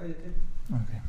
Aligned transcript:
Okay. 0.00 1.00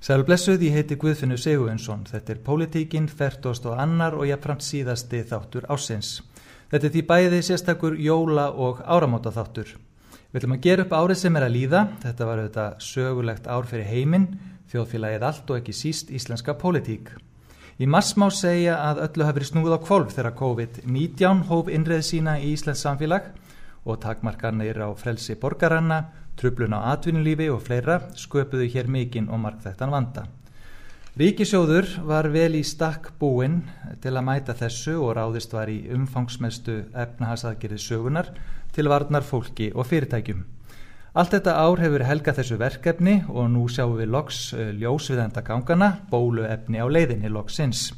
Sælu 0.00 0.24
blessuð, 0.26 0.62
ég 0.64 0.74
heiti 0.74 0.96
Guðfinnur 0.98 1.38
Sigurvinsson. 1.38 2.06
Þetta 2.08 2.32
er 2.32 2.40
Politíkin, 2.42 3.06
Ferdost 3.06 3.66
og 3.68 3.78
annar 3.78 4.16
og 4.16 4.26
jáfnframt 4.26 4.64
síðasti 4.64 5.20
þáttur 5.28 5.68
ásins. 5.70 6.22
Þetta 6.72 6.88
er 6.88 6.94
því 6.94 7.02
bæði 7.10 7.40
sérstakur 7.46 7.98
jóla 8.00 8.48
og 8.50 8.80
áramóta 8.82 9.30
þáttur. 9.34 9.74
Við 10.30 10.40
ætlum 10.40 10.56
að 10.56 10.64
gera 10.66 10.86
upp 10.86 10.94
árið 10.96 11.20
sem 11.20 11.36
er 11.36 11.46
að 11.46 11.54
líða. 11.58 11.82
Þetta 12.02 12.26
var 12.26 12.40
auðvitað 12.40 12.84
sögulegt 12.86 13.50
ár 13.50 13.68
fyrir 13.70 13.90
heiminn, 13.90 14.28
þjóðfélagið 14.72 15.26
allt 15.28 15.50
og 15.50 15.60
ekki 15.60 15.74
síst 15.76 16.10
íslenska 16.14 16.54
politík. 16.58 17.12
Í 17.80 17.86
mass 17.90 18.16
má 18.18 18.26
segja 18.34 18.80
að 18.90 19.04
öllu 19.06 19.26
hafi 19.26 19.38
verið 19.38 19.50
snúð 19.52 19.76
á 19.76 19.80
kvolv 19.84 20.10
þegar 20.16 20.36
COVID-19 20.40 21.44
hóf 21.48 21.70
innreið 21.70 22.02
sína 22.08 22.38
í 22.40 22.50
Íslands 22.54 22.82
samfélag 22.84 23.30
og 23.84 24.00
takmarkarnir 24.02 24.80
á 24.84 24.88
frelsi 25.00 25.36
borgaranna 25.40 26.02
Trublun 26.40 26.72
á 26.72 26.96
atvinnulífi 26.96 27.50
og 27.52 27.60
fleira 27.66 27.98
sköpuðu 28.16 28.68
hér 28.72 28.88
mikinn 28.88 29.28
og 29.28 29.42
markþættan 29.44 29.92
vanda. 29.92 30.24
Ríkisjóður 31.20 31.88
var 32.06 32.30
vel 32.32 32.54
í 32.56 32.62
stakk 32.64 33.10
búinn 33.20 33.58
til 34.00 34.14
að 34.14 34.24
mæta 34.24 34.54
þessu 34.56 34.94
og 35.02 35.16
ráðist 35.18 35.52
var 35.52 35.68
í 35.68 35.82
umfangsmestu 35.92 36.78
efnahasaðgerið 36.94 37.82
sögunar 37.82 38.30
til 38.72 38.88
varnar 38.88 39.26
fólki 39.26 39.68
og 39.74 39.88
fyrirtækjum. 39.90 40.44
Allt 41.12 41.34
þetta 41.34 41.56
ár 41.58 41.82
hefur 41.82 42.04
helga 42.06 42.32
þessu 42.36 42.56
verkefni 42.60 43.16
og 43.28 43.50
nú 43.50 43.64
sjáum 43.68 43.96
við 43.98 44.12
loks 44.14 44.38
eh, 44.54 44.70
ljósviðenda 44.78 45.42
gangana, 45.42 45.90
bólu 46.08 46.46
efni 46.46 46.78
á 46.78 46.86
leiðinni 46.86 47.28
loksins. 47.28 47.90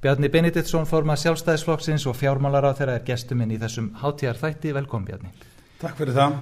Bjarni 0.00 0.30
Benediktsson 0.32 0.86
formar 0.88 1.18
sjálfstæðisflokksins 1.20 2.06
og 2.08 2.16
fjármálar 2.16 2.70
á 2.70 2.72
þeirra 2.78 3.00
er 3.00 3.04
gestuminn 3.10 3.50
í 3.52 3.58
þessum 3.60 3.90
hátíjar 4.00 4.38
þætti. 4.40 4.72
Velkom 4.78 5.04
Bjarni. 5.04 5.34
Takk 5.82 5.98
fyrir 5.98 6.16
það. 6.16 6.38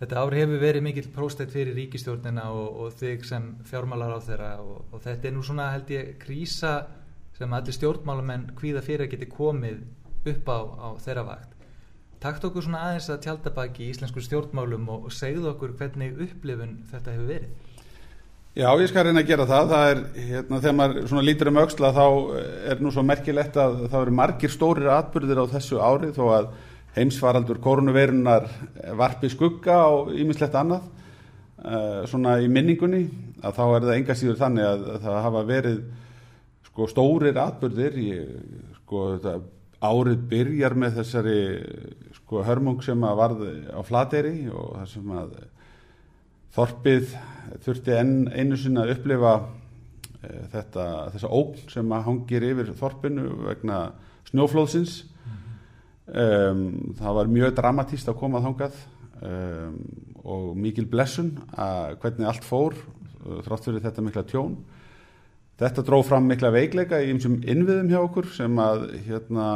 Þetta 0.00 0.16
ár 0.16 0.32
hefur 0.32 0.62
verið 0.62 0.84
mikill 0.86 1.08
próstætt 1.12 1.52
fyrir 1.52 1.74
ríkistjórnina 1.76 2.46
og, 2.56 2.68
og 2.80 2.94
þig 2.96 3.24
sem 3.28 3.50
fjármálar 3.68 4.14
á 4.16 4.20
þeirra 4.24 4.50
og, 4.64 4.78
og 4.96 5.02
þetta 5.04 5.28
er 5.28 5.34
nú 5.36 5.42
svona 5.44 5.66
held 5.74 5.92
ég 5.92 6.14
krísa 6.22 6.70
sem 7.36 7.52
allir 7.52 7.76
stjórnmálamenn 7.76 8.46
hvíða 8.56 8.80
fyrir 8.84 9.04
að 9.04 9.12
geti 9.12 9.28
komið 9.28 9.82
upp 10.32 10.48
á, 10.48 10.58
á 10.72 10.88
þeirra 11.04 11.26
vakt. 11.28 11.52
Takt 12.20 12.46
okkur 12.48 12.64
svona 12.64 12.80
aðeins 12.86 13.10
að 13.12 13.20
tjaldabaki 13.26 13.84
í 13.84 13.90
íslensku 13.92 14.24
stjórnmálum 14.24 14.88
og, 14.92 15.04
og 15.08 15.14
segðu 15.16 15.52
okkur 15.52 15.76
hvernig 15.76 16.16
upplifun 16.16 16.78
þetta 16.88 17.14
hefur 17.18 17.30
verið. 17.34 17.52
Já, 18.56 18.66
ég 18.80 18.88
skal 18.90 19.04
reyna 19.06 19.20
að 19.22 19.28
gera 19.28 19.46
það. 19.46 19.70
Það 19.70 19.90
er, 19.90 20.02
hérna, 20.30 20.58
þegar 20.64 20.76
maður 20.80 21.24
lítur 21.28 21.52
um 21.52 21.60
auksla 21.60 21.92
þá 21.94 22.06
er 22.72 22.80
nú 22.82 22.90
svo 22.92 23.04
merkilegt 23.06 23.60
að 23.60 23.78
það 23.84 24.00
eru 24.00 24.16
margir 24.24 24.52
stórir 24.52 24.90
atbyrðir 24.96 25.44
á 25.44 25.52
þessu 25.52 25.84
ári 25.84 26.10
þó 26.16 26.24
að 26.34 26.50
heimsfaraldur 27.00 27.60
koronavirunar 27.64 28.48
varpi 28.98 29.30
skugga 29.32 29.78
á 29.80 29.90
ýmislegt 30.12 30.56
annað 30.58 30.84
uh, 31.64 32.02
svona 32.10 32.38
í 32.44 32.48
minningunni 32.52 33.06
að 33.40 33.56
þá 33.56 33.62
er 33.66 33.86
það 33.86 33.94
enga 33.96 34.16
síður 34.18 34.40
þannig 34.40 34.68
að, 34.68 34.84
að 34.94 35.06
það 35.06 35.22
hafa 35.26 35.46
verið 35.48 35.80
sko 36.70 36.90
stórir 36.90 37.40
atbyrðir 37.40 37.96
í, 38.00 38.10
sko 38.82 39.06
þetta, 39.14 39.38
árið 39.80 40.26
byrjar 40.28 40.76
með 40.76 40.98
þessari 41.00 41.38
sko 42.18 42.44
hörmung 42.44 42.82
sem 42.84 43.06
að 43.08 43.22
varði 43.22 43.54
á 43.72 43.80
flateri 43.86 44.34
og 44.52 44.76
það 44.82 44.92
sem 44.96 45.16
að 45.22 45.40
Þorpið 46.50 47.12
þurfti 47.62 47.92
enn 47.94 48.14
einu 48.34 48.56
sinna 48.58 48.82
að 48.82 48.96
upplifa 48.96 49.34
uh, 49.38 50.40
þetta, 50.50 50.86
þessa 51.14 51.30
ógn 51.30 51.70
sem 51.70 51.92
að 51.94 52.06
hangir 52.08 52.46
yfir 52.48 52.72
Þorpinu 52.80 53.28
vegna 53.46 53.78
snjóflóðsins 54.32 54.96
Um, 56.10 56.94
það 56.98 57.16
var 57.20 57.28
mjög 57.30 57.52
dramatíst 57.54 58.08
að 58.10 58.16
koma 58.18 58.40
þángað 58.42 58.78
um, 59.22 59.76
og 60.26 60.46
mikil 60.58 60.88
blessun 60.90 61.36
að 61.54 62.00
hvernig 62.02 62.26
allt 62.26 62.46
fór 62.46 62.74
uh, 62.74 63.36
þrátt 63.46 63.68
fyrir 63.68 63.84
þetta 63.84 64.02
mikla 64.02 64.24
tjón. 64.26 64.56
Þetta 65.60 65.84
dróð 65.86 66.08
fram 66.08 66.26
mikla 66.26 66.50
veikleika 66.50 66.98
í 67.04 67.12
einsum 67.12 67.36
innviðum 67.44 67.92
hjá 67.92 68.00
okkur 68.00 68.30
sem 68.34 68.58
að 68.58 68.88
hérna 69.06 69.46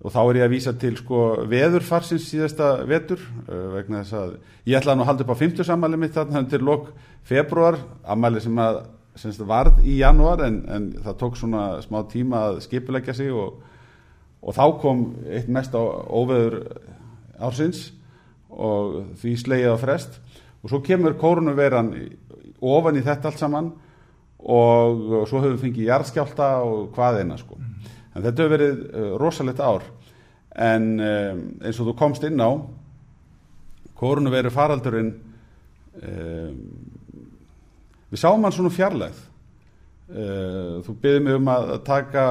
og 0.00 0.14
þá 0.14 0.20
er 0.22 0.38
ég 0.38 0.46
að 0.46 0.54
vísa 0.54 0.72
til 0.80 0.94
sko 0.96 1.24
veðurfarsins 1.50 2.30
síðasta 2.30 2.70
vetur 2.88 3.20
uh, 3.20 3.76
vegna 3.76 4.00
þess 4.00 4.16
að 4.22 4.36
ég 4.70 4.80
ætlaði 4.80 5.02
nú 5.02 5.04
að 5.04 5.10
halda 5.12 5.26
upp 5.26 5.34
á 5.36 5.42
50 5.42 5.68
sammæli 5.68 6.00
mitt 6.00 6.16
þarna 6.16 6.46
til 6.48 6.62
lok 6.64 6.94
februar, 7.28 7.76
ammæli 8.08 8.40
sem 8.40 8.62
að 8.64 8.86
semst 9.20 9.42
varð 9.44 9.82
í 9.84 9.98
januar 10.00 10.46
en, 10.46 10.62
en 10.70 10.94
það 11.04 11.18
tók 11.20 11.36
svona 11.36 11.64
smá 11.84 12.00
tíma 12.08 12.46
að 12.46 12.62
skipulegja 12.64 13.18
sig 13.18 13.34
og 13.34 13.58
og 14.40 14.56
þá 14.56 14.64
kom 14.80 15.04
eitt 15.28 15.50
mest 15.52 15.74
á 15.76 15.82
óveður 15.82 16.62
ársins 17.40 17.90
og 18.50 19.14
því 19.20 19.36
slegið 19.40 19.76
á 19.76 19.78
frest. 19.80 20.18
Og 20.60 20.72
svo 20.72 20.80
kemur 20.84 21.16
kórunuveiran 21.20 21.92
ofan 22.60 22.98
í 23.00 23.04
þetta 23.04 23.30
allt 23.30 23.40
saman 23.40 23.70
og 24.40 25.26
svo 25.28 25.40
höfum 25.42 25.56
við 25.56 25.64
fengið 25.66 25.88
jarðskjálta 25.90 26.50
og 26.64 26.90
hvað 26.96 27.22
eina 27.22 27.38
sko. 27.40 27.58
En 28.14 28.24
þetta 28.24 28.42
hefur 28.42 28.54
verið 28.56 28.84
uh, 28.88 29.08
rosalegt 29.20 29.60
ár. 29.62 29.84
En 30.50 30.92
um, 30.98 31.42
eins 31.62 31.80
og 31.80 31.90
þú 31.90 31.96
komst 31.98 32.24
inn 32.26 32.40
á 32.40 32.50
kórunuveiru 34.00 34.52
faraldurinn 34.52 35.12
um, 36.00 36.62
við 38.10 38.22
sáum 38.22 38.44
hann 38.44 38.56
svona 38.56 38.72
fjarlægð. 38.74 39.20
Eh, 39.20 39.29
þú 40.10 40.94
byrðið 41.02 41.22
mig 41.22 41.36
um 41.38 41.50
að 41.52 41.74
taka 41.86 42.22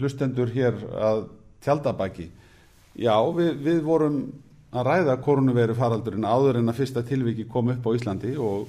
hlustendur 0.00 0.50
hér 0.50 0.78
að 0.98 1.26
tjaldabæki. 1.62 2.28
Já, 2.98 3.14
við, 3.36 3.52
við 3.62 3.82
vorum 3.86 4.18
að 4.72 4.88
ræða 4.88 5.16
koronaviru 5.24 5.76
faraldurinn 5.76 6.24
áður 6.24 6.60
en 6.60 6.72
að 6.72 6.78
fyrsta 6.80 7.02
tilviki 7.04 7.44
kom 7.48 7.70
upp 7.74 7.84
á 7.88 7.90
Íslandi 7.96 8.32
og, 8.40 8.66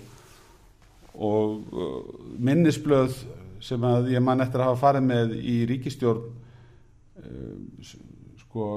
og 1.16 1.72
uh, 1.72 2.02
minnisblöð 2.44 3.16
sem 3.64 3.84
að 3.88 4.12
ég 4.12 4.24
man 4.24 4.44
eftir 4.44 4.60
að 4.60 4.74
hafa 4.74 4.82
farið 4.82 5.08
með 5.08 5.36
í 5.40 5.58
ríkistjórn 5.70 6.26
uh, 7.24 7.94
sko 8.44 8.70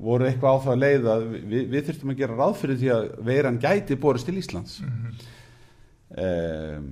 voru 0.00 0.28
eitthvað 0.28 0.56
á 0.56 0.62
það 0.64 0.74
að 0.74 0.82
leiða 0.84 1.16
við, 1.26 1.64
við 1.74 1.88
þurftum 1.88 2.12
að 2.14 2.20
gera 2.22 2.38
ráð 2.38 2.54
fyrir 2.62 2.78
því 2.80 2.92
að 2.94 3.08
veiran 3.26 3.62
gæti 3.62 3.98
borist 4.00 4.30
til 4.30 4.38
Íslands 4.40 4.78
mm 4.80 4.92
-hmm. 4.92 5.26
um, 6.24 6.86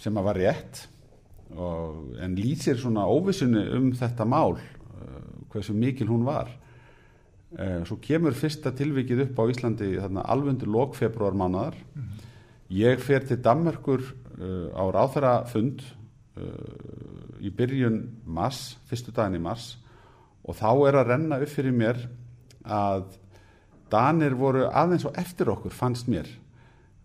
sem 0.00 0.16
að 0.16 0.28
var 0.30 0.40
rétt 0.40 0.86
og, 1.54 2.16
en 2.22 2.36
lýsir 2.38 2.78
svona 2.80 3.06
óvissunni 3.06 3.62
um 3.76 3.90
þetta 3.96 4.26
mál 4.28 4.56
uh, 4.56 4.62
hversu 5.52 5.74
mikil 5.76 6.10
hún 6.10 6.26
var. 6.26 6.50
Uh, 7.56 7.84
svo 7.86 7.98
kemur 8.02 8.34
fyrsta 8.36 8.72
tilvikið 8.76 9.28
upp 9.28 9.40
á 9.40 9.44
Íslandi 9.52 9.94
alvöndur 10.00 10.70
lok 10.72 10.96
februar 10.98 11.36
mánuðar 11.36 11.76
ég 12.72 13.00
fer 13.00 13.24
til 13.24 13.38
Danmarkur 13.42 14.02
uh, 14.02 14.68
á 14.74 14.84
ráþara 14.90 15.36
fund 15.50 15.84
í 17.40 17.48
byrjun 17.48 17.94
mars, 18.28 18.74
fyrstu 18.84 19.08
daginn 19.08 19.38
í 19.38 19.40
mars. 19.40 19.78
Og 20.44 20.52
þá 20.58 20.68
er 20.84 20.98
að 21.00 21.06
renna 21.08 21.38
upp 21.40 21.48
fyrir 21.48 21.72
mér 21.72 22.02
að 22.60 23.06
Danir 23.88 24.34
voru 24.36 24.66
aðeins 24.68 25.06
og 25.08 25.16
eftir 25.16 25.48
okkur 25.48 25.72
fannst 25.72 26.10
mér 26.12 26.28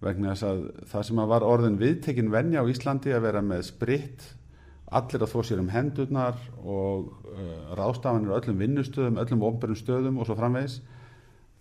vegna 0.01 0.33
þess 0.33 0.47
að 0.47 0.61
það 0.91 1.07
sem 1.07 1.19
að 1.21 1.33
var 1.33 1.45
orðin 1.45 1.81
viðtekinn 1.81 2.31
venja 2.33 2.63
á 2.65 2.71
Íslandi 2.71 3.13
að 3.13 3.25
vera 3.27 3.43
með 3.45 3.67
spritt 3.69 4.29
allir 4.91 5.23
að 5.23 5.31
þó 5.31 5.43
sér 5.47 5.61
um 5.61 5.69
hendurnar 5.71 6.39
og 6.67 7.11
uh, 7.31 7.51
ráðstafanir 7.79 8.33
á 8.33 8.37
öllum 8.41 8.59
vinnustöðum, 8.59 9.19
öllum 9.21 9.45
omberum 9.47 9.77
stöðum 9.79 10.19
og 10.19 10.27
svo 10.27 10.35
framvegis 10.39 10.81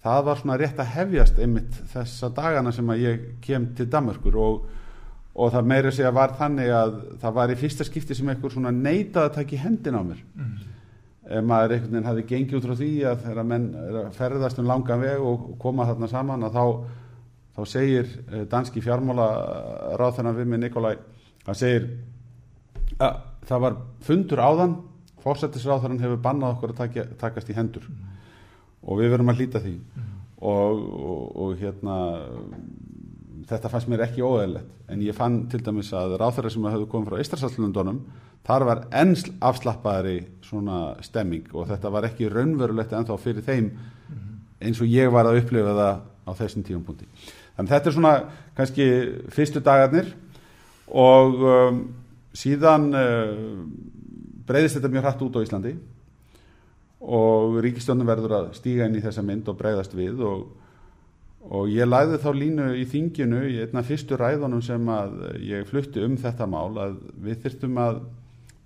það 0.03 0.23
var 0.27 0.41
svona 0.41 0.59
rétt 0.61 0.81
að 0.81 0.93
hefjast 0.97 1.39
einmitt 1.43 1.77
þessa 1.93 2.31
dagana 2.35 2.73
sem 2.75 2.91
að 2.91 3.05
ég 3.05 3.27
kem 3.45 3.69
til 3.77 3.87
Danmarkur 3.93 4.39
og, 4.41 4.65
og 5.37 5.53
það 5.55 5.71
meira 5.75 5.93
segja 5.95 6.13
var 6.17 6.35
þannig 6.41 6.73
að 6.75 6.97
það 7.23 7.37
var 7.39 7.53
í 7.53 7.59
fyrsta 7.61 7.87
skipti 7.87 8.17
sem 8.17 8.33
einhver 8.33 8.55
svona 8.55 8.73
neitað 8.75 9.29
að 9.29 9.37
taka 9.37 9.57
í 9.57 9.61
hendin 9.61 10.01
á 10.01 10.03
mér 10.03 10.25
mm. 10.25 10.57
ef 11.29 11.47
maður 11.53 11.77
einhvern 11.77 11.93
veginn 11.93 12.11
hafi 12.11 12.27
gengið 12.33 12.59
út 12.59 12.67
frá 12.71 12.75
því 12.81 12.91
að 13.13 13.23
þeirra 13.27 13.47
menn 13.53 13.69
ferðast 14.17 14.63
um 14.63 14.73
langan 14.73 15.05
veg 15.05 15.29
og 15.31 15.47
koma 15.61 15.87
þarna 15.91 16.11
saman 16.11 16.49
að 16.49 16.59
þá 16.59 16.65
þá 17.57 17.63
segir 17.69 18.07
eh, 18.31 18.45
danski 18.51 18.83
fjármála 18.85 19.27
ráð 20.01 20.21
þennan 20.21 20.39
við 20.39 20.53
með 20.53 20.63
Nikolai 20.65 20.95
hann 21.47 21.59
segir 21.59 21.89
að 23.01 23.21
það 23.49 23.65
var 23.65 23.77
fundur 24.07 24.45
áðan 24.45 24.77
fórsættisráðarinn 25.25 26.01
hefur 26.03 26.23
bannað 26.25 26.57
okkur 26.57 26.75
að 26.75 26.81
taka, 26.81 27.07
takast 27.21 27.51
í 27.53 27.57
hendur 27.57 27.85
mm. 27.89 28.17
og 28.87 29.01
við 29.01 29.13
verum 29.15 29.33
að 29.33 29.43
hlýta 29.43 29.63
því 29.65 29.75
mm. 29.77 30.09
og, 30.39 30.81
og, 30.81 31.25
og 31.45 31.61
hérna 31.61 31.99
þetta 33.51 33.71
fannst 33.73 33.91
mér 33.91 34.07
ekki 34.07 34.25
óeðlegt 34.25 34.91
en 34.93 35.05
ég 35.05 35.17
fann 35.17 35.43
til 35.51 35.63
dæmis 35.65 35.93
að 35.97 36.17
ráðherrar 36.21 36.55
sem 36.55 36.67
hafðu 36.71 36.89
komið 36.93 37.11
frá 37.11 37.25
Íslandsallundunum 37.25 38.03
þar 38.47 38.67
var 38.69 38.85
ennsl 39.03 39.33
afslappaðari 39.45 40.19
svona 40.45 40.81
stemming 41.05 41.51
og 41.55 41.69
þetta 41.71 41.93
var 41.93 42.07
ekki 42.09 42.31
raunverulegt 42.33 42.95
ennþá 42.97 43.19
fyrir 43.21 43.47
þeim 43.47 43.73
eins 44.61 44.81
og 44.81 44.91
ég 44.93 45.11
var 45.13 45.29
að 45.29 45.41
upplifa 45.41 45.75
það 45.77 46.01
á 46.29 46.31
þessum 46.37 46.65
tíum 46.67 46.83
punkti. 46.85 47.09
Þannig 47.61 47.75
þetta 47.75 47.91
er 47.91 47.93
svona 47.93 48.13
kannski 48.57 48.85
fyrstu 49.37 49.61
dagarnir 49.61 50.07
og 50.89 51.43
um, 51.45 51.81
síðan 52.33 52.87
uh, 52.97 53.03
eh, 53.03 53.35
breyðist 54.49 54.79
þetta 54.79 54.91
mjög 54.95 55.05
hrætt 55.05 55.25
út 55.27 55.37
á 55.37 55.45
Íslandi 55.45 55.75
og 57.01 57.59
ríkistjónum 57.61 58.09
verður 58.09 58.37
að 58.39 58.49
stíga 58.57 58.89
inn 58.89 58.97
í 58.97 59.05
þessa 59.05 59.25
mynd 59.27 59.53
og 59.53 59.61
breyðast 59.61 59.93
við 59.97 60.25
og, 60.25 60.49
og 61.53 61.69
ég 61.69 61.89
læði 61.89 62.23
þá 62.25 62.31
línu 62.39 62.73
í 62.81 62.89
þinginu 62.89 63.45
í 63.53 63.61
einna 63.67 63.85
fyrstu 63.85 64.17
ræðunum 64.17 64.65
sem 64.65 64.91
að 64.97 65.21
ég 65.45 65.69
flutti 65.69 66.01
um 66.05 66.17
þetta 66.21 66.49
mál 66.49 66.73
að 66.81 66.99
við 67.21 67.45
þyrftum 67.45 67.81
að 67.85 68.03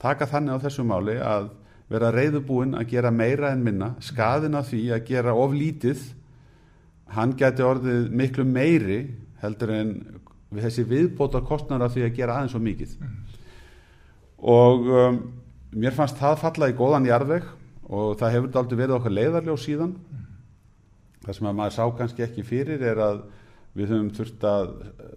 taka 0.06 0.30
þannig 0.30 0.54
á 0.54 0.64
þessu 0.68 0.86
máli 0.86 1.18
að 1.18 1.50
vera 1.90 2.14
reyðubúin 2.14 2.78
að 2.78 2.94
gera 2.94 3.10
meira 3.10 3.50
en 3.50 3.66
minna 3.66 3.96
skaðin 4.02 4.54
af 4.54 4.70
því 4.70 4.84
að 4.94 5.08
gera 5.10 5.34
of 5.34 5.54
lítið 5.54 6.12
hann 7.14 7.34
geti 7.38 7.64
orðið 7.64 8.10
miklu 8.14 8.44
meiri 8.48 9.00
heldur 9.42 9.72
en 9.74 9.94
við 10.54 10.66
þessi 10.68 10.84
viðbóta 10.88 11.42
kostnar 11.46 11.82
af 11.84 11.94
því 11.94 12.06
að 12.06 12.18
gera 12.18 12.38
aðeins 12.38 12.56
og 12.56 12.64
mikið. 12.64 12.96
Og 14.54 14.90
um, 14.90 15.20
mér 15.74 15.96
fannst 15.96 16.18
það 16.20 16.42
falla 16.42 16.70
í 16.70 16.76
góðan 16.78 17.08
jarðveg 17.08 17.46
og 17.84 18.18
það 18.20 18.36
hefur 18.36 18.60
aldrei 18.60 18.78
verið 18.78 18.96
okkar 18.98 19.16
leiðarljó 19.18 19.56
síðan. 19.60 19.96
Það 21.24 21.38
sem 21.38 21.48
að 21.48 21.58
maður 21.58 21.76
sá 21.76 21.84
kannski 21.98 22.26
ekki 22.26 22.46
fyrir 22.46 22.84
er 22.84 23.00
að 23.02 23.24
við 23.74 23.90
höfum 23.90 24.10
þurft 24.14 24.44
að 24.46 24.72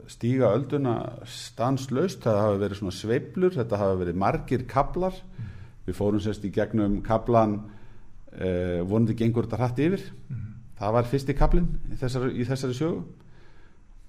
stíga 0.09 0.49
ölduna 0.55 0.95
stanslaust, 1.29 2.23
það 2.23 2.39
hafa 2.41 2.61
verið 2.63 2.79
svona 2.79 2.95
sveiblur, 2.97 3.53
þetta 3.53 3.81
hafa 3.83 3.99
verið 3.99 4.21
margir 4.23 4.63
kablar, 4.69 5.19
við 5.85 5.97
fórum 5.99 6.23
sérst 6.23 6.47
í 6.47 6.51
gegnum 6.55 6.97
kablan 7.05 7.59
eh, 8.33 8.81
vonandi 8.81 9.13
gengur 9.19 9.45
þetta 9.45 9.61
hratt 9.61 9.83
yfir 9.85 10.07
það 10.77 10.97
var 10.97 11.09
fyrsti 11.11 11.35
kablin 11.37 11.69
í 11.91 11.99
þessari, 11.99 12.33
í 12.37 12.47
þessari 12.47 12.77
sögu. 12.77 13.05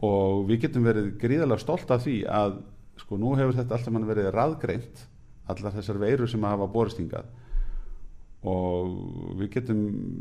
Og 0.06 0.44
við 0.46 0.66
getum 0.66 0.86
verið 0.86 1.14
gríðarlega 1.18 1.64
stolt 1.64 1.90
af 1.90 2.04
því 2.04 2.20
að 2.30 2.60
sko 2.98 3.18
nú 3.18 3.34
hefur 3.38 3.56
þetta 3.56 3.76
alltaf 3.76 3.94
mann 3.94 4.06
verið 4.06 4.30
raðgreint 4.34 5.04
allar 5.48 5.74
þessar 5.74 6.00
veirur 6.02 6.30
sem 6.30 6.44
hafa 6.44 6.68
boristingað 6.70 7.28
og 8.46 8.90
við 9.40 9.48
getum 9.56 9.78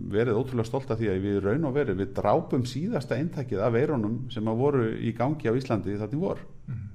verið 0.10 0.40
ótrúlega 0.40 0.66
stolt 0.66 0.90
af 0.90 0.98
því 0.98 1.10
að 1.12 1.26
við 1.28 1.40
raun 1.44 1.68
og 1.70 1.76
verið 1.76 2.00
við 2.02 2.14
drápum 2.18 2.64
síðasta 2.66 3.18
eintakið 3.20 3.62
af 3.62 3.76
veirunum 3.76 4.16
sem 4.34 4.48
að 4.50 4.62
voru 4.64 4.86
í 4.98 5.14
gangi 5.18 5.52
á 5.52 5.54
Íslandi 5.54 5.98
þarna 6.00 6.22
vor. 6.22 6.42
Mm. 6.66 6.88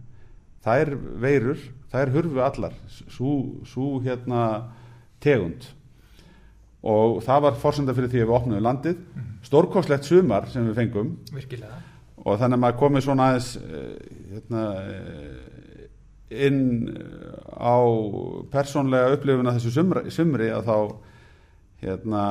það 0.64 0.80
er 0.80 0.90
veirur, 1.22 1.62
það 1.92 2.02
er 2.02 2.12
hurfu 2.16 2.42
allar 2.42 2.74
svo 3.06 3.86
hérna 4.02 4.42
tegund 5.22 5.68
og 6.82 7.20
það 7.22 7.46
var 7.46 7.60
fórsenda 7.62 7.94
fyrir 7.94 8.10
því 8.10 8.22
að 8.22 8.28
við 8.28 8.36
opnum 8.38 8.64
landið 8.66 8.98
mm. 8.98 9.30
stórkoslegt 9.46 10.08
sumar 10.08 10.48
sem 10.50 10.66
við 10.66 10.80
fengum 10.80 11.14
Virkilega. 11.30 11.78
og 12.24 12.40
þannig 12.40 12.58
að 12.58 12.62
maður 12.64 12.80
komið 12.82 13.06
svona 13.06 13.28
aðeins 13.30 13.52
hérna 14.32 14.64
inn 16.32 16.60
á 17.52 17.76
persónlega 18.52 19.16
upplifuna 19.16 19.54
þessu 19.56 19.72
sumri, 19.74 20.10
sumri 20.10 20.48
að 20.52 20.68
þá 20.70 20.76
hérna 21.82 22.24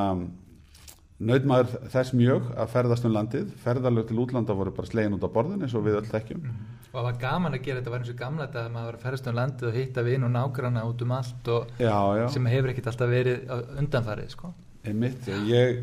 nautmaður 1.21 1.89
þess 1.93 2.15
mjög 2.17 2.51
að 2.57 2.71
ferðast 2.73 3.07
um 3.07 3.15
landið 3.15 3.49
ferðalög 3.61 4.07
til 4.09 4.21
útlanda 4.23 4.55
voru 4.57 4.73
bara 4.75 4.89
slegin 4.89 5.17
út 5.17 5.25
á 5.27 5.29
borðin 5.33 5.65
eins 5.65 5.75
og 5.77 5.85
við 5.85 5.99
öll 6.01 6.07
þekkjum 6.09 6.45
mm 6.45 6.81
og 6.91 6.97
það 6.97 7.05
var 7.07 7.19
gaman 7.21 7.55
að 7.55 7.65
gera 7.65 7.79
þetta 7.79 7.91
var 7.93 8.01
eins 8.03 8.11
og 8.11 8.19
gamla 8.19 8.45
þetta 8.47 8.61
að 8.61 8.71
maður 8.73 8.87
var 8.87 8.95
að 8.97 9.03
ferðast 9.05 9.27
um 9.29 9.35
landið 9.37 9.67
og 9.69 9.75
hitta 9.79 10.03
vinn 10.03 10.27
og 10.27 10.31
nágranna 10.33 10.83
út 10.89 11.03
um 11.05 11.13
allt 11.15 11.49
og 11.53 11.69
já, 11.79 11.97
já. 12.19 12.25
sem 12.33 12.49
hefur 12.51 12.71
ekkert 12.71 12.89
alltaf 12.91 13.11
verið 13.11 13.53
undanfarið 13.79 14.33
sko. 14.33 14.51
einmitt, 14.83 15.29
ég, 15.47 15.79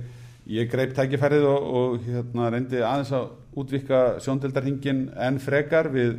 ég 0.53 0.69
greip 0.73 0.93
tækifærið 0.97 1.47
og, 1.49 1.69
og 1.81 2.03
hérna 2.05 2.51
reyndi 2.53 2.83
aðeins 2.83 3.15
að 3.17 3.31
útvika 3.59 4.03
sjóndeldarhingin 4.25 5.07
en 5.17 5.41
frekar 5.41 5.89
við 5.95 6.19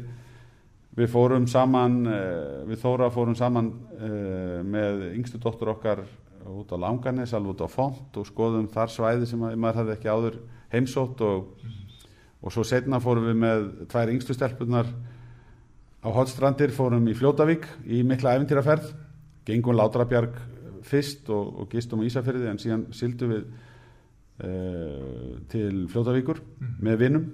við 0.98 1.12
fórum 1.13 1.45
saman 1.48 2.01
við 2.68 2.81
Þóra 2.81 3.12
fórum 3.13 3.38
saman 3.38 3.69
með 4.66 5.06
yngstu 5.13 5.38
dóttur 5.39 5.69
okkar 5.75 6.01
út 6.48 6.72
á 6.74 6.78
Langanes, 6.80 7.34
alveg 7.34 7.58
út 7.58 7.66
á 7.66 7.70
Font 7.72 8.18
og 8.20 8.28
skoðum 8.28 8.70
þar 8.72 8.94
svæði 8.94 9.30
sem 9.30 9.42
maður 9.42 9.82
hafði 9.82 9.96
ekki 9.96 10.12
áður 10.12 10.40
heimsótt 10.74 11.22
og, 11.26 11.50
og 12.42 12.54
svo 12.54 12.66
setna 12.68 13.02
fórum 13.04 13.28
við 13.30 13.40
með 13.42 13.66
tvær 13.92 14.14
yngstu 14.14 14.36
stelpunar 14.38 14.90
á 16.00 16.10
Hotstrandir, 16.16 16.72
fórum 16.72 17.08
í 17.12 17.16
Fljótavík 17.18 17.68
í 17.86 18.04
mikla 18.08 18.38
eventýraferð, 18.38 18.94
gengum 19.48 19.76
Látrabjarg 19.76 20.38
fyrst 20.88 21.30
og, 21.34 21.64
og 21.64 21.70
gistum 21.74 22.04
á 22.04 22.08
Ísafyrði 22.08 22.50
en 22.52 22.62
síðan 22.62 22.88
sildum 22.96 23.34
við 23.36 23.46
uh, 24.46 25.38
til 25.52 25.86
Fljótavíkur 25.92 26.40
mm. 26.40 26.76
með 26.86 27.02
vinnum 27.04 27.30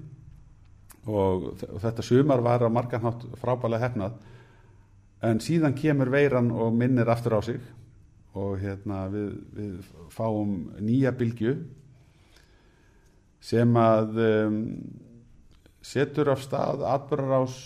og, 1.06 1.52
og 1.69 1.81
þetta 1.84 2.06
sumar 2.06 2.42
var 2.46 2.66
á 2.66 2.69
margarnátt 2.74 3.28
frábælega 3.42 3.86
hefnað 3.86 4.18
en 5.25 5.42
síðan 5.42 5.78
kemur 5.78 6.12
veiran 6.13 6.52
og 6.52 6.74
minnir 6.74 7.10
aftur 7.10 7.38
á 7.38 7.42
sig 7.46 7.62
og 8.35 8.59
hérna 8.59 9.05
við, 9.11 9.31
við 9.55 9.89
fáum 10.11 10.55
nýja 10.83 11.13
bylgju 11.15 11.55
sem 13.45 13.77
að 13.79 14.19
um, 14.25 14.59
setur 15.85 16.33
af 16.33 16.43
stað 16.43 16.83
atbyrgarás 16.89 17.57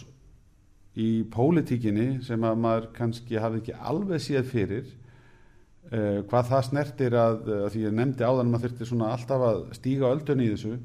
í 0.99 1.23
pólitíkinni 1.31 2.19
sem 2.25 2.43
að 2.43 2.61
maður 2.65 2.89
kannski 2.97 3.39
hafi 3.39 3.61
ekki 3.61 3.77
alveg 3.77 4.21
séð 4.23 4.49
fyrir 4.51 4.85
uh, 4.89 6.21
hvað 6.29 6.51
það 6.51 6.65
snertir 6.69 7.17
að, 7.17 7.41
að 7.63 7.69
því 7.73 7.83
ég 7.87 7.97
nefndi 8.01 8.27
áðan 8.27 8.51
maður 8.51 8.67
þurfti 8.67 8.89
svona 8.91 9.13
alltaf 9.15 9.45
að 9.49 9.61
stíga 9.79 10.11
öldun 10.11 10.43
í 10.43 10.51
þessu 10.51 10.75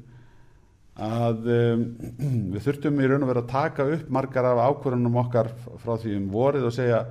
að 0.95 1.51
um, 1.51 1.85
við 2.55 2.61
þurftum 2.69 3.03
í 3.03 3.11
raun 3.11 3.27
og 3.27 3.33
vera 3.33 3.43
að 3.43 3.51
taka 3.51 3.87
upp 3.97 4.09
margar 4.17 4.49
af 4.53 4.63
ákvörðunum 4.69 5.21
okkar 5.25 5.51
frá 5.83 5.93
því 5.99 6.17
um 6.21 6.29
vorið 6.33 6.69
og 6.69 6.75
segja 6.77 7.03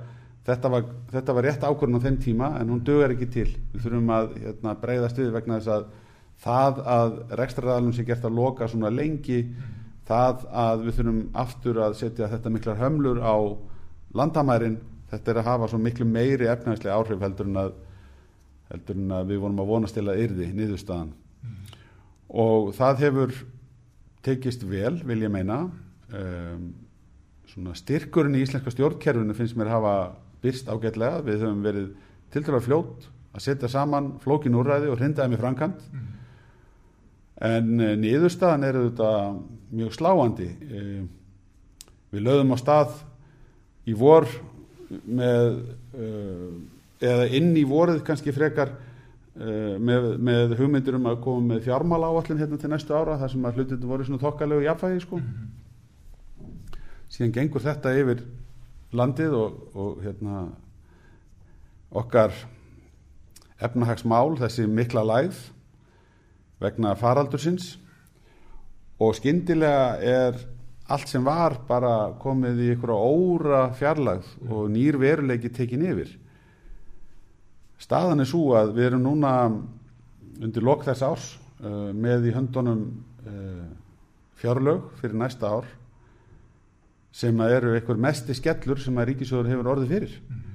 þetta 0.45 0.71
var, 0.71 0.89
þetta 1.11 1.35
var 1.35 1.47
rétt 1.47 1.63
ákvörðun 1.65 1.99
á 2.01 2.05
þeim 2.05 2.17
tíma 2.21 2.49
en 2.59 2.73
hún 2.73 2.83
dögur 2.85 3.13
ekki 3.15 3.29
til 3.33 3.47
við 3.73 3.85
þurfum 3.85 4.11
að 4.13 4.33
hérna, 4.43 4.75
breyðast 4.81 5.21
við 5.21 5.31
vegna 5.33 5.59
þess 5.59 5.71
að 5.75 5.87
það 6.45 6.81
að 6.95 7.15
rekstraræðalum 7.39 7.95
sé 7.95 8.05
gert 8.05 8.27
að 8.27 8.37
loka 8.37 8.67
svona 8.69 8.91
lengi 8.93 9.39
mm. 9.45 9.71
það 10.09 10.45
að 10.65 10.83
við 10.85 10.99
þurfum 10.99 11.21
aftur 11.45 11.79
að 11.85 11.97
setja 12.01 12.29
þetta 12.33 12.51
miklar 12.53 12.81
hömlur 12.81 13.21
á 13.23 13.35
landamærin 14.15 14.77
þetta 15.11 15.31
er 15.31 15.41
að 15.41 15.49
hafa 15.49 15.69
svo 15.71 15.79
miklu 15.81 16.07
meiri 16.09 16.49
efnæðislega 16.51 16.99
áhrif 16.99 17.23
heldur 17.23 17.49
en 17.49 17.61
að, 17.63 17.73
heldur 18.71 18.99
en 19.01 19.15
að 19.17 19.31
við 19.31 19.41
vorum 19.45 19.63
að 19.63 19.71
vonast 19.71 19.97
til 19.97 20.05
að 20.05 20.21
yrði 20.27 20.51
niðurstaðan 20.53 21.13
mm. 21.15 21.57
og 22.45 22.73
það 22.77 23.05
hefur 23.07 23.37
tekist 24.25 24.65
vel 24.67 24.97
vil 25.05 25.21
ég 25.23 25.33
meina 25.33 25.63
um, 25.65 26.69
styrkurinn 27.77 28.35
í 28.37 28.43
íslenska 28.43 28.73
stjórnkerfinu 28.73 29.35
finnst 29.37 29.57
mér 29.57 29.71
hafa 29.71 29.95
byrst 30.45 30.69
ágætlega, 30.69 31.25
við 31.25 31.43
höfum 31.43 31.65
verið 31.65 31.91
til 32.33 32.45
dæla 32.45 32.61
fljótt 32.63 33.09
að 33.35 33.43
setja 33.43 33.69
saman 33.71 34.13
flókin 34.23 34.55
úrræði 34.55 34.91
og 34.91 34.99
hrindaði 34.99 35.33
með 35.33 35.41
framkant 35.43 35.83
mm. 35.91 36.07
en 37.49 37.83
e, 37.83 37.91
niðurstaðan 37.99 38.67
er 38.67 38.79
þetta 38.79 39.11
mjög 39.75 39.95
sláandi 39.97 40.47
e, 40.47 40.83
við 42.15 42.25
lögum 42.27 42.55
á 42.55 42.57
stað 42.61 42.95
í 43.89 43.95
vor 43.97 44.27
með 44.87 45.57
e, 45.99 46.09
eða 47.05 47.27
inn 47.37 47.51
í 47.59 47.65
vorið 47.67 48.03
kannski 48.07 48.33
frekar 48.35 48.71
með, 49.35 50.05
með 50.23 50.53
hugmyndir 50.55 50.95
um 50.95 51.09
að 51.09 51.17
koma 51.25 51.41
með 51.49 51.65
fjármála 51.65 52.07
áallin 52.07 52.39
hérna 52.39 52.55
til 52.55 52.69
næstu 52.71 52.95
ára 52.95 53.17
þar 53.19 53.33
sem 53.33 53.43
að 53.43 53.57
hlutin 53.59 53.89
voru 53.89 54.05
svona 54.07 54.21
þokkalegu 54.21 54.63
jafnfæði 54.63 55.01
sko 55.03 55.19
mm. 55.19 56.53
síðan 57.11 57.33
gengur 57.35 57.65
þetta 57.65 57.91
yfir 57.99 58.23
landið 58.95 59.35
og, 59.37 59.61
og 59.75 60.03
hérna, 60.03 60.45
okkar 61.95 62.33
efnahagsmál, 63.63 64.35
þessi 64.39 64.67
mikla 64.67 65.05
læð 65.05 65.39
vegna 66.63 66.95
faraldursins. 66.99 67.75
Og 68.99 69.15
skyndilega 69.17 69.95
er 69.99 70.37
allt 70.87 71.09
sem 71.09 71.23
var 71.25 71.57
bara 71.67 72.13
komið 72.21 72.61
í 72.63 72.69
ykkur 72.75 72.93
óra 72.95 73.65
fjarlagð 73.75 74.27
og 74.47 74.69
nýr 74.71 74.99
veruleiki 75.01 75.51
tekin 75.51 75.83
yfir. 75.87 76.11
Staðan 77.81 78.23
er 78.23 78.29
svo 78.29 78.53
að 78.55 78.75
við 78.77 78.91
erum 78.91 79.03
núna 79.03 79.31
undir 80.41 80.63
lok 80.63 80.85
þess 80.85 81.03
árs 81.05 81.31
uh, 81.63 81.91
með 81.91 82.29
í 82.29 82.35
höndunum 82.35 82.85
uh, 83.25 83.65
fjárlög 84.39 84.87
fyrir 85.01 85.17
næsta 85.19 85.51
ár 85.57 85.67
sem 87.15 87.39
eru 87.45 87.75
einhver 87.75 87.99
mesti 88.01 88.35
skellur 88.35 88.81
sem 88.83 88.97
að 88.99 89.13
ríkisjóður 89.13 89.53
hefur 89.53 89.71
orðið 89.75 89.95
fyrir. 89.95 90.19
Mm 90.25 90.45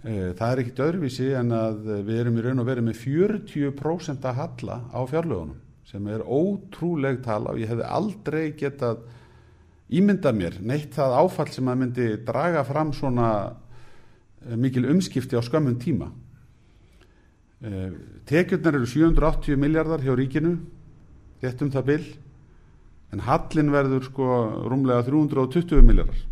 það 0.00 0.46
er 0.46 0.60
ekkit 0.62 0.78
öðruvísi 0.80 1.26
en 1.36 1.52
að 1.52 1.88
við 2.06 2.20
erum 2.22 2.38
í 2.40 2.44
raun 2.44 2.62
og 2.62 2.68
verið 2.70 2.86
með 2.86 3.00
40% 3.02 4.28
að 4.30 4.38
halla 4.38 4.76
á 4.96 5.00
fjárlögunum 5.10 5.58
sem 5.90 6.06
er 6.08 6.24
ótrúleg 6.24 7.18
tala 7.24 7.52
og 7.52 7.60
ég 7.60 7.68
hefði 7.68 7.88
aldrei 7.98 8.44
getað 8.56 9.02
ímynda 9.90 10.32
mér 10.32 10.56
neitt 10.64 10.94
það 10.96 11.18
áfall 11.20 11.50
sem 11.52 11.68
að 11.68 11.80
myndi 11.82 12.08
draga 12.24 12.62
fram 12.64 12.94
svona 12.96 13.28
eh, 14.46 14.56
mikil 14.56 14.86
umskipti 14.88 15.36
á 15.36 15.42
skömmun 15.44 15.80
tíma. 15.82 16.08
Tekjurnar 18.24 18.78
eru 18.78 18.86
780 18.88 19.58
miljardar 19.60 20.00
hjá 20.00 20.14
ríkinu 20.16 20.54
rétt 21.42 21.60
um 21.60 21.72
það 21.74 21.88
byll 21.90 22.06
en 23.10 23.24
hallin 23.26 23.72
verður 23.74 24.06
sko 24.06 24.26
rúmlega 24.70 25.02
320 25.08 25.82
miljardar 25.86 26.26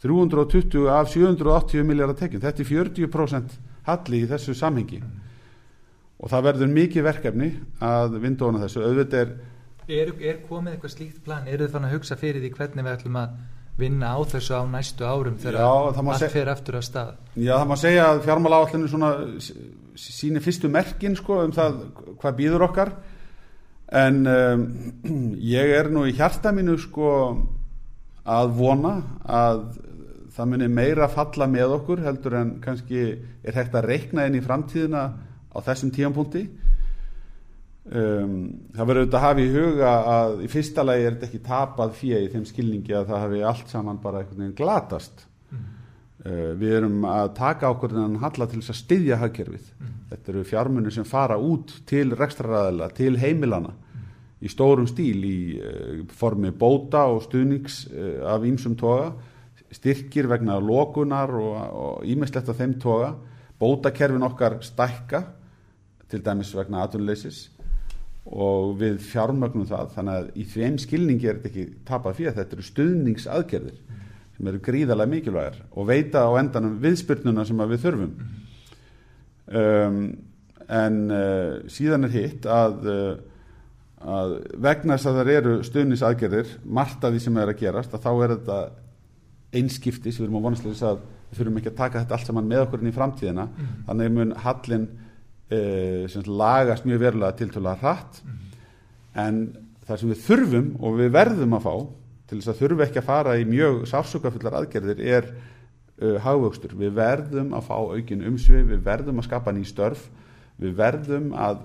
320 0.00 0.88
af 0.88 1.10
780 1.12 1.84
miljardar 1.84 2.16
tekjum. 2.16 2.40
Þetta 2.40 2.62
er 2.62 2.68
40% 2.70 3.56
halli 3.88 4.22
í 4.24 4.28
þessu 4.30 4.54
samhengi. 4.56 5.02
Og 6.20 6.32
það 6.32 6.46
verður 6.48 6.72
mikið 6.72 7.04
verkefni 7.04 7.50
að 7.84 8.16
vinda 8.22 8.46
ofna 8.48 8.62
þessu. 8.64 8.84
Auðvitað 8.86 9.24
er, 9.24 9.38
Er, 9.90 10.12
er 10.22 10.36
komið 10.46 10.76
eitthvað 10.76 10.92
slíkt 10.92 11.22
plan? 11.26 11.48
Eru 11.50 11.66
þið 11.66 11.72
fann 11.74 11.86
að 11.88 11.94
hugsa 11.96 12.16
fyrir 12.20 12.44
því 12.44 12.50
hvernig 12.54 12.86
við 12.86 12.92
ætlum 12.92 13.16
að 13.18 13.32
vinna 13.80 14.12
á 14.14 14.18
þessu 14.28 14.54
á 14.54 14.62
næstu 14.70 15.06
árum 15.08 15.38
þegar 15.40 15.64
allt 15.64 16.26
fer 16.30 16.50
aftur 16.52 16.78
að 16.78 16.84
stað? 16.86 17.14
Já, 17.34 17.54
það 17.56 17.66
má 17.70 17.76
segja 17.80 18.04
að 18.12 18.20
fjármála 18.26 18.60
áallinu 18.60 18.90
síni 19.98 20.42
fyrstu 20.44 20.70
merkin 20.70 21.16
sko 21.18 21.40
um 21.42 21.54
það 21.56 21.80
hvað 22.20 22.38
býður 22.38 22.66
okkar 22.68 22.92
en 23.90 24.26
um, 24.26 24.66
ég 25.58 25.74
er 25.80 25.90
nú 25.90 26.06
í 26.06 26.14
hjarta 26.16 26.52
mínu 26.54 26.76
sko 26.80 27.12
að 28.30 28.52
vona 28.58 28.94
að 29.26 29.64
það 30.30 30.50
muni 30.52 30.68
meira 30.72 31.08
falla 31.10 31.48
með 31.50 31.76
okkur 31.80 32.02
heldur 32.04 32.36
en 32.38 32.52
kannski 32.62 33.00
er 33.42 33.56
hægt 33.56 33.74
að 33.74 33.88
reikna 33.90 34.28
inn 34.28 34.38
í 34.38 34.44
framtíðina 34.44 35.02
á 35.50 35.58
þessum 35.66 35.90
tíampunkti 35.94 36.44
um, 37.90 38.36
það 38.76 38.84
verður 38.84 39.02
auðvitað 39.02 39.18
að 39.18 39.26
hafa 39.26 39.42
í 39.42 39.50
huga 39.56 39.94
að 40.12 40.44
í 40.46 40.52
fyrsta 40.52 40.86
lagi 40.86 41.08
er 41.08 41.16
þetta 41.16 41.28
ekki 41.30 41.42
tapað 41.48 41.96
fyrir 41.98 42.28
í 42.28 42.30
þeim 42.34 42.46
skilningi 42.48 42.96
að 42.96 43.10
það 43.10 43.24
hafi 43.24 43.42
allt 43.50 43.74
saman 43.74 44.00
bara 44.04 44.22
veginn 44.28 44.54
glatast 44.58 45.26
við 46.20 46.74
erum 46.76 47.04
að 47.08 47.30
taka 47.38 47.70
þennan 47.80 48.18
halla 48.20 48.46
til 48.46 48.58
þess 48.60 48.74
að 48.74 48.80
styðja 48.82 49.20
hagkerfið. 49.22 49.70
Þetta 50.10 50.32
eru 50.32 50.42
fjármunir 50.44 50.92
sem 50.92 51.06
fara 51.08 51.38
út 51.40 51.72
til 51.88 52.10
rekstraræðila, 52.18 52.90
til 52.96 53.14
heimilana 53.20 53.72
í 54.40 54.48
stórum 54.48 54.88
stíl 54.88 55.24
í 55.26 55.38
uh, 55.60 56.04
formi 56.16 56.52
bóta 56.56 57.04
og 57.12 57.24
stuðnings 57.26 57.82
uh, 57.90 58.24
af 58.32 58.46
ýmsum 58.48 58.76
toga, 58.80 59.12
styrkir 59.70 60.28
vegna 60.30 60.56
lokunar 60.58 61.30
og 61.30 62.06
ímislegt 62.08 62.48
af 62.50 62.58
þeim 62.58 62.74
toga, 62.82 63.12
bótakerfin 63.60 64.26
okkar 64.26 64.58
stækka, 64.64 65.22
til 66.10 66.24
dæmis 66.26 66.50
vegna 66.56 66.82
atvinnuleysis 66.82 67.50
og 68.30 68.74
við 68.80 68.98
fjármögnum 69.04 69.68
það, 69.68 69.92
þannig 69.94 70.16
að 70.16 70.26
í 70.34 70.46
þeim 70.50 70.78
skilningi 70.82 71.28
er 71.30 71.38
þetta 71.38 71.50
ekki 71.50 71.84
tapað 71.86 72.16
fyrir, 72.18 72.34
þetta 72.36 72.56
eru 72.56 72.66
stuðningsaðgerðir 72.66 73.99
sem 74.40 74.48
eru 74.48 74.60
gríðarlega 74.64 75.12
mikilvægar 75.12 75.56
og 75.76 75.88
veita 75.90 76.24
á 76.24 76.32
endanum 76.40 76.78
viðspyrnuna 76.80 77.44
sem 77.44 77.58
við 77.60 77.82
þurfum. 77.82 78.12
Um, 79.50 79.98
en 80.70 80.96
uh, 81.12 81.58
síðan 81.68 82.06
er 82.08 82.14
hitt 82.14 82.48
að, 82.48 82.86
uh, 82.88 83.50
að 84.00 84.34
vegna 84.64 84.96
þess 84.96 85.10
að 85.10 85.20
það 85.20 85.32
eru 85.34 85.54
stuðnisaðgerðir 85.68 86.56
margt 86.64 87.04
af 87.04 87.12
því 87.12 87.22
sem 87.26 87.40
er 87.42 87.52
að 87.52 87.60
gerast 87.60 87.92
að 87.96 88.06
þá 88.06 88.10
er 88.14 88.34
þetta 88.36 88.58
einskiptis, 89.60 90.16
við 90.16 90.28
erum 90.28 90.40
á 90.40 90.44
vonastlega 90.46 90.92
að 90.94 91.04
við 91.04 91.40
þurfum 91.42 91.60
ekki 91.60 91.72
að 91.74 91.78
taka 91.82 92.00
þetta 92.00 92.16
allt 92.16 92.30
saman 92.30 92.50
með 92.50 92.64
okkur 92.64 92.80
inn 92.80 92.92
í 92.92 92.96
framtíðina. 92.96 93.48
Þannig 93.90 94.12
mun 94.16 94.36
hallin 94.46 94.88
uh, 94.88 96.04
sem 96.08 96.32
lagast 96.32 96.88
mjög 96.88 97.04
verulega 97.04 97.36
til 97.36 97.52
tóla 97.52 97.76
hratt 97.82 98.22
en 99.20 99.50
það 99.84 100.00
sem 100.00 100.14
við 100.14 100.28
þurfum 100.30 100.76
og 100.80 101.00
við 101.02 101.16
verðum 101.18 101.58
að 101.58 101.66
fá 101.66 101.74
til 102.30 102.38
þess 102.38 102.52
að 102.52 102.60
þurfi 102.62 102.86
ekki 102.86 103.00
að 103.00 103.08
fara 103.08 103.34
í 103.40 103.46
mjög 103.48 103.82
sársökafullar 103.90 104.60
aðgerðir 104.60 105.02
er 105.02 105.28
uh, 105.34 106.16
hagvöxtur. 106.22 106.76
Við 106.78 106.94
verðum 106.98 107.52
að 107.58 107.66
fá 107.66 107.76
aukin 107.76 108.24
umsvið, 108.30 108.68
við 108.70 108.82
verðum 108.86 109.18
að 109.18 109.26
skapa 109.26 109.54
ný 109.56 109.64
störf, 109.66 110.06
við 110.60 110.76
verðum 110.78 111.32
að 111.34 111.64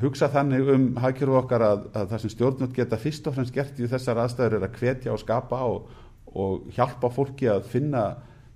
hugsa 0.00 0.28
þannig 0.32 0.70
um 0.72 0.86
hagkerfu 1.00 1.36
okkar 1.40 1.64
að, 1.64 1.84
að 1.96 2.10
það 2.12 2.22
sem 2.22 2.32
stjórnvöld 2.34 2.74
geta 2.76 2.98
fyrst 3.00 3.28
og 3.28 3.36
fremst 3.36 3.54
gert 3.54 3.78
í 3.80 3.88
þessar 3.90 4.20
aðstæður 4.24 4.58
er 4.58 4.66
að 4.66 4.80
hvetja 4.80 5.12
og 5.14 5.20
skapa 5.22 5.60
og, 5.68 5.90
og 6.36 6.66
hjálpa 6.76 7.10
fólki 7.12 7.48
að 7.52 7.68
finna 7.72 8.06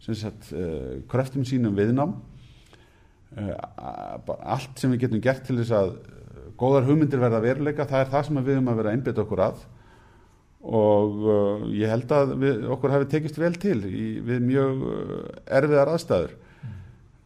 sagt, 0.00 0.50
uh, 0.56 1.00
kröftum 1.10 1.44
sínum 1.48 1.76
viðnám. 1.76 2.16
Uh, 3.36 3.52
allt 4.40 4.80
sem 4.80 4.92
við 4.94 5.04
getum 5.04 5.24
gert 5.24 5.44
til 5.46 5.58
þess 5.60 5.76
að 5.76 5.92
uh, 5.96 6.48
góðar 6.60 6.88
hugmyndir 6.88 7.20
verða 7.22 7.42
veruleika, 7.44 7.88
það 7.88 8.06
er 8.06 8.10
það 8.14 8.26
sem 8.26 8.40
við 8.40 8.56
höfum 8.56 8.72
að 8.72 8.80
vera 8.82 8.96
einbytt 8.96 9.22
okkur 9.24 9.44
að 9.48 9.68
og 10.60 11.22
uh, 11.24 11.62
ég 11.72 11.88
held 11.88 12.10
að 12.12 12.34
við, 12.40 12.64
okkur 12.74 12.92
hafi 12.92 13.08
tekist 13.14 13.38
vel 13.40 13.54
til 13.60 13.78
í, 13.88 14.06
við 14.24 14.42
mjög 14.44 14.82
uh, 14.84 15.20
erfiðar 15.56 15.92
aðstæður. 15.94 16.34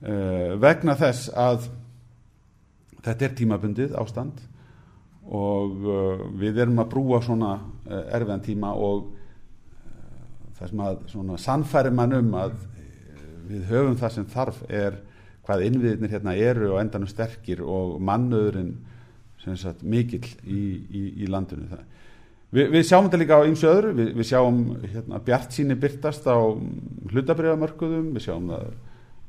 Uh, 0.04 0.54
vegna 0.62 0.94
þess 1.00 1.30
að 1.32 1.68
þetta 3.04 3.26
er 3.26 3.34
tímabundið 3.40 3.96
ástand 3.98 4.42
og 5.24 5.88
uh, 5.88 6.22
við 6.38 6.60
erum 6.62 6.82
að 6.82 6.92
brúa 6.92 7.20
svona 7.24 7.56
uh, 7.56 8.04
erfiðan 8.14 8.44
tíma 8.44 8.74
og 8.76 9.08
uh, 9.08 10.52
það 10.58 10.70
sem 10.70 10.84
að 10.84 11.02
svona 11.10 11.40
sannfæri 11.40 11.92
mann 11.94 12.16
um 12.20 12.38
að 12.38 12.54
við 13.48 13.66
höfum 13.72 13.98
það 14.00 14.14
sem 14.14 14.28
þarf 14.30 14.62
er 14.70 15.00
hvað 15.44 15.66
innviðinir 15.66 16.14
hérna 16.14 16.36
eru 16.40 16.70
og 16.72 16.80
endanum 16.80 17.10
sterkir 17.10 17.60
og 17.64 17.98
mannöðurinn 18.00 18.76
sem 19.42 19.58
sagt 19.60 19.82
mikill 19.84 20.24
í, 20.44 20.60
í, 20.88 21.02
í 21.24 21.28
landinu. 21.28 21.66
það 21.68 21.82
Vi, 22.54 22.64
við 22.70 22.84
sjáum 22.86 23.08
þetta 23.08 23.18
líka 23.18 23.38
á 23.42 23.48
ymsu 23.48 23.66
öðru, 23.66 23.92
við, 23.98 24.10
við 24.14 24.28
sjáum 24.28 24.58
hérna, 24.84 25.18
bjart 25.26 25.56
síni 25.56 25.74
byrtast 25.80 26.26
á 26.30 26.38
hlutabriðamörkuðum, 27.10 28.12
við 28.14 28.26
sjáum 28.28 28.52
það 28.52 28.68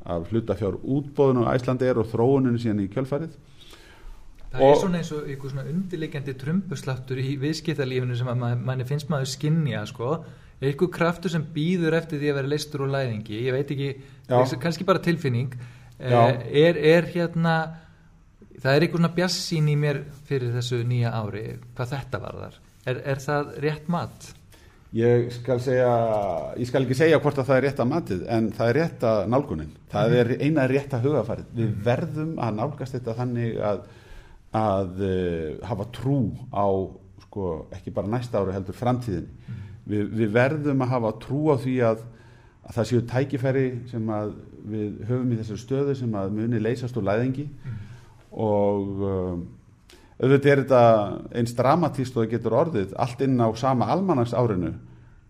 af 0.06 0.30
hlutafjár 0.30 0.78
útbóðun 0.84 1.42
og 1.42 1.48
Æslandi 1.50 1.88
er 1.90 1.98
og 1.98 2.10
þróuninu 2.12 2.62
síðan 2.62 2.84
í 2.84 2.90
kjölfarið. 2.94 3.32
Það 4.52 4.62
og, 4.62 4.70
er 4.70 4.82
svona 4.84 5.00
eins 5.02 5.10
og 5.16 5.24
einhver 5.26 5.52
svona 5.52 5.72
undirleikjandi 5.72 6.36
trumbusláttur 6.40 7.22
í 7.22 7.32
viðskiptalífinu 7.42 8.18
sem 8.20 8.30
að 8.30 8.44
man, 8.44 8.62
manni 8.68 8.86
finnst 8.88 9.10
maður 9.10 9.32
skinnja 9.34 9.82
sko, 9.90 10.20
einhver 10.62 10.92
kraftur 10.94 11.34
sem 11.34 11.48
býður 11.56 11.98
eftir 11.98 12.22
því 12.22 12.30
að 12.32 12.40
vera 12.40 12.52
leistur 12.54 12.86
og 12.86 12.94
læðingi, 12.94 13.42
ég 13.48 13.58
veit 13.58 13.74
ekki, 13.74 13.90
kannski 14.62 14.86
bara 14.88 15.02
tilfinning, 15.04 15.58
eh, 15.98 16.38
er, 16.62 16.78
er 16.78 17.10
hérna, 17.16 17.56
það 18.62 18.72
er 18.72 18.86
einhver 18.86 19.02
svona 19.02 19.14
bjassín 19.18 19.74
í 19.74 19.76
mér 19.82 20.04
fyrir 20.30 20.54
þessu 20.56 20.84
nýja 20.86 21.18
ári, 21.18 21.48
hvað 21.74 21.98
þetta 21.98 22.22
var 22.22 22.40
þar? 22.46 22.62
Er, 22.86 23.00
er 23.02 23.22
það 23.22 23.54
rétt 23.64 23.88
mat? 23.90 24.28
Ég 24.96 25.28
skal, 25.34 25.58
segja, 25.60 25.88
ég 26.56 26.70
skal 26.70 26.86
ekki 26.86 26.96
segja 26.96 27.18
hvort 27.20 27.40
að 27.42 27.50
það 27.50 27.58
er 27.58 27.66
rétt 27.66 27.80
að 27.84 27.90
matið 27.92 28.20
en 28.32 28.46
það 28.56 28.70
er 28.70 28.78
rétt 28.80 29.06
að 29.10 29.22
nálgunin. 29.34 29.72
Það 29.92 30.12
mm. 30.12 30.20
er 30.22 30.46
eina 30.46 30.68
rétt 30.72 30.94
að 30.96 31.08
hugafarið. 31.10 31.48
Við 31.58 31.66
mm. 31.66 31.80
verðum 31.88 32.30
að 32.46 32.60
nálgast 32.62 32.96
þetta 32.96 33.16
þannig 33.18 33.58
að, 33.72 33.82
að 34.62 35.02
uh, 35.10 35.50
hafa 35.68 35.88
trú 35.98 36.20
á 36.56 36.68
sko, 37.26 37.50
ekki 37.76 37.96
bara 37.98 38.14
næsta 38.14 38.40
ári 38.40 38.56
heldur 38.56 38.78
framtíðin. 38.78 39.28
Mm. 39.28 39.66
Vi, 39.86 40.06
við 40.22 40.32
verðum 40.38 40.86
að 40.86 40.94
hafa 40.94 41.14
trú 41.26 41.42
á 41.52 41.56
því 41.66 41.76
að, 41.90 42.08
að 42.64 42.78
það 42.78 42.90
séu 42.92 43.04
tækifæri 43.12 43.68
sem 43.92 44.16
við 44.70 45.04
höfum 45.10 45.34
í 45.34 45.42
þessu 45.42 45.60
stöðu 45.60 45.98
sem 46.00 46.16
að 46.22 46.38
muni 46.40 46.62
leysast 46.62 46.96
úr 47.02 47.10
læðingi 47.10 47.50
og 48.32 49.06
um, 49.10 49.44
auðvitað 50.22 50.52
er 50.52 50.62
þetta 50.64 50.82
eins 51.36 51.56
dramatíst 51.58 52.16
og 52.16 52.24
það 52.24 52.36
getur 52.36 52.58
orðið 52.62 52.94
allt 53.04 53.24
inn 53.26 53.40
á 53.42 53.48
sama 53.60 53.90
almanags 53.92 54.36
árinu 54.36 54.74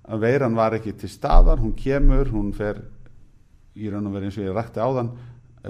að 0.06 0.26
veiran 0.28 0.58
var 0.58 0.76
ekki 0.78 0.94
til 1.00 1.10
staðar 1.10 1.62
hún 1.62 1.74
kemur, 1.78 2.30
hún 2.30 2.52
fer 2.54 2.84
í 3.76 3.90
raun 3.90 4.06
og 4.06 4.14
verið 4.16 4.30
eins 4.30 4.38
og 4.40 4.46
ég 4.46 4.56
rætti 4.56 4.84
áðan 4.84 5.10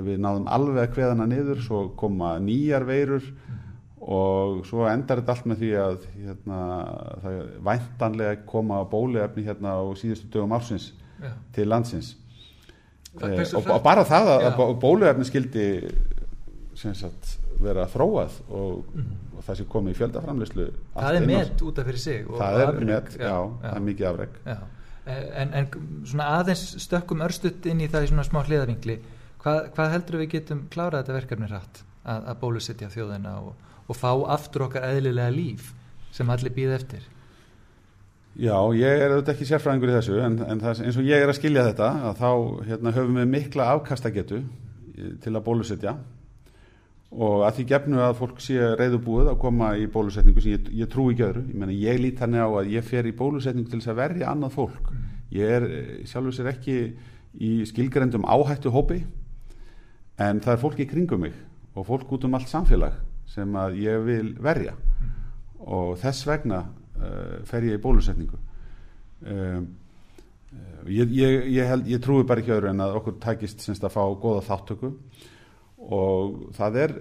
við 0.06 0.20
náðum 0.20 0.50
alveg 0.52 0.82
að 0.84 0.92
kveðana 0.98 1.28
niður 1.30 1.62
svo 1.64 1.86
koma 1.96 2.36
nýjar 2.44 2.84
veirur 2.88 3.24
og 4.06 4.60
svo 4.68 4.84
endar 4.90 5.22
þetta 5.22 5.34
allt 5.34 5.48
með 5.50 5.64
því 5.64 5.72
að 5.82 5.96
hérna, 6.20 6.60
það 7.24 7.40
væntanlega 7.70 8.44
koma 8.50 8.84
bóliefni 8.92 9.46
hérna 9.48 9.80
á 9.80 9.84
síðustu 9.98 10.30
dögum 10.34 10.54
ársins 10.58 10.92
Já. 11.24 11.32
til 11.56 11.70
landsins. 11.72 12.12
E, 13.16 13.32
og, 13.56 13.64
og 13.64 13.82
bara 13.82 14.04
það 14.06 14.34
að, 14.36 14.62
bóliefni 14.84 15.26
skildi 15.26 15.66
sem 16.76 16.94
sagt 16.98 17.38
vera 17.62 17.86
þróað 17.92 18.40
og, 18.50 18.86
og 19.36 19.44
það 19.46 19.60
sem 19.60 19.70
komið 19.72 19.96
í 19.96 20.00
fjöldaframlislu 20.00 20.68
það 20.96 21.20
er 21.20 21.28
met 21.30 21.66
út 21.66 21.82
af 21.82 21.90
fyrir 21.90 22.04
sig 22.04 22.30
það 22.30 22.62
er 22.64 22.80
met, 22.82 23.12
já, 23.16 23.26
já, 23.28 23.36
það 23.62 23.76
er 23.76 23.86
mikið 23.90 24.10
afreg 24.12 24.40
en, 25.06 25.54
en 25.62 25.70
svona 26.10 26.30
aðeins 26.40 26.66
stökkum 26.84 27.24
örstutt 27.26 27.68
inn 27.70 27.84
í 27.86 27.90
það 27.92 28.08
í 28.08 28.12
svona 28.12 28.28
smá 28.28 28.42
hliðarvingli 28.44 29.00
hvað, 29.44 29.72
hvað 29.76 29.92
heldur 29.96 30.22
við 30.24 30.32
getum 30.36 30.66
klárað 30.74 31.04
þetta 31.04 31.18
verkefni 31.20 31.52
rætt 31.52 31.82
að, 32.04 32.30
að 32.32 32.40
bólusetja 32.42 32.92
þjóðina 32.94 33.36
og, 33.42 33.68
og 33.86 34.00
fá 34.00 34.12
aftur 34.36 34.68
okkar 34.68 34.88
eðlilega 34.90 35.34
líf 35.34 35.74
sem 36.16 36.30
allir 36.32 36.54
býð 36.56 36.74
eftir? 36.80 37.06
Já, 38.36 38.56
ég 38.76 39.00
er 39.00 39.14
auðvitað 39.14 39.34
ekki 39.36 39.48
sérfræðingur 39.48 39.94
í 39.94 39.96
þessu 39.96 40.18
en, 40.20 40.34
en 40.44 40.60
það, 40.60 40.82
eins 40.84 40.98
og 41.00 41.08
ég 41.08 41.24
er 41.24 41.32
að 41.32 41.38
skilja 41.38 41.64
þetta 41.70 41.92
að 42.10 42.18
þá 42.20 42.30
hérna, 42.68 42.96
höfum 42.98 43.20
við 43.22 43.30
mikla 43.32 43.68
afkastagetu 43.78 44.42
til 45.24 45.32
að 45.32 45.46
bólusetja 45.46 45.96
og 47.16 47.46
að 47.48 47.60
því 47.60 47.66
gefnu 47.70 48.00
að 48.04 48.18
fólk 48.20 48.40
sé 48.44 48.70
reyðubúið 48.76 49.30
að 49.32 49.40
koma 49.40 49.70
í 49.80 49.86
bólusetningu 49.92 50.42
sem 50.44 50.58
ég, 50.58 50.70
ég 50.82 50.90
trú 50.92 51.08
ekki 51.12 51.24
öðru, 51.30 51.44
ég, 51.48 51.58
meni, 51.62 51.78
ég 51.80 52.00
lít 52.02 52.20
hann 52.20 52.36
á 52.36 52.44
að 52.44 52.74
ég 52.74 52.84
fer 52.84 53.08
í 53.08 53.14
bólusetningu 53.16 53.72
til 53.72 53.80
þess 53.80 53.94
að 53.94 54.02
verja 54.02 54.32
annað 54.34 54.56
fólk. 54.58 54.90
Ég 55.36 55.54
er 55.58 55.68
sjálfur 56.10 56.36
sér 56.36 56.50
ekki 56.52 56.76
í 57.40 57.52
skilgrendum 57.70 58.28
áhættu 58.28 58.72
hópi 58.72 59.00
en 60.20 60.42
það 60.44 60.54
er 60.54 60.62
fólk 60.62 60.82
í 60.84 60.90
kringum 60.90 61.24
mig 61.24 61.38
og 61.76 61.88
fólk 61.88 62.12
út 62.16 62.28
um 62.28 62.36
allt 62.36 62.52
samfélag 62.52 63.00
sem 63.32 63.56
að 63.60 63.80
ég 63.84 64.04
vil 64.06 64.34
verja. 64.44 64.76
Og 65.66 65.96
þess 66.00 66.28
vegna 66.28 66.62
uh, 66.66 67.40
fer 67.48 67.68
ég 67.68 67.80
í 67.80 67.84
bólusetningu. 67.84 68.40
Um, 69.26 69.70
ég, 70.92 71.16
ég, 71.16 71.96
trúi 72.04 72.28
bara 72.28 72.44
ekki 72.44 72.54
öðru 72.56 72.74
en 72.74 72.84
að 72.84 73.00
okkur 73.00 73.18
takist 73.24 73.64
semst 73.64 73.84
að 73.88 73.96
fá 73.96 74.04
góða 74.04 74.44
þáttöku 74.50 74.92
og 75.94 76.50
það 76.58 76.82
er 76.84 76.96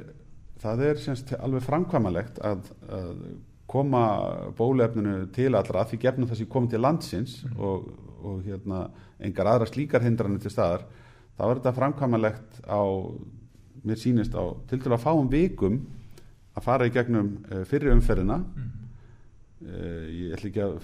það 0.64 0.84
er 0.88 1.00
semst 1.02 1.34
alveg 1.36 1.64
framkvæmalegt 1.64 2.40
að, 2.44 2.68
að 2.88 3.10
koma 3.70 4.04
bólefninu 4.56 5.28
til 5.34 5.52
allra 5.56 5.84
því 5.88 6.00
gefnum 6.04 6.30
þessi 6.30 6.48
komið 6.50 6.74
til 6.74 6.82
landsins 6.84 7.38
mm. 7.44 7.56
og, 7.58 7.88
og 8.24 8.44
hérna, 8.46 8.86
engar 9.24 9.50
aðra 9.50 9.68
slíkar 9.68 10.04
hindranir 10.04 10.42
til 10.42 10.52
staðar 10.52 10.86
þá 11.34 11.44
er 11.46 11.58
þetta 11.58 11.74
framkvæmalegt 11.78 12.60
á 12.70 12.82
mér 13.84 14.00
sínist 14.00 14.36
á 14.36 14.44
til 14.70 14.80
dælu 14.80 14.96
að 14.96 15.04
fáum 15.04 15.28
vikum 15.32 15.80
að 16.54 16.64
fara 16.64 16.86
í 16.86 16.92
gegnum 16.94 17.34
eh, 17.50 17.64
fyrir 17.68 17.92
umferðina 17.96 18.38
mm. 18.38 18.68
uh, 19.66 20.04
ég 20.06 20.36
ætla 20.36 20.50
ekki 20.50 20.62
að 20.64 20.76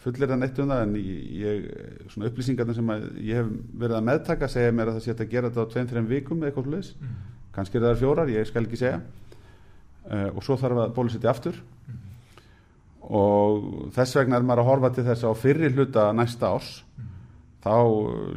fullir 0.00 0.30
það 0.30 0.40
neitt 0.40 0.60
um 0.62 0.70
það 0.72 0.82
en 0.86 0.94
ég, 0.96 1.66
svona 2.08 2.30
upplýsingarna 2.30 2.76
sem 2.76 2.92
ég 3.20 3.42
hef 3.42 3.50
verið 3.82 3.98
að 3.98 4.06
meðtaka 4.08 4.48
segja 4.48 4.72
mér 4.72 4.90
að 4.90 4.96
það 4.96 5.04
sé 5.04 5.14
að 5.14 5.34
gera 5.34 5.50
þetta 5.50 5.66
á 5.68 5.72
2-3 5.74 6.04
vikum 6.08 6.40
eða 6.40 6.50
eitthvað 6.50 6.68
sluðis, 6.70 6.92
mm. 6.96 7.18
Kannski 7.54 7.78
er 7.78 7.88
það 7.88 8.00
fjórar 8.02 8.32
ég 8.32 8.48
skal 8.48 8.64
ekki 8.66 8.80
segja. 8.80 9.00
Uh, 10.10 10.28
og 10.34 10.42
svo 10.44 10.56
þarf 10.60 10.84
að 10.84 10.94
bólusetja 10.96 11.32
aftur. 11.32 11.60
Mm. 11.88 11.98
og 13.10 13.90
þess 13.96 14.16
vegna 14.18 14.38
er 14.38 14.44
maður 14.46 14.62
að 14.62 14.68
horfa 14.70 14.90
til 14.94 15.04
þess 15.06 15.24
að 15.24 15.32
á 15.34 15.42
fyrri 15.42 15.70
hluta 15.74 16.08
næsta 16.14 16.54
árs. 16.54 16.72
Mm. 16.96 17.12
þá 17.64 17.76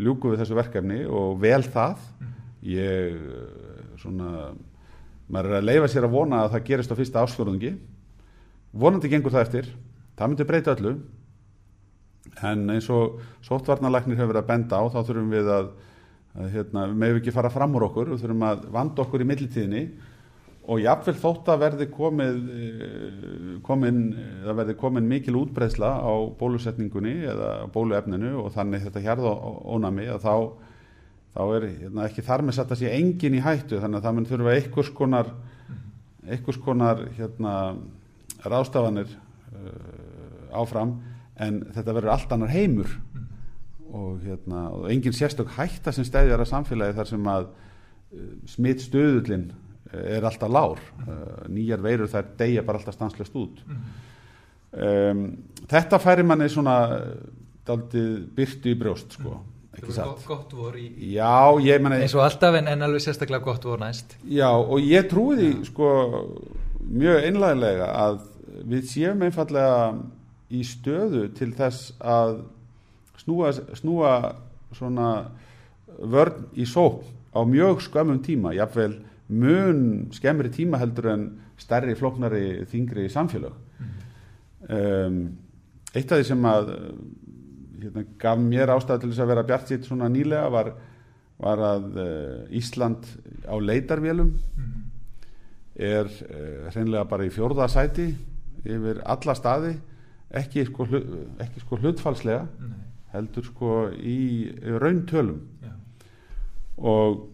ljúku 0.03 0.34
við 0.34 0.43
þessu 0.43 0.60
verkefni 0.60 1.01
og 1.05 1.39
vel 1.41 1.63
það. 1.63 2.05
Ég 2.63 3.17
svona 4.00 4.53
maður 5.32 5.50
er 5.51 5.60
að 5.60 5.67
leifa 5.67 5.89
sér 5.91 6.08
að 6.08 6.15
vona 6.15 6.43
að 6.43 6.53
það 6.55 6.65
gerist 6.70 6.91
á 6.91 7.00
fyrsta 7.00 7.24
ásfjörðungi 7.24 7.74
vonandi 8.74 9.10
gengur 9.12 9.34
það 9.34 9.46
eftir. 9.48 9.70
Það 10.17 10.32
myndir 10.32 10.50
breyta 10.50 10.75
öllu. 10.75 10.93
En 12.43 12.65
eins 12.74 12.89
og 12.93 13.20
sóttvarnalagnir 13.46 14.17
hefur 14.17 14.34
verið 14.34 14.43
að 14.43 14.50
benda 14.50 14.79
á 14.82 14.84
þá 14.89 15.00
þurfum 15.01 15.34
við 15.34 15.50
að, 15.53 15.70
að 16.34 16.50
hérna, 16.56 16.88
við 16.90 16.98
meðum 17.04 17.22
ekki 17.22 17.36
fara 17.36 17.52
fram 17.54 17.78
úr 17.78 17.88
okkur 17.90 18.12
við 18.13 18.24
þurfum 18.24 18.48
að 18.48 18.66
vanda 18.74 19.04
okkur 19.04 19.24
í 19.24 19.30
millitíðinni 19.30 19.84
og 20.63 20.80
jáfnveil 20.80 21.16
þótt 21.20 21.50
að 21.52 21.63
verði 21.66 21.88
komið 21.92 22.38
eh, 22.56 23.48
komin, 23.68 24.04
það 24.46 24.60
verði 24.62 24.75
komin 24.80 25.10
mikil 25.10 25.38
útbreysla 25.42 25.90
á 26.00 26.13
bólusetningunni 26.40 27.18
eða 27.34 27.50
bóluefninu 27.74 28.38
og 28.42 28.54
þannig 28.56 28.86
þetta 28.88 29.04
hérða 29.04 29.34
ónami 29.75 30.08
að 30.10 30.24
þá, 30.24 30.36
þá 31.36 31.42
er 31.58 31.68
hérna, 31.68 32.08
ekki 32.08 32.25
þar 32.25 32.46
með 32.48 32.60
satt 32.60 32.74
að 32.74 32.84
sé 32.86 32.94
engin 32.96 33.38
í 33.38 33.44
hættu 33.44 33.82
þannig 33.84 34.00
að 34.00 34.08
það 34.08 34.16
mun 34.18 34.30
þurfa 34.32 34.56
einhvers 34.58 34.94
konar 34.96 35.34
einhvers 36.30 36.60
konar 36.63 37.04
hérna, 37.18 37.75
rástafanir 38.44 39.10
uh, 39.12 40.56
áfram 40.56 40.98
en 41.42 41.63
þetta 41.74 41.96
verður 41.96 42.13
allt 42.13 42.36
annar 42.36 42.54
heimur. 42.54 42.90
Og, 43.94 44.24
hérna, 44.24 44.66
og 44.74 44.88
engin 44.92 45.16
sérstök 45.16 45.52
hætta 45.58 45.94
sem 45.94 46.08
stæðjar 46.08 46.42
að 46.42 46.50
samfélagi 46.50 46.98
þar 46.98 47.12
sem 47.12 47.30
að 47.34 47.46
uh, 47.46 48.32
smitt 48.50 48.82
stöðullin 48.86 49.48
uh, 49.52 50.02
er 50.18 50.26
alltaf 50.26 50.52
lár. 50.52 50.82
Uh, 51.06 51.46
nýjar 51.54 51.84
veirur 51.86 52.12
þær 52.12 52.34
deyja 52.40 52.66
bara 52.66 52.82
alltaf 52.82 52.98
stanslust 52.98 53.38
út. 53.40 53.64
Um, 54.74 55.26
þetta 55.70 56.02
færi 56.02 56.26
manni 56.26 56.50
svona 56.50 56.78
daldið 57.68 58.14
byrtu 58.36 58.74
í 58.74 58.80
brjóst 58.80 59.20
sko. 59.20 59.38
Ekki 59.74 59.94
satt? 59.96 60.26
gott 60.30 60.52
vor 60.54 60.76
í, 60.78 60.86
já, 61.16 61.50
meni, 61.82 62.04
eins 62.04 62.14
og 62.14 62.22
alltaf 62.28 62.60
en, 62.60 62.68
en 62.70 62.86
alveg 62.86 63.02
sérstaklega 63.02 63.42
gott 63.42 63.64
vor 63.66 63.80
næst. 63.82 64.18
Já 64.30 64.52
og 64.54 64.84
ég 64.86 65.08
trúi 65.10 65.38
því 65.40 65.50
sko 65.70 65.88
mjög 66.84 67.26
einlægilega 67.30 67.88
að 68.04 68.20
við 68.70 68.84
séum 68.92 69.24
einfallega 69.26 69.80
í 70.54 70.62
stöðu 70.68 71.24
til 71.38 71.50
þess 71.58 71.96
að 71.98 72.44
snúa, 73.22 73.51
snúa 73.77 74.13
svona 74.74 75.10
vörn 76.00 76.48
í 76.58 76.65
sók 76.65 77.03
á 77.34 77.41
mjög 77.46 77.82
skömmum 77.86 78.22
tíma, 78.24 78.53
jáfnveil 78.53 79.00
mun 79.34 80.10
skemmri 80.13 80.51
tíma 80.53 80.79
heldur 80.82 81.10
en 81.13 81.27
stærri, 81.60 81.96
floknari, 81.98 82.65
þingri 82.70 83.08
samfélag 83.12 83.53
mm. 83.79 83.91
um, 84.70 85.20
eitt 85.93 86.12
af 86.12 86.20
því 86.20 86.27
sem 86.27 86.48
að 86.50 86.72
hérna, 87.84 88.06
gaf 88.21 88.41
mér 88.41 88.73
ástæði 88.73 89.04
til 89.04 89.12
þess 89.13 89.23
að 89.23 89.32
vera 89.34 89.45
bjart 89.47 89.71
sitt 89.71 89.88
svona 89.88 90.10
nýlega 90.12 90.49
var, 90.54 90.73
var 91.41 91.63
að 91.69 91.88
uh, 91.95 92.58
Ísland 92.60 93.08
á 93.47 93.56
leitarvélum 93.58 94.34
mm. 94.34 94.71
er 95.89 96.10
uh, 96.10 96.69
hreinlega 96.73 97.08
bara 97.10 97.28
í 97.28 97.34
fjórðasæti 97.34 98.12
yfir 98.63 99.04
alla 99.04 99.36
staði 99.38 99.76
ekki 100.34 100.65
sko, 100.69 100.88
ekki 101.43 101.62
sko 101.62 101.80
hlutfalslega 101.82 102.47
Nei. 102.60 102.82
Heldur 103.13 103.45
sko 103.45 103.78
í 103.93 104.49
rauntölum 104.82 105.39
Já. 105.63 105.73
og 106.78 107.30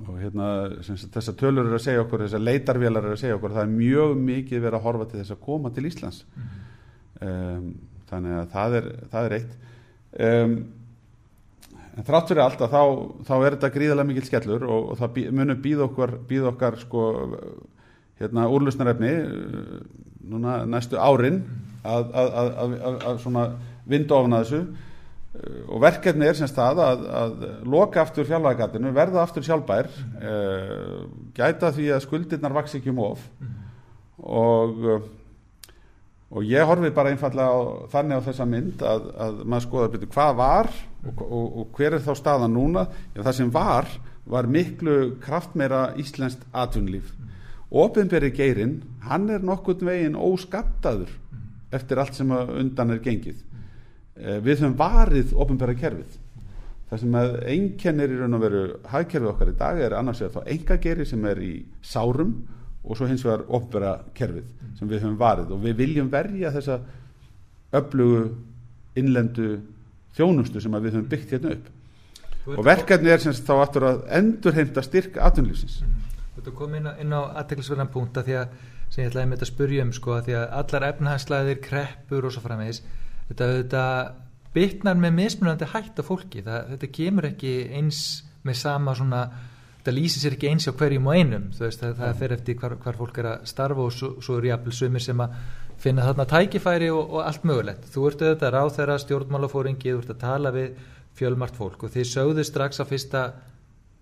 og 0.00 0.18
hérna 0.20 0.48
þessar 0.86 1.34
tölur 1.38 1.66
er 1.66 1.76
að 1.76 1.82
segja 1.82 2.02
okkur 2.04 2.22
þessar 2.24 2.44
leitarvélar 2.44 3.06
er 3.08 3.14
að 3.16 3.22
segja 3.24 3.36
okkur 3.36 3.56
það 3.56 3.64
er 3.64 3.72
mjög 3.74 4.12
mikið 4.22 4.62
verið 4.62 4.78
að 4.78 4.84
horfa 4.84 5.06
til 5.10 5.18
þess 5.20 5.34
að 5.34 5.40
koma 5.46 5.72
til 5.74 5.86
Íslands 5.88 6.20
mm 6.24 6.42
-hmm. 6.42 7.30
um, 7.30 7.72
þannig 8.10 8.36
að 8.36 8.46
það 8.52 8.76
er, 8.78 8.86
það 9.10 9.26
er 9.26 9.34
eitt 9.38 9.56
um, 10.28 10.54
en 11.96 12.06
þrátt 12.06 12.28
fyrir 12.30 12.42
allt 12.44 12.60
að 12.60 12.70
þá, 12.76 12.82
þá 13.26 13.34
er 13.34 13.56
þetta 13.56 13.74
gríðarlega 13.74 14.08
mikil 14.08 14.26
skellur 14.26 14.62
og, 14.64 14.90
og 14.90 14.98
það 14.98 15.12
bí, 15.14 15.26
munum 15.30 15.62
býð 15.62 15.82
okkar, 15.88 16.14
býð 16.28 16.46
okkar 16.54 16.78
sko 16.78 17.02
hérna 18.20 18.46
úrlusnarefni 18.48 19.12
uh, 19.26 19.80
núna 20.22 20.64
næstu 20.66 20.96
árin 20.96 21.42
að, 21.82 22.14
að, 22.14 22.54
að, 22.62 23.04
að 23.10 23.18
svona 23.18 23.44
vinda 23.90 24.16
ofna 24.16 24.42
þessu. 24.44 24.62
Uh, 25.30 25.62
og 25.70 25.84
verkefni 25.84 26.26
er 26.26 26.38
semst 26.38 26.58
það 26.58 26.82
að 26.86 27.46
loka 27.70 28.02
aftur 28.02 28.26
fjárlægatinu, 28.28 28.92
verða 28.96 29.24
aftur 29.24 29.46
sjálfbær. 29.46 29.90
Uh, 30.18 31.06
gæta 31.36 31.72
því 31.76 31.92
að 31.94 32.04
skuldirnar 32.06 32.56
vaks 32.56 32.76
ekki 32.78 32.92
um 32.94 33.02
of. 33.10 33.24
Og 34.20 34.84
uh, 34.86 35.00
og 36.30 36.46
ég 36.46 36.62
horfi 36.62 36.92
bara 36.94 37.10
einfallega 37.10 37.50
á, 37.50 37.90
þannig 37.90 38.20
á 38.22 38.26
þessa 38.28 38.44
mynd 38.46 38.82
að, 38.86 39.06
að 39.18 39.38
maður 39.50 39.64
skoða 39.64 39.88
byrju 39.90 40.08
hvað 40.12 40.36
var 40.38 40.68
og, 40.70 41.24
og, 41.26 41.46
og 41.58 41.72
hver 41.74 41.96
er 41.96 42.04
þá 42.04 42.12
staðan 42.20 42.54
núna. 42.54 42.84
Já, 43.16 43.24
það 43.24 43.34
sem 43.40 43.50
var 43.54 43.90
var 44.30 44.46
miklu 44.46 45.16
kraftmeira 45.24 45.88
íslenskt 45.98 46.44
atvinnlíf 46.54 47.10
ofinberi 47.70 48.32
geirin, 48.34 48.80
hann 49.06 49.30
er 49.30 49.44
nokkurt 49.46 49.82
veginn 49.86 50.18
óskattaður 50.18 51.12
eftir 51.74 52.00
allt 52.02 52.16
sem 52.18 52.30
undan 52.34 52.96
er 52.96 53.02
gengið. 53.02 53.38
Við 54.20 54.60
höfum 54.60 54.76
varið 54.78 55.34
ofinbera 55.40 55.76
kerfið. 55.78 56.18
Það 56.90 57.02
sem 57.02 57.18
að 57.20 57.34
einkennir 57.52 58.12
í 58.12 58.18
raun 58.18 58.36
og 58.36 58.42
veru 58.42 58.62
hagkerfið 58.90 59.32
okkar 59.32 59.52
í 59.52 59.58
dag 59.58 59.80
er 59.80 59.96
annars 59.98 60.22
vegar 60.24 60.40
þá 60.40 60.54
enga 60.54 60.78
geiri 60.82 61.06
sem 61.06 61.26
er 61.30 61.42
í 61.44 61.52
sárum 61.86 62.32
og 62.82 62.98
svo 62.98 63.06
hins 63.10 63.24
vegar 63.26 63.44
ofinbera 63.48 63.92
kerfið 64.16 64.48
sem 64.78 64.90
við 64.90 65.04
höfum 65.04 65.18
varið. 65.20 65.52
Og 65.54 65.62
við 65.64 65.76
viljum 65.84 66.10
verja 66.12 66.52
þessa 66.54 66.80
öflugu 67.78 68.24
innlendu 68.98 69.60
þjónustu 70.18 70.62
sem 70.62 70.74
við 70.80 70.96
höfum 70.96 71.10
byggt 71.12 71.36
hérna 71.36 71.54
upp. 71.56 71.70
Og 72.56 72.64
verkefni 72.66 73.12
er 73.12 73.22
sem 73.22 73.36
þá 73.36 73.54
aftur 73.60 73.86
að 73.86 74.04
endurheimta 74.16 74.82
styrk 74.82 75.18
atvinnlýfsins 75.20 75.82
Þú 76.40 76.52
kom 76.56 76.74
inn 76.78 76.88
á, 76.88 76.96
á 76.96 77.36
aðteglisverðan 77.42 77.90
punkt 77.92 78.16
að 78.16 78.30
því 78.30 78.36
að 78.40 78.52
sem 78.90 79.04
ég 79.04 79.10
ætlaði 79.10 79.28
með 79.28 79.36
þetta 79.36 79.46
að 79.46 79.52
spurja 79.52 79.84
um 79.84 79.90
sko 79.94 80.14
að 80.16 80.24
því 80.26 80.36
að 80.38 80.54
allar 80.60 80.86
efnahagslæðir, 80.88 81.58
kreppur 81.62 82.26
og 82.26 82.34
svo 82.34 82.42
framvegis 82.42 82.80
þetta, 83.30 83.48
þetta 83.60 83.84
bytnar 84.54 84.98
með 85.00 85.16
mismunandi 85.16 85.70
hætt 85.70 86.02
af 86.02 86.10
fólki. 86.10 86.44
Það, 86.46 86.74
þetta 86.74 86.92
kemur 86.98 87.30
ekki 87.30 87.54
eins 87.78 88.02
með 88.46 88.60
sama 88.60 88.94
svona 88.98 89.24
þetta 89.80 89.96
lýsir 89.96 90.24
sér 90.24 90.36
ekki 90.36 90.50
eins 90.50 90.68
á 90.68 90.76
hverjum 90.76 91.08
og 91.08 91.16
einum. 91.16 91.48
Veist, 91.56 91.80
það, 91.80 91.96
það 92.02 92.16
fer 92.20 92.36
eftir 92.36 92.60
hvar, 92.60 92.76
hvar 92.84 93.00
fólk 93.00 93.20
er 93.22 93.28
að 93.32 93.44
starfa 93.48 93.86
og 93.86 93.94
svo, 93.96 94.14
svo 94.20 94.38
er 94.40 94.50
jáfnvel 94.50 94.76
sumir 94.76 95.04
sem 95.04 95.22
að 95.24 95.36
finna 95.80 96.04
þarna 96.04 96.26
tækifæri 96.28 96.90
og, 96.92 97.04
og 97.06 97.22
allt 97.24 97.46
mögulegt. 97.48 97.86
Þú 97.94 98.08
ert 98.10 98.24
auðvitað 98.24 98.54
ráð 98.56 98.72
þeirra 98.76 98.98
stjórnmálafóringi 99.04 99.94
þú 99.94 100.02
ert 100.02 100.12
að 100.12 100.20
tala 100.26 100.52
við 100.52 100.82
fjölmart 101.16 101.56
fólk 101.56 101.86
og 101.86 101.94
þið 101.94 102.10
sögðu 102.10 102.44
strax 102.46 102.82
á 102.82 102.84
fyrsta 102.88 103.22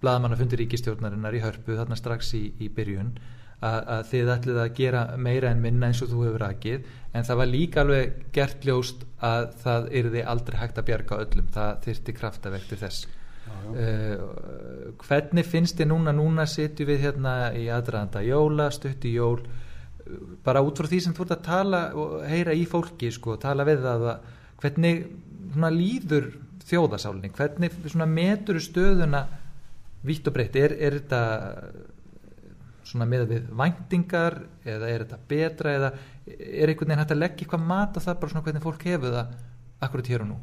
bladamannafundir 0.03 0.63
ríkistjórnarinnar 0.63 1.35
í 1.35 1.43
hörpu 1.43 1.77
þarna 1.79 1.99
strax 1.99 2.35
í, 2.39 2.45
í 2.63 2.69
byrjun 2.75 3.15
að, 3.59 3.79
að 3.95 4.03
þið 4.13 4.33
ætlið 4.35 4.63
að 4.63 4.75
gera 4.79 5.03
meira 5.19 5.51
en 5.51 5.63
minna 5.63 5.91
eins 5.91 6.03
og 6.05 6.13
þú 6.13 6.25
hefur 6.29 6.47
aðgið 6.47 6.89
en 7.17 7.27
það 7.27 7.41
var 7.41 7.51
líka 7.51 7.83
alveg 7.83 8.19
gert 8.35 8.67
ljóst 8.69 9.05
að 9.25 9.47
það 9.63 9.87
yrði 10.01 10.25
aldrei 10.33 10.59
hægt 10.61 10.79
að 10.79 10.89
bjarga 10.91 11.21
öllum. 11.25 11.49
Það 11.55 11.71
þyrti 11.87 12.15
kraftavektur 12.19 12.83
þess. 12.83 13.07
Já, 13.49 13.55
já. 13.65 13.71
Uh, 13.79 14.91
hvernig 15.03 15.49
finnst 15.49 15.79
þið 15.79 15.91
núna 15.93 16.15
núna 16.15 16.45
sitju 16.49 16.87
við 16.89 17.07
hérna 17.07 17.35
í 17.57 17.67
aðræðanda 17.73 18.23
jóla, 18.27 18.69
stutti 18.75 19.15
jól? 19.17 19.41
Bara 20.45 20.63
út 20.65 20.79
frá 20.79 20.89
því 20.89 21.01
sem 21.05 21.17
þú 21.17 21.25
ert 21.27 21.37
að 21.39 21.47
tala 21.49 21.81
og 21.99 22.21
heyra 22.29 22.55
í 22.57 22.65
fólki 22.69 23.11
sko, 23.13 23.37
tala 23.41 23.67
við 23.69 23.83
það 23.85 24.07
að 24.13 24.31
hvernig 24.63 25.03
líður 25.75 26.31
þjóðasálinni, 26.69 27.33
hvernig 27.33 28.09
metur 28.13 28.59
stöðuna 28.61 29.23
vitt 30.07 30.29
og 30.29 30.35
breytt, 30.37 30.57
er, 30.61 30.75
er 30.77 30.99
þetta 31.01 31.23
svona 32.89 33.09
með 33.09 33.27
við 33.33 33.49
væntingar 33.61 34.39
eða 34.65 34.89
er 34.89 35.05
þetta 35.05 35.19
betra 35.31 35.75
eða 35.77 35.91
er 36.29 36.71
einhvern 36.73 36.89
veginn 36.89 37.03
hægt 37.03 37.15
að 37.15 37.21
leggja 37.23 37.45
eitthvað 37.45 37.67
mat 37.69 37.99
á 37.99 38.01
það 38.01 38.21
bara 38.21 38.33
svona 38.33 38.45
hvernig 38.47 38.65
fólk 38.65 38.87
hefur 38.89 39.17
það 39.17 39.35
akkurat 39.87 40.11
hér 40.13 40.25
og 40.25 40.31
nú? 40.31 40.39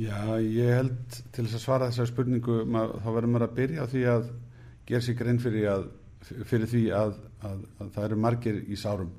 Já, 0.00 0.18
ég 0.40 0.74
held 0.78 1.16
til 1.34 1.44
þess 1.44 1.58
að 1.58 1.64
svara 1.64 1.90
þessari 1.90 2.12
spurningu 2.12 2.58
mað, 2.64 2.94
þá 3.04 3.08
verður 3.10 3.32
maður 3.34 3.46
að 3.46 3.56
byrja 3.58 3.84
á 3.84 3.90
því 3.90 4.04
að 4.14 4.28
ger 4.90 5.04
sig 5.04 5.18
grein 5.18 5.40
fyrir, 5.42 5.66
að, 5.70 5.88
fyrir 6.48 6.70
því 6.70 6.82
að, 6.96 7.16
að, 7.46 7.64
að 7.78 7.90
það 7.96 8.06
eru 8.08 8.20
margir 8.24 8.60
í 8.66 8.78
sárum. 8.80 9.10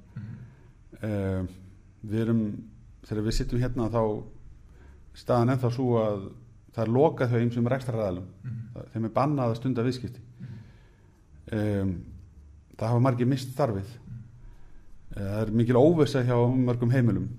Uh, 1.02 1.44
við 2.02 2.24
erum 2.26 2.44
þegar 3.08 3.28
við 3.28 3.38
sittum 3.38 3.62
hérna 3.62 3.90
þá 3.92 4.04
staðan 5.18 5.54
ennþá 5.56 5.72
svo 5.76 5.90
að 6.02 6.26
það 6.72 6.84
er 6.86 6.94
lokað 6.96 7.34
hjá 7.34 7.42
einsum 7.42 7.70
rekstraræðalum 7.72 8.28
þeim 8.94 9.08
er 9.08 9.16
bannað 9.16 9.52
að 9.52 9.58
stunda 9.60 9.86
viðskipti 9.86 10.24
um, 11.58 11.94
það 12.78 12.88
hafa 12.88 13.04
margir 13.06 13.30
mist 13.30 13.54
starfið. 13.54 13.94
Eh, 15.12 15.22
það 15.22 15.40
er 15.44 15.54
mikil 15.62 15.80
óvisa 15.80 16.24
hjá 16.26 16.36
mörgum 16.56 16.92
heimilum. 16.94 17.30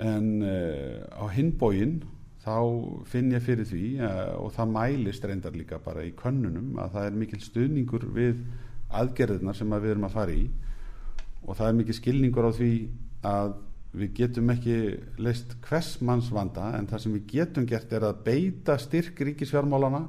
En 0.00 0.26
uh, 0.46 1.00
á 1.18 1.24
hinbógin 1.34 2.00
þá 2.40 2.56
finn 3.10 3.32
ég 3.34 3.42
fyrir 3.44 3.66
því 3.68 3.84
uh, 4.00 4.36
og 4.40 4.52
það 4.56 4.74
mælist 4.76 5.24
reyndar 5.26 5.56
líka 5.56 5.80
bara 5.82 6.04
í 6.06 6.12
könnunum 6.16 6.78
að 6.80 6.94
það 6.94 7.08
er 7.08 7.18
mikil 7.24 7.40
stuðningur 7.44 8.06
við 8.14 8.44
aðgerðirnar 8.96 9.58
sem 9.58 9.74
að 9.74 9.84
við 9.84 9.96
erum 9.96 10.06
að 10.08 10.14
fara 10.14 10.36
í. 10.36 10.46
Og 11.44 11.58
það 11.58 11.66
er 11.66 11.76
mikil 11.80 11.98
skilningur 11.98 12.48
á 12.48 12.52
því 12.54 12.72
að 13.26 13.58
við 13.90 14.14
getum 14.20 14.52
ekki 14.52 14.76
leist 15.18 15.56
hvers 15.66 15.96
manns 16.06 16.30
vanda 16.30 16.68
en 16.78 16.86
það 16.86 17.02
sem 17.02 17.14
við 17.16 17.24
getum 17.32 17.66
gert 17.66 17.92
er 17.92 18.06
að 18.06 18.20
beita 18.26 18.76
styrk 18.78 19.18
ríkisfjármálana 19.26 20.04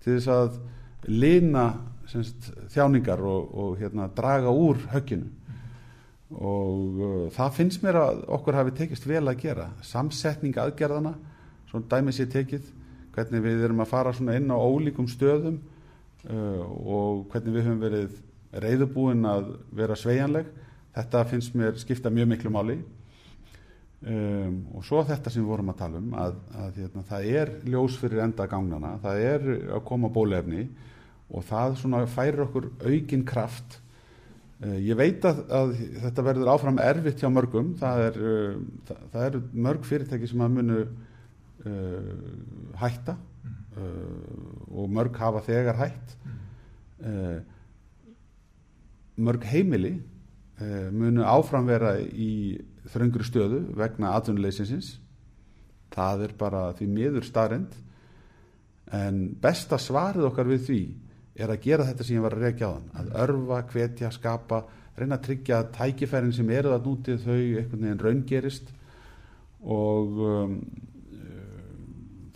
til 0.00 0.14
þess 0.14 0.30
að 0.32 0.60
lina 1.06 1.68
semst, 2.08 2.50
þjáningar 2.72 3.20
og, 3.22 3.50
og 3.54 3.76
hérna, 3.80 4.08
draga 4.16 4.50
úr 4.50 4.80
högginu. 4.92 5.28
Og 6.28 7.00
uh, 7.00 7.26
það 7.32 7.54
finnst 7.56 7.84
mér 7.84 8.00
að 8.02 8.22
okkur 8.36 8.58
hafi 8.58 8.74
tekist 8.76 9.06
vel 9.08 9.24
að 9.28 9.42
gera. 9.46 9.70
Samsetning 9.84 10.56
aðgerðana 10.60 11.14
svona 11.70 11.88
dæmis 11.92 12.20
ég 12.20 12.30
tekið 12.32 12.68
hvernig 13.14 13.42
við 13.44 13.64
erum 13.66 13.82
að 13.82 13.90
fara 13.90 14.14
inn 14.36 14.52
á 14.52 14.58
ólíkum 14.58 15.08
stöðum 15.10 15.58
uh, 16.28 16.62
og 16.64 17.26
hvernig 17.32 17.56
við 17.56 17.66
höfum 17.66 17.82
verið 17.82 18.18
reyðubúin 18.64 19.26
að 19.28 19.50
vera 19.76 19.96
sveianleg 19.98 20.48
þetta 20.96 21.24
finnst 21.28 21.56
mér 21.58 21.76
skipta 21.80 22.12
mjög 22.12 22.30
miklu 22.32 22.52
máli 22.52 22.78
um, 24.02 24.60
og 24.76 24.86
svo 24.86 25.02
þetta 25.08 25.32
sem 25.32 25.42
við 25.42 25.50
vorum 25.50 25.72
að 25.72 25.80
tala 25.82 26.02
um 26.02 26.14
að, 26.14 26.38
að 26.54 26.80
hérna, 26.82 27.04
það 27.08 27.32
er 27.42 27.52
ljós 27.72 27.98
fyrir 27.98 28.24
enda 28.26 28.46
gangnana 28.50 28.94
það 29.02 29.26
er 29.26 29.50
að 29.78 29.84
koma 29.90 30.12
bólefni 30.12 30.68
og 31.28 31.44
það 31.48 31.76
svona 31.82 32.06
færir 32.08 32.46
okkur 32.46 32.70
aukin 32.86 33.26
kraft 33.28 33.80
Eh, 34.58 34.78
ég 34.88 34.96
veit 34.98 35.22
að, 35.22 35.44
að 35.54 35.72
þetta 36.02 36.22
verður 36.26 36.48
áfram 36.50 36.80
erfitt 36.82 37.20
hjá 37.22 37.28
mörgum. 37.30 37.76
Það 37.78 38.00
er, 38.08 38.16
uh, 38.18 38.56
það, 38.88 39.02
það 39.12 39.26
er 39.28 39.36
mörg 39.66 39.84
fyrirtæki 39.86 40.30
sem 40.30 40.42
að 40.42 40.56
munu 40.56 40.78
uh, 40.82 42.08
hætta 42.80 43.14
uh, 43.78 44.48
og 44.74 44.90
mörg 44.98 45.20
hafa 45.22 45.44
þegar 45.46 45.78
hætt. 45.84 46.16
Mörg 49.18 49.44
heimili 49.46 49.92
munu 50.90 51.22
áfram 51.22 51.68
vera 51.68 51.92
í 52.02 52.58
þröngri 52.92 53.26
stöðu 53.26 53.60
vegna 53.78 54.14
atvinnuleysinsins. 54.18 54.94
Það 55.94 56.24
er 56.28 56.34
bara 56.38 56.64
því 56.78 56.88
miður 56.92 57.26
starrend. 57.26 57.76
En 58.94 59.22
besta 59.40 59.78
svarið 59.80 60.28
okkar 60.30 60.48
við 60.48 60.64
því 60.68 60.80
er 61.38 61.52
að 61.52 61.62
gera 61.64 61.86
þetta 61.86 62.04
sem 62.06 62.18
ég 62.18 62.24
var 62.24 62.34
að 62.34 62.44
reykja 62.46 62.68
á 62.68 62.76
þann 62.76 63.00
að 63.00 63.10
örfa, 63.24 63.62
hvetja, 63.72 64.10
skapa 64.14 64.62
reyna 64.98 65.18
að 65.18 65.26
tryggja 65.28 65.60
að 65.62 65.70
tækifærin 65.76 66.34
sem 66.34 66.50
eru 66.50 66.72
það 66.72 66.88
nútið 66.88 67.24
þau 67.24 67.36
einhvern 67.38 67.84
veginn 67.84 68.02
raungerist 68.02 68.72
og 69.62 70.20
um, 70.26 70.56
uh, 71.14 71.76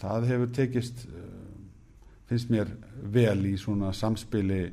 það 0.02 0.28
hefur 0.30 0.52
tekist 0.58 1.04
uh, 1.08 1.24
finnst 2.30 2.52
mér 2.52 2.70
vel 3.14 3.40
í 3.50 3.56
svona 3.58 3.92
samspili 3.96 4.64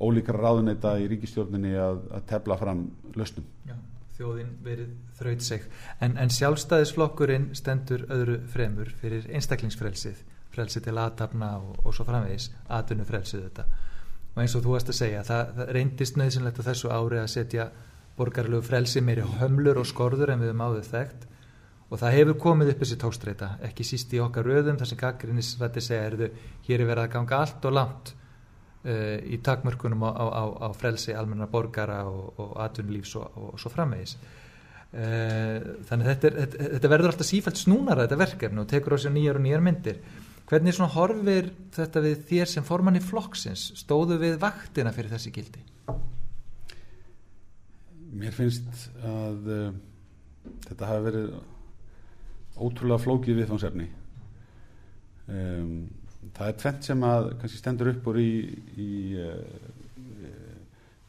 ólíkara 0.00 0.40
ráðuneyta 0.40 0.96
í 1.00 1.08
ríkistjórninni 1.12 1.74
að, 1.76 2.02
að 2.16 2.26
tefla 2.28 2.56
fram 2.60 2.86
lausnum. 3.16 3.48
Já, 3.68 3.76
þjóðin 4.20 4.50
verið 4.64 4.90
þraut 5.18 5.44
seg 5.44 5.64
en, 6.04 6.16
en 6.20 6.32
sjálfstæðisflokkurinn 6.36 7.50
stendur 7.56 8.04
öðru 8.12 8.40
fremur 8.52 8.92
fyrir 9.00 9.26
einstaklingsfrelsið 9.32 10.20
frelsi 10.50 10.82
til 10.84 10.96
aðtapna 10.98 11.54
og, 11.60 11.78
og 11.86 11.94
svo 11.94 12.04
framvegis 12.08 12.50
aðtunum 12.68 13.08
frelsið 13.08 13.46
þetta. 13.46 13.66
Og 14.34 14.42
eins 14.42 14.54
og 14.58 14.64
þú 14.64 14.74
varst 14.74 14.92
að 14.92 14.98
segja 14.98 15.24
það, 15.26 15.52
það 15.56 15.72
reyndist 15.76 16.18
nöðsynlegt 16.18 16.60
á 16.62 16.68
þessu 16.68 16.92
ári 16.92 17.20
að 17.20 17.32
setja 17.34 17.66
borgarlegu 18.18 18.66
frelsi 18.66 19.02
meiri 19.02 19.26
hömlur 19.40 19.80
og 19.80 19.88
skorður 19.88 20.34
en 20.34 20.42
við 20.42 20.52
höfum 20.52 20.64
áður 20.66 20.88
þekkt. 20.90 21.26
Og 21.90 21.98
það 21.98 22.16
hefur 22.18 22.40
komið 22.44 22.72
upp 22.72 22.82
þessi 22.84 22.98
tókstreita 23.02 23.50
ekki 23.66 23.86
síst 23.86 24.12
í 24.14 24.20
okkar 24.22 24.46
röðum 24.46 24.78
þar 24.78 24.90
sem 24.90 25.00
gaggrinnisvætti 25.00 25.82
segja 25.82 26.10
erðu 26.10 26.28
hér 26.66 26.84
er 26.84 26.90
verið 26.90 27.06
að 27.06 27.14
ganga 27.16 27.40
allt 27.42 27.66
og 27.66 27.74
langt 27.78 28.12
í 28.80 29.36
takmörkunum 29.44 30.06
á, 30.08 30.08
á, 30.08 30.44
á 30.64 30.68
frelsi 30.72 31.12
almenna 31.12 31.50
borgara 31.52 31.98
og, 32.08 32.30
og 32.40 32.54
aðtunlífs 32.64 33.12
og, 33.20 33.34
og, 33.36 33.50
svo 33.60 33.68
framvegis 33.74 34.14
uh, 34.16 35.58
þannig 35.84 36.08
þetta, 36.14 36.30
þetta, 36.38 36.68
þetta 36.78 36.92
verður 36.94 37.12
alltaf 37.12 37.28
sífælt 37.28 37.60
snúnara 37.60 38.06
þetta 38.06 38.20
verkefni 38.22 38.62
og 38.62 38.70
tekur 38.72 38.96
á 38.96 38.98
sig 39.02 39.12
nýjar 39.12 39.36
og 39.36 39.44
nýjar 39.44 39.66
myndir 39.66 40.00
Hvernig 40.50 40.74
svona 40.74 40.90
horfir 40.90 41.52
þetta 41.70 42.00
við 42.02 42.22
þér 42.26 42.48
sem 42.50 42.64
formann 42.66 42.98
í 42.98 43.02
flokksins? 43.04 43.68
Stóðu 43.78 44.16
við 44.18 44.32
vaktina 44.42 44.90
fyrir 44.90 45.12
þessi 45.12 45.30
gildi? 45.36 45.60
Mér 48.18 48.34
finnst 48.34 48.88
að 49.06 49.46
uh, 49.46 49.68
þetta 50.64 50.88
hafi 50.88 51.04
verið 51.04 51.28
ótrúlega 52.58 53.04
flókið 53.04 53.38
viðfánsefni. 53.38 53.86
Um, 55.30 55.76
það 56.36 56.46
er 56.48 56.56
tvent 56.62 56.88
sem 56.88 57.04
að 57.10 57.28
kannski 57.40 57.60
stendur 57.60 57.92
upp 57.92 58.08
úr 58.12 58.20
í, 58.20 58.32
í 58.76 58.90
uh, 59.20 59.70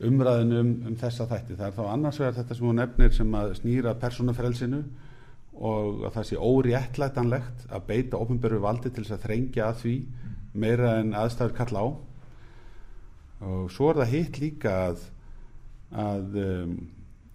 umræðinu 0.08 0.60
um, 0.64 0.72
um 0.90 0.98
þessa 1.00 1.28
þætti. 1.30 1.58
Það 1.60 1.68
er 1.68 1.78
þá 1.78 1.84
annars 1.92 2.20
vegar 2.22 2.38
þetta 2.40 2.58
sem 2.58 2.70
hún 2.70 2.80
nefnir 2.82 3.16
sem 3.16 3.36
að 3.38 3.56
snýra 3.60 3.96
persónafrelsinu 4.02 4.82
og 5.62 6.06
að 6.08 6.16
það 6.16 6.28
sé 6.30 6.40
óréttlætanlegt 6.42 7.66
að 7.70 7.86
beita 7.90 8.22
ofnbjörgu 8.22 8.62
valdi 8.64 8.90
til 8.90 9.04
þess 9.04 9.18
að 9.18 9.26
þrengja 9.28 9.68
að 9.68 9.84
því 9.84 9.96
meira 10.64 10.96
en 11.00 11.14
aðstæður 11.18 11.54
kalla 11.60 11.84
á 11.86 11.88
og 13.42 13.70
svo 13.74 13.92
er 13.92 14.02
það 14.02 14.12
hitt 14.16 14.40
líka 14.42 14.74
að, 14.88 15.06
að 16.04 16.36
um, 16.42 16.74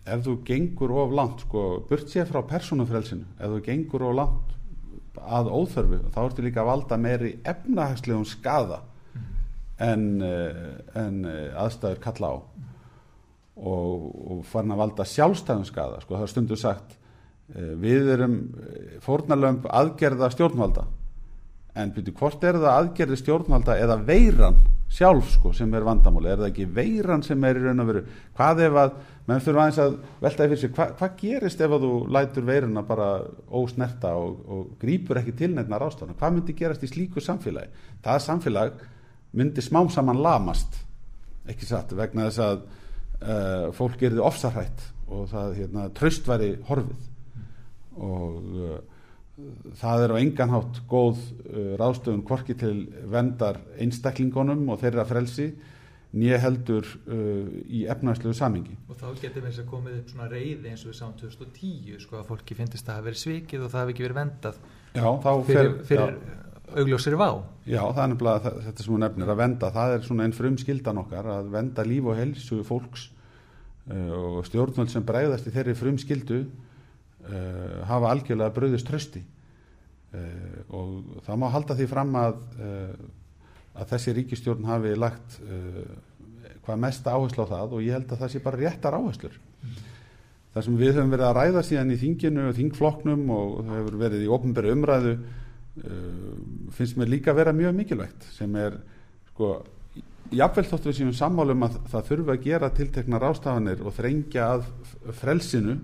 ef 0.07 0.27
þú 0.27 0.35
gengur 0.47 0.95
of 1.03 1.15
langt 1.19 1.47
sko, 1.47 1.65
burt 1.89 2.11
sér 2.11 2.29
frá 2.31 2.43
persónufrelsinu 2.47 3.27
ef 3.39 3.55
þú 3.55 3.63
gengur 3.67 4.07
of 4.07 4.19
langt 4.19 4.56
að 5.23 5.51
óþörfu. 5.53 6.03
Þá 6.15 6.21
ertu 6.25 6.45
líka 6.45 6.63
að 6.63 6.71
valda 6.73 7.01
meiri 7.01 7.33
efnahagslegum 7.45 8.27
skada 8.29 8.83
en, 9.79 10.23
eh, 10.23 10.77
en 10.95 11.25
eh, 11.25 11.57
aðstæður 11.57 12.03
kalla 12.05 12.33
á. 12.33 12.37
Og, 13.57 14.07
og 14.31 14.45
farin 14.45 14.75
að 14.75 14.83
valda 14.83 15.05
sjálfstæðum 15.09 15.65
skada 15.65 16.01
sko, 16.03 16.19
það 16.19 16.27
er 16.27 16.33
stundu 16.35 16.57
sagt 16.61 16.97
Eh, 17.55 17.75
við 17.79 18.09
erum 18.17 18.39
fórnalömp 19.05 19.69
aðgerða 19.71 20.33
stjórnvalda. 20.35 20.87
En 21.79 21.93
byrju 21.95 22.15
hvort 22.19 22.43
er 22.43 22.59
það 22.59 22.73
aðgerði 22.73 23.19
stjórnvalda 23.21 23.77
eða 23.79 24.01
veiran 24.09 24.59
sjálf 24.93 25.33
sko 25.35 25.53
sem 25.57 25.73
er 25.75 25.85
vandamáli, 25.87 26.31
er 26.31 26.41
það 26.41 26.51
ekki 26.53 26.67
veiran 26.77 27.25
sem 27.27 27.45
er 27.45 27.59
í 27.59 27.65
raun 27.65 27.83
og 27.83 27.89
veru, 27.91 28.03
hvað 28.39 28.63
ef 28.69 28.81
að 28.83 28.97
menn 29.27 29.43
þurfa 29.43 29.63
aðeins 29.65 29.81
að 29.83 29.97
veltaði 30.23 30.53
fyrir 30.53 30.63
sig 30.63 30.75
hva, 30.77 30.87
hvað 31.01 31.17
gerist 31.21 31.63
ef 31.67 31.75
að 31.75 31.87
þú 31.87 31.93
lætur 32.15 32.47
veiruna 32.47 32.85
bara 32.87 33.09
ósnerta 33.51 34.15
og, 34.21 34.37
og 34.47 34.67
grýpur 34.83 35.21
ekki 35.21 35.35
til 35.41 35.53
nefnar 35.57 35.87
ástofna, 35.89 36.15
hvað 36.19 36.37
myndi 36.37 36.57
gerast 36.57 36.87
í 36.87 36.91
slíku 36.91 37.25
samfélagi, 37.25 37.73
það 38.07 38.23
samfélag 38.29 38.83
myndi 39.37 39.65
smám 39.65 39.91
saman 39.93 40.23
lamast 40.23 40.79
ekki 41.51 41.67
satt 41.69 41.95
vegna 41.97 42.29
þess 42.29 42.43
að 42.45 42.63
uh, 42.63 43.73
fólk 43.77 43.99
gerði 44.01 44.23
ofsarhætt 44.25 44.85
og 45.07 45.29
það 45.31 45.53
hérna, 45.61 45.89
tröst 45.95 46.27
væri 46.27 46.53
horfið. 46.67 47.11
Og 48.03 48.57
uh, 48.59 48.79
það 49.77 50.05
er 50.05 50.15
á 50.15 50.17
enganhátt 50.21 50.83
góð 50.89 51.19
uh, 51.21 51.73
ráðstöfun 51.81 52.25
kvorki 52.27 52.57
til 52.59 52.87
vendar 53.11 53.61
einstaklingunum 53.81 54.69
og 54.73 54.81
þeirra 54.81 55.05
frelsi 55.09 55.51
nýja 56.17 56.39
heldur 56.41 56.87
uh, 56.87 57.51
í 57.69 57.85
efnæslegu 57.93 58.33
samingi. 58.37 58.79
Og 58.89 58.97
þá 58.97 59.09
getur 59.21 59.43
við 59.43 59.51
þess 59.51 59.63
að 59.65 59.69
komið 59.75 60.01
upp 60.01 60.15
svona 60.15 60.31
reyði 60.33 60.73
eins 60.73 60.87
og 60.87 60.93
við 60.93 60.99
sáum 61.01 61.15
2010 61.21 62.01
sko 62.07 62.21
að 62.21 62.31
fólki 62.31 62.57
finnist 62.57 62.87
að 62.87 62.89
það 62.89 62.99
hafi 62.99 63.09
verið 63.11 63.23
svikið 63.25 63.67
og 63.67 63.73
það 63.73 63.83
hafi 63.83 63.95
ekki 63.97 64.07
verið 64.07 64.21
vendað 64.23 64.61
já, 64.97 65.09
fyrir, 65.51 65.73
fyrir 65.91 66.17
augljósir 66.77 67.17
vá. 67.21 67.29
Já, 67.67 67.83
það 67.83 68.03
er 68.03 68.13
nefnilega 68.13 68.55
þetta 68.69 68.85
sem 68.85 68.95
hún 68.95 69.05
nefnir 69.05 69.33
að 69.33 69.43
venda, 69.43 69.71
það 69.75 69.97
er 69.97 70.07
svona 70.07 70.27
einn 70.27 70.37
frum 70.37 70.57
skildan 70.61 71.03
okkar 71.03 71.29
að 71.37 71.51
venda 71.53 71.85
líf 71.87 72.09
og 72.09 72.19
helsu 72.19 72.63
fólks 72.67 73.09
uh, 73.93 74.15
og 74.17 74.47
stjórnvöld 74.49 74.93
sem 74.93 75.05
bregðast 75.07 75.47
í 75.51 75.55
þeirri 75.55 75.77
frum 75.79 76.01
skildu 76.01 76.45
uh, 77.31 77.83
hafa 77.89 78.13
algjörlega 78.13 78.55
bröðist 78.57 78.89
trösti 78.89 79.23
uh, 79.23 80.59
og 80.75 81.23
það 81.27 81.41
má 81.43 81.47
halda 81.55 81.77
því 81.79 81.89
fram 81.91 82.19
að, 82.21 82.41
uh, 82.61 83.07
að 83.77 83.95
þessi 83.95 84.17
ríkistjórn 84.21 84.69
hafi 84.69 84.95
lagt 84.99 85.41
hvað 86.67 86.81
mest 86.83 87.07
áherslu 87.07 87.47
á 87.47 87.53
það 87.53 87.77
og 87.77 87.85
ég 87.85 87.95
held 87.95 88.11
að 88.11 88.23
það 88.25 88.33
sé 88.33 88.43
bara 88.43 88.61
réttar 88.63 88.97
áherslur 88.97 89.37
mm. 89.37 89.77
það 90.55 90.67
sem 90.67 90.79
við 90.81 90.95
höfum 90.97 91.13
verið 91.15 91.29
að 91.29 91.37
ræða 91.39 91.65
síðan 91.69 91.93
í 91.95 91.99
þinginu 92.01 92.47
og 92.49 92.57
þingfloknum 92.57 93.31
og 93.37 93.53
það 93.61 93.77
hefur 93.81 93.99
verið 94.01 94.25
í 94.25 94.33
ofnbæri 94.37 94.73
umræðu 94.75 95.17
finnst 96.73 96.97
mér 96.97 97.11
líka 97.13 97.35
að 97.35 97.43
vera 97.43 97.53
mjög 97.53 97.75
mikilvægt 97.77 98.31
sem 98.33 98.55
er 98.57 98.79
sko 99.29 99.51
jafnvel 100.35 100.65
þótt 100.67 100.89
við 100.89 100.97
séum 100.99 101.13
sammálum 101.15 101.67
að 101.67 101.77
það 101.93 102.09
þurfi 102.09 102.33
að 102.33 102.47
gera 102.47 102.71
tiltekna 102.75 103.21
rástafanir 103.23 103.83
og 103.85 103.95
þrengja 103.95 104.49
að 104.57 104.65
frelsinu 105.21 105.77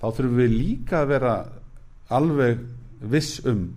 þá 0.00 0.06
þurfum 0.08 0.40
við 0.40 0.56
líka 0.58 1.02
að 1.02 1.12
vera 1.14 1.34
alveg 2.14 2.64
viss 3.04 3.40
um 3.48 3.68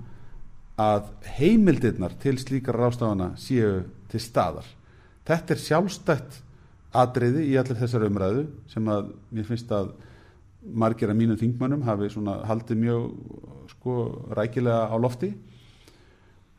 að 0.78 1.08
heimildirnar 1.38 2.14
til 2.22 2.36
slíkar 2.38 2.78
rástafana 2.78 3.32
séu 3.42 3.82
til 4.12 4.22
staðar. 4.22 4.68
Þetta 5.28 5.56
er 5.56 5.64
sjálfstætt 5.64 6.38
atriði 6.98 7.48
í 7.50 7.56
allir 7.60 7.80
þessar 7.80 8.06
umræðu 8.08 8.46
sem 8.72 8.86
að 8.92 9.12
mér 9.34 9.48
finnst 9.50 9.74
að 9.74 9.92
margir 10.68 11.12
af 11.12 11.18
mínum 11.18 11.40
þingmannum 11.40 11.84
hafi 11.88 12.10
haldið 12.48 12.82
mjög 12.82 13.04
sko, 13.74 13.98
rækilega 14.38 14.88
á 14.92 14.96
lofti. 15.00 15.34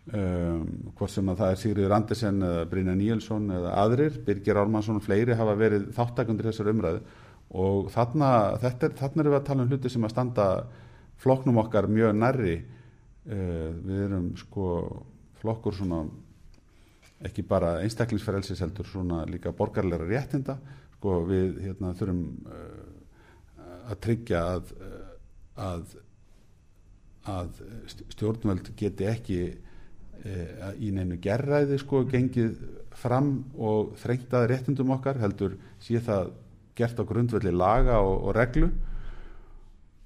Um, 0.09 0.63
hvort 0.97 1.13
sem 1.13 1.27
að 1.29 1.41
það 1.43 1.51
er 1.53 1.59
Sigriður 1.61 1.95
Andersen 1.99 2.39
eða 2.41 2.61
Brynja 2.71 2.95
Níelsson 2.97 3.51
eða 3.53 3.75
aðrir, 3.83 4.15
Birgir 4.25 4.57
Ármannsson 4.57 4.97
og 4.97 5.05
fleiri 5.05 5.37
hafa 5.37 5.57
verið 5.59 5.91
þáttakundir 5.93 6.49
þessar 6.49 6.71
umræðu 6.73 7.03
og 7.49 7.89
þarna, 7.93 8.31
þetta 8.61 8.91
þarna 8.99 9.23
erum 9.23 9.35
við 9.35 9.39
að 9.41 9.47
tala 9.49 9.65
um 9.65 9.71
hluti 9.73 9.93
sem 9.93 10.05
að 10.05 10.15
standa 10.15 10.49
flokknum 11.23 11.61
okkar 11.65 11.89
mjög 11.91 12.17
nærri. 12.17 12.57
Uh, 13.29 13.71
við 13.85 14.03
erum 14.07 14.33
sko 14.41 14.67
flokkur 15.41 15.77
svona 15.77 16.03
ekki 17.29 17.43
bara 17.47 17.79
einstaklingsferelsis 17.83 18.61
heldur 18.63 18.87
svona 18.89 19.25
líka 19.29 19.53
borgarleira 19.57 20.07
réttinda. 20.09 20.59
Sko 20.99 21.23
við 21.29 21.63
hérna 21.67 21.95
þurfum 21.99 22.23
uh, 22.47 23.73
að 23.89 24.05
tryggja 24.05 24.45
að, 24.57 24.75
að 25.57 25.97
að 27.29 27.63
stjórnvöld 28.15 28.71
geti 28.79 29.07
ekki 29.09 29.39
uh, 29.53 30.71
í 30.81 30.91
neinu 30.95 31.19
gerræði 31.23 31.79
sko 31.83 32.05
gengið 32.09 32.59
fram 32.99 33.33
og 33.55 33.95
þrengtaði 34.01 34.51
réttindum 34.53 34.95
okkar 34.97 35.21
heldur 35.23 35.57
sé 35.83 36.01
það 36.05 36.33
gert 36.79 37.01
á 37.01 37.05
grundvelli 37.09 37.53
laga 37.55 37.99
og, 38.05 38.15
og 38.29 38.37
reglu 38.37 38.71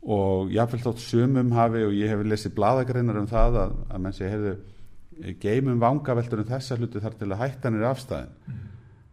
og 0.03 0.51
jáfnveld 0.51 0.87
þótt 0.89 1.05
sumum 1.05 1.53
hafi 1.55 1.85
og 1.87 1.95
ég 1.95 2.11
hef 2.11 2.25
lesið 2.27 2.57
bladagreinar 2.57 3.21
um 3.21 3.29
það 3.31 3.59
að, 3.61 3.75
að 3.87 4.03
menn 4.03 4.17
sé 4.17 4.31
hefðu 4.33 4.57
geimum 5.43 5.81
vangaveltur 5.83 6.43
um 6.43 6.49
þessa 6.49 6.79
hluti 6.81 7.03
þar 7.03 7.19
til 7.21 7.31
að 7.31 7.43
hættanir 7.45 7.87
afstæðin 7.87 8.33
mm. 8.49 8.63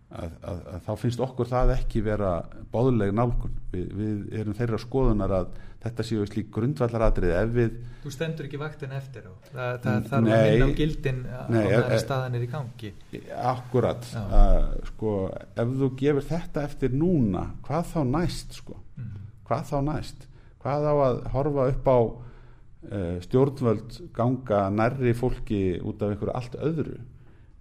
að, 0.09 0.37
að, 0.41 0.61
að 0.73 0.85
þá 0.87 0.91
finnst 1.03 1.23
okkur 1.25 1.51
það 1.51 1.73
ekki 1.75 2.03
vera 2.07 2.33
bóðuleg 2.73 3.13
nálgun 3.13 3.57
Vi, 3.69 3.83
við 3.93 4.39
erum 4.39 4.57
þeirra 4.57 4.79
skoðunar 4.81 5.35
að 5.35 5.51
þetta 5.79 6.03
séu 6.03 6.25
slík 6.27 6.49
grundvallaratrið 6.55 7.33
ef 7.39 7.51
við 7.55 7.75
Þú 7.99 8.11
stendur 8.13 8.47
ekki 8.47 8.59
vaktin 8.59 8.93
eftir 8.95 9.27
á. 9.27 9.33
Það, 9.49 9.73
það 9.83 10.07
þarf 10.07 10.15
að 10.15 10.25
minna 10.29 10.67
á 10.67 10.79
gildin 10.79 11.19
nei, 11.51 11.59
á 11.59 11.79
það 11.83 11.95
staðan 12.03 12.37
er 12.37 12.45
í 12.45 12.49
gangi. 12.51 12.91
Akkurat. 13.51 14.09
Að, 14.19 14.57
sko, 14.91 15.13
ef 15.51 15.75
þú 15.81 15.89
gefur 15.99 16.27
þetta 16.29 16.63
eftir 16.67 16.95
núna 16.95 17.45
hvað 17.67 17.93
þá 17.93 17.99
næst 18.13 18.59
sko? 18.59 18.79
mm. 18.99 19.13
hvað 19.47 19.69
þá 19.71 19.77
næst? 19.89 20.25
Hvað 20.63 20.89
á 20.91 20.93
að 20.95 21.21
horfa 21.35 21.69
upp 21.73 21.87
á 21.87 21.99
uh, 21.99 23.13
stjórnvöld 23.27 24.01
ganga 24.15 24.65
nærri 24.73 25.15
fólki 25.15 25.61
út 25.79 26.03
af 26.03 26.11
einhverju 26.11 26.35
allt 26.35 26.59
öðru? 26.59 26.97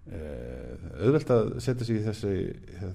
Uh, 0.09 0.89
auðvelt 1.05 1.31
að 1.35 1.53
setja 1.63 1.85
sig 1.87 2.01
í 2.01 2.03
þessi, 2.03 2.35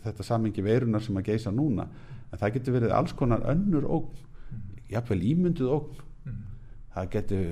þetta 0.04 0.26
samingi 0.26 0.64
veirunar 0.64 1.04
sem 1.04 1.16
að 1.16 1.32
geisa 1.32 1.52
núna. 1.54 1.88
En 2.28 2.40
það 2.40 2.58
getur 2.58 2.80
verið 2.80 2.96
alls 2.96 3.16
konar 3.16 3.44
önnur 3.52 3.84
ógn 3.88 4.24
jafnveil 4.90 5.24
ímynduð 5.30 5.72
ógn 5.76 6.04
mm. 6.24 6.38
það 6.94 7.10
getur 7.16 7.48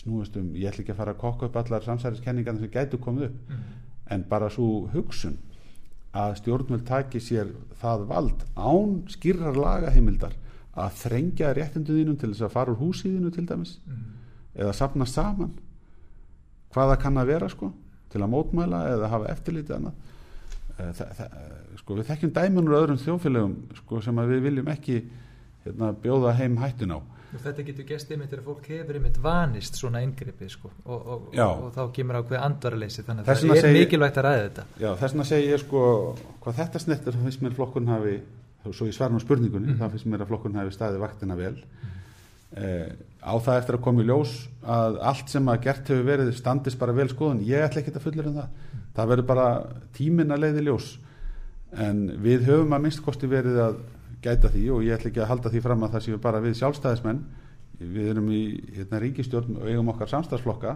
snúist 0.00 0.36
um 0.40 0.50
ég 0.56 0.70
ætla 0.70 0.84
ekki 0.84 0.94
að 0.94 1.00
fara 1.02 1.14
að 1.14 1.22
kokka 1.22 1.48
upp 1.48 1.58
allar 1.60 1.86
samsæriskenningarna 1.86 2.62
sem 2.62 2.72
getur 2.74 3.02
komið 3.02 3.30
upp 3.30 3.54
mm. 3.54 3.64
en 4.14 4.26
bara 4.30 4.50
svo 4.52 4.86
hugsun 4.94 5.38
að 6.16 6.36
stjórnvöld 6.40 6.86
taki 6.88 7.20
sér 7.22 7.52
það 7.80 8.06
vald 8.10 8.46
án 8.58 8.96
skýrar 9.12 9.58
lagaheimildar 9.58 10.34
að 10.80 10.96
þrengja 11.04 11.52
réttindu 11.54 11.94
þínum 11.94 12.18
til 12.18 12.32
þess 12.32 12.46
að 12.46 12.54
fara 12.54 12.74
úr 12.74 12.80
húsíðinu 12.80 13.30
til 13.34 13.46
dæmis 13.46 13.76
mm. 13.86 14.06
eða 14.64 14.74
sapna 14.76 15.06
saman 15.06 15.52
hvaða 16.74 16.98
kann 17.02 17.18
að 17.18 17.34
vera 17.34 17.50
sko 17.50 17.72
til 18.10 18.22
að 18.22 18.32
mótmæla 18.32 18.84
eða 18.94 19.10
hafa 19.12 19.30
eftirlítið 19.34 19.76
annað 19.76 20.06
það, 20.80 21.10
það, 21.18 21.34
sko 21.80 21.96
við 21.98 22.10
þekkjum 22.10 22.34
dæmunur 22.36 22.78
öðrum 22.78 23.00
þjófélögum 23.00 23.56
sko 23.80 24.00
sem 24.04 24.20
að 24.20 24.34
við 24.34 24.46
viljum 24.48 24.70
ekki 24.72 25.00
hérna, 25.64 25.94
bjóða 26.04 26.34
heim 26.40 26.58
hættun 26.60 26.96
á. 26.96 27.00
Þetta 27.30 27.62
getur 27.62 27.86
gæst 27.86 28.08
einmitt 28.10 28.32
þegar 28.32 28.42
fólk 28.48 28.64
hefur 28.72 28.96
einmitt 28.98 29.18
vanist 29.22 29.76
svona 29.78 30.00
yngripi 30.02 30.48
sko. 30.50 30.72
Og, 30.82 30.96
og, 30.98 31.28
og, 31.30 31.60
og 31.66 31.68
þá 31.76 31.82
kemur 31.94 32.18
á 32.18 32.22
hverju 32.26 32.40
andvaraleysi 32.42 33.04
þannig 33.06 33.22
að 33.22 33.28
það 33.30 33.54
er 33.54 33.62
segi, 33.62 33.76
mikilvægt 33.76 34.18
að 34.18 34.26
ræða 34.26 34.40
þetta. 34.46 34.64
Já 34.82 34.88
þess 34.90 35.14
vegna 35.14 35.26
segir 35.28 35.52
ég 35.52 35.62
sko 35.62 35.82
hvað 36.42 36.58
þetta 36.58 36.82
snettur 36.82 37.18
þá 37.18 37.22
finnst 37.28 37.44
mér 37.44 37.54
flokkun 37.60 37.92
hafi 37.92 38.16
svo 38.68 38.88
ég 38.88 38.96
svarn 38.96 39.16
á 39.16 39.20
spurningunni, 39.22 39.72
mm. 39.72 39.78
þá 39.78 39.94
finnst 39.94 40.08
mér 40.10 40.24
að 40.24 40.32
flokkun 40.32 40.58
hafi 40.58 40.74
staði 40.74 41.00
vaktina 41.00 41.36
vel. 41.38 41.54
Mm. 41.54 41.94
eh, 42.64 42.90
á 43.22 43.34
það 43.38 43.60
eftir 43.60 43.78
að 43.78 43.84
koma 43.86 44.02
í 44.02 44.08
ljós 44.10 44.34
að 44.74 44.98
allt 45.12 45.30
sem 45.32 45.52
að 45.52 45.62
gert 45.68 45.92
hefur 45.92 46.10
verið 46.10 46.34
standist 46.36 46.80
bara 46.82 46.96
vel 46.96 47.08
skoðun, 47.12 47.44
ég 47.46 47.64
ætla 47.64 47.84
ekki 47.84 47.94
að 47.94 48.04
fullera 48.08 48.32
um 48.32 48.40
það. 48.40 48.50
Mm. 48.50 48.82
það 48.98 49.14
verður 49.14 49.30
bara 49.30 49.48
tímin 49.96 50.34
að 50.34 50.44
leiði 50.44 50.66
ljós. 50.66 50.90
En 51.70 52.04
við 52.20 52.48
höfum 52.50 52.74
að 52.74 52.86
minnst 52.88 53.04
kosti 53.06 53.30
verið 53.30 53.62
að 53.62 53.80
gæta 54.24 54.50
því 54.52 54.64
og 54.74 54.84
ég 54.84 54.96
ætla 54.96 55.10
ekki 55.10 55.22
að 55.22 55.30
halda 55.30 55.52
því 55.52 55.62
fram 55.64 55.84
að 55.84 55.94
það 55.94 56.04
séu 56.06 56.20
bara 56.22 56.42
við 56.44 56.56
sjálfstæðismenn. 56.60 57.20
Við 57.80 58.08
erum 58.12 58.26
í 58.36 58.42
hérna, 58.76 59.00
ríkistjórn 59.00 59.56
og 59.56 59.68
eigum 59.70 59.88
okkar 59.94 60.10
samstagsflokka 60.10 60.74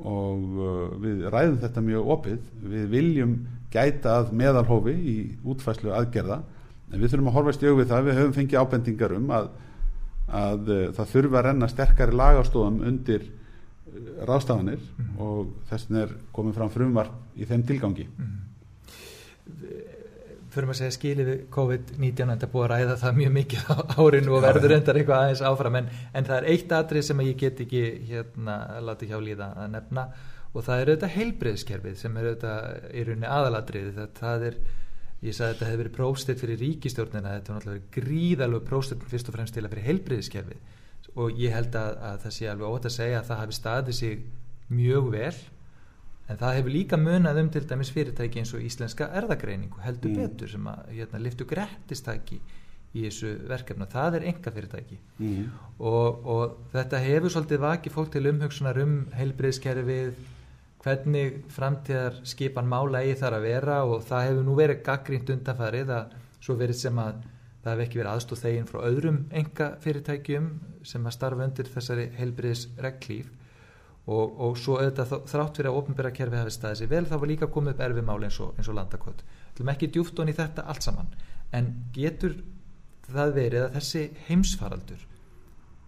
og 0.00 0.56
uh, 0.58 0.94
við 1.02 1.26
ræðum 1.32 1.60
þetta 1.62 1.84
mjög 1.84 2.10
opið. 2.16 2.40
Við 2.72 2.86
viljum 2.94 3.36
gæta 3.74 4.18
að 4.20 4.32
meðalhófi 4.40 4.94
í 4.94 5.16
útfæslu 5.44 5.92
aðgerða. 5.94 6.40
En 6.92 7.00
við 7.02 7.12
þurfum 7.12 7.30
að 7.30 7.38
horfast 7.38 7.64
í 7.64 7.68
augvið 7.68 7.92
það. 7.92 8.08
Við 8.08 8.20
höfum 8.20 8.36
fengið 8.38 8.64
ábendingar 8.64 9.16
um 9.18 9.32
að, 9.36 9.50
að 10.40 10.72
uh, 10.72 10.84
það 10.96 11.12
þurfa 11.12 11.40
að 11.40 11.48
renna 11.50 11.70
sterkari 11.72 12.20
lagastofum 12.22 12.80
undir 12.88 13.28
uh, 13.28 14.24
rástafanir 14.30 14.80
mm. 14.80 15.12
og 15.20 15.52
þess 15.68 15.90
vegna 15.90 16.06
er 16.06 16.16
komið 16.32 16.60
fram 16.60 16.72
frumvarp 16.72 17.36
í 17.36 17.50
þeim 17.50 17.68
tilgangi. 17.68 18.08
Mm 18.16 18.40
fyrir 20.54 20.70
að 20.72 20.78
segja 20.78 20.94
skilið 20.94 21.30
við 21.30 21.40
COVID-19 21.54 22.32
en 22.32 22.40
það 22.42 22.52
búið 22.52 22.64
að 22.64 22.70
ræða 22.72 22.94
það 23.00 23.18
mjög 23.18 23.32
mikið 23.38 23.64
á 23.70 23.74
árinu 23.98 24.36
og 24.36 24.44
verður 24.44 24.74
endar 24.76 25.00
eitthvað 25.00 25.24
aðeins 25.24 25.42
áfram 25.50 25.78
en, 25.80 25.90
en 26.14 26.28
það 26.28 26.38
er 26.38 26.48
eitt 26.54 26.74
atrið 26.78 27.06
sem 27.08 27.24
ég 27.24 27.40
get 27.42 27.62
ekki 27.64 27.82
hérna 28.10 28.56
láti 28.84 29.10
hjá 29.10 29.16
líða 29.22 29.50
að 29.64 29.72
nefna 29.74 30.06
og 30.54 30.62
það 30.62 30.80
er 30.80 30.92
auðvitað 30.92 31.14
heilbreyðskerfið 31.18 31.98
sem 31.98 32.18
er 32.18 32.28
auðvitað 32.30 32.88
í 32.94 33.04
rauninni 33.08 33.32
aðalatrið 33.38 33.90
það, 33.98 34.12
það 34.20 34.46
er, 34.48 34.58
ég 35.24 35.36
sagði 35.36 35.48
að 35.48 35.54
þetta 35.54 35.70
hefur 35.70 35.82
verið 35.82 35.96
próstitt 35.98 36.44
fyrir 36.44 36.62
ríkistjórnina, 36.62 37.34
þetta 37.38 37.52
er 37.52 37.58
náttúrulega 37.58 37.92
gríðalög 37.98 38.68
próstitt 38.68 39.08
fyrst 39.10 39.30
og 39.30 39.38
fremst 39.38 39.56
til 39.56 39.64
að 39.64 39.74
fyrir 39.74 39.88
heilbreyðskerfið 39.88 41.18
og 41.24 41.42
ég 41.42 41.54
held 41.54 41.74
að, 41.78 41.98
að 42.10 42.22
það 42.24 42.36
sé 42.36 42.48
alveg 42.50 42.76
ótt 42.76 42.88
að 42.88 42.96
segja 42.96 43.18
að 43.20 43.28
það 43.30 43.42
hafi 43.42 43.58
staðið 43.58 43.98
sig 43.98 44.24
mjög 44.74 45.10
vel 45.14 45.34
en 46.28 46.40
það 46.40 46.58
hefur 46.58 46.72
líka 46.72 46.98
munað 47.00 47.40
um 47.42 47.48
til 47.52 47.64
dæmis 47.68 47.92
fyrirtæki 47.94 48.40
eins 48.40 48.52
og 48.56 48.64
íslenska 48.64 49.10
erðagreiningu 49.20 49.82
heldur 49.84 50.12
mm. 50.12 50.20
betur 50.20 50.52
sem 50.54 50.68
að 50.70 50.92
hérna, 50.94 51.20
liftu 51.20 51.46
grettistæki 51.48 52.38
í 52.94 53.02
þessu 53.08 53.32
verkefna 53.50 53.88
það 53.90 54.20
er 54.20 54.28
enga 54.30 54.52
fyrirtæki 54.54 55.00
mm. 55.18 55.44
og, 55.78 56.30
og 56.34 56.56
þetta 56.72 57.02
hefur 57.04 57.34
svolítið 57.34 57.64
vakið 57.66 57.96
fólk 57.96 58.14
til 58.14 58.24
umhugsunar 58.30 58.80
um 58.84 58.96
heilbreyðskerfið 59.18 60.22
hvernig 60.84 61.38
framtíðar 61.52 62.18
skipan 62.28 62.68
mála 62.68 63.04
eigi 63.04 63.20
þar 63.22 63.38
að 63.38 63.46
vera 63.48 63.78
og 63.88 64.04
það 64.08 64.26
hefur 64.28 64.48
nú 64.48 64.56
verið 64.58 64.82
gaggrínt 64.86 65.32
undanfarið 65.34 65.94
að 65.96 66.18
svo 66.44 66.56
verið 66.60 66.80
sem 66.80 67.00
að 67.00 67.22
það 67.64 67.72
hef 67.72 67.86
ekki 67.86 68.00
verið 68.00 68.12
aðstóð 68.12 68.42
þegin 68.44 68.68
frá 68.68 68.80
öðrum 68.84 69.20
enga 69.40 69.70
fyrirtækjum 69.84 70.50
sem 70.84 71.06
að 71.08 71.16
starfa 71.16 71.48
undir 71.48 71.70
þessari 71.72 72.10
heilbreyðsreglíf 72.18 73.30
og, 74.04 74.40
og 74.40 74.58
svo 74.60 74.76
auðvitað 74.80 75.14
þrátt 75.30 75.58
fyrir 75.58 75.70
að 75.70 75.78
ofnbæra 75.80 76.12
kerfi 76.12 76.40
hafi 76.40 76.52
staðið 76.52 76.80
sér 76.82 76.90
vel 76.90 77.06
þá 77.08 77.14
var 77.16 77.30
líka 77.30 77.48
komið 77.52 77.74
upp 77.74 77.84
erfi 77.86 78.04
máli 78.04 78.28
eins 78.28 78.40
og, 78.44 78.58
og 78.60 78.76
landakvöld 78.76 79.22
við 79.24 79.54
ætlum 79.54 79.72
ekki 79.72 79.90
djúft 79.94 80.20
honi 80.20 80.36
þetta 80.36 80.66
allt 80.68 80.84
saman 80.84 81.08
en 81.56 81.70
getur 81.94 82.36
það 83.08 83.34
verið 83.38 83.64
að 83.64 83.78
þessi 83.78 84.04
heimsfaraldur 84.28 85.06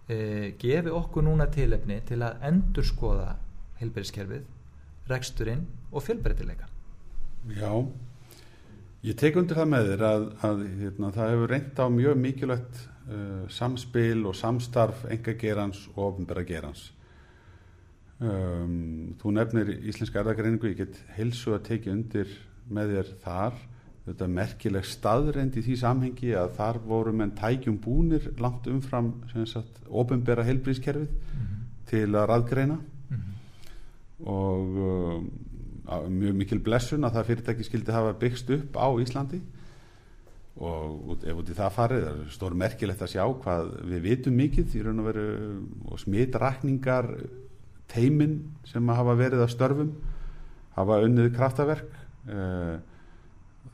e, 0.09 0.17
gefi 0.61 0.93
okkur 0.97 1.27
núna 1.27 1.49
tilefni 1.53 1.99
til 2.07 2.21
að 2.25 2.41
endur 2.49 2.87
skoða 2.87 3.35
heilbæriskerfið, 3.77 4.43
reksturinn 5.11 5.65
og 5.91 6.05
fjölbreytileika? 6.07 6.65
Já 7.53 7.71
ég 9.05 9.17
tek 9.19 9.37
undir 9.37 9.59
það 9.59 9.73
með 9.75 9.89
þér 9.91 10.05
að, 10.09 10.27
að 10.47 10.61
hérna, 10.81 11.13
það 11.15 11.33
hefur 11.33 11.51
reynd 11.53 11.81
á 11.81 11.85
mjög 11.93 12.21
mikilvægt 12.23 12.79
uh, 12.81 13.43
samspil 13.53 14.25
og 14.25 14.37
samstarf 14.37 15.05
enga 15.13 15.37
gerans 15.37 15.85
og 15.93 16.05
ofnbæra 16.11 16.45
gerans 16.47 16.87
Um, 18.17 19.15
þú 19.21 19.31
nefnir 19.35 19.67
Íslenska 19.77 20.23
erðagreiningu, 20.23 20.71
ég 20.71 20.79
get 20.79 21.01
helsu 21.13 21.51
að 21.53 21.67
tekið 21.67 21.93
undir 21.93 22.31
með 22.73 22.93
þér 22.95 23.11
þar 23.21 23.59
þetta 24.07 24.23
er 24.23 24.31
merkileg 24.31 24.87
staðreind 24.87 25.57
í 25.59 25.63
því 25.65 25.75
samhengi 25.81 26.31
að 26.39 26.53
þar 26.57 26.79
voru 26.87 27.13
menn 27.15 27.33
tækjum 27.35 27.79
búnir 27.83 28.29
langt 28.39 28.67
umfram 28.71 29.11
ofinbera 29.87 30.45
heilbrískerfið 30.47 31.09
mm 31.11 31.43
-hmm. 31.43 31.65
til 31.89 32.07
að 32.15 32.27
raðgreina 32.31 32.77
mm 32.77 33.17
-hmm. 33.17 33.33
og 34.25 34.67
um, 34.87 36.13
mjög 36.19 36.35
mikil 36.35 36.59
blessun 36.59 37.03
að 37.03 37.13
það 37.15 37.27
fyrirtæki 37.27 37.63
skildi 37.63 37.91
hafa 37.91 38.13
byggst 38.13 38.49
upp 38.49 38.75
á 38.75 38.87
Íslandi 39.03 39.41
og 40.57 41.19
ef 41.23 41.35
út 41.37 41.49
í 41.49 41.53
það 41.53 41.73
farið 41.73 42.03
það 42.03 42.21
er 42.21 42.29
stór 42.29 42.53
merkilegt 42.53 43.01
að 43.01 43.13
sjá 43.13 43.23
hvað 43.43 43.65
við 43.83 44.01
vitum 44.01 44.33
mikið 44.33 44.75
í 44.75 44.81
raun 44.83 44.99
og 44.99 45.05
veru 45.05 45.27
og 45.85 45.99
smitrakningar 45.99 47.05
teimin 47.91 48.37
sem 48.67 48.93
hafa 48.93 49.15
verið 49.19 49.43
að 49.45 49.53
störfum 49.53 49.91
hafa 50.77 50.99
unnið 51.05 51.31
kraftaverk 51.37 51.89
uh, 52.29 52.77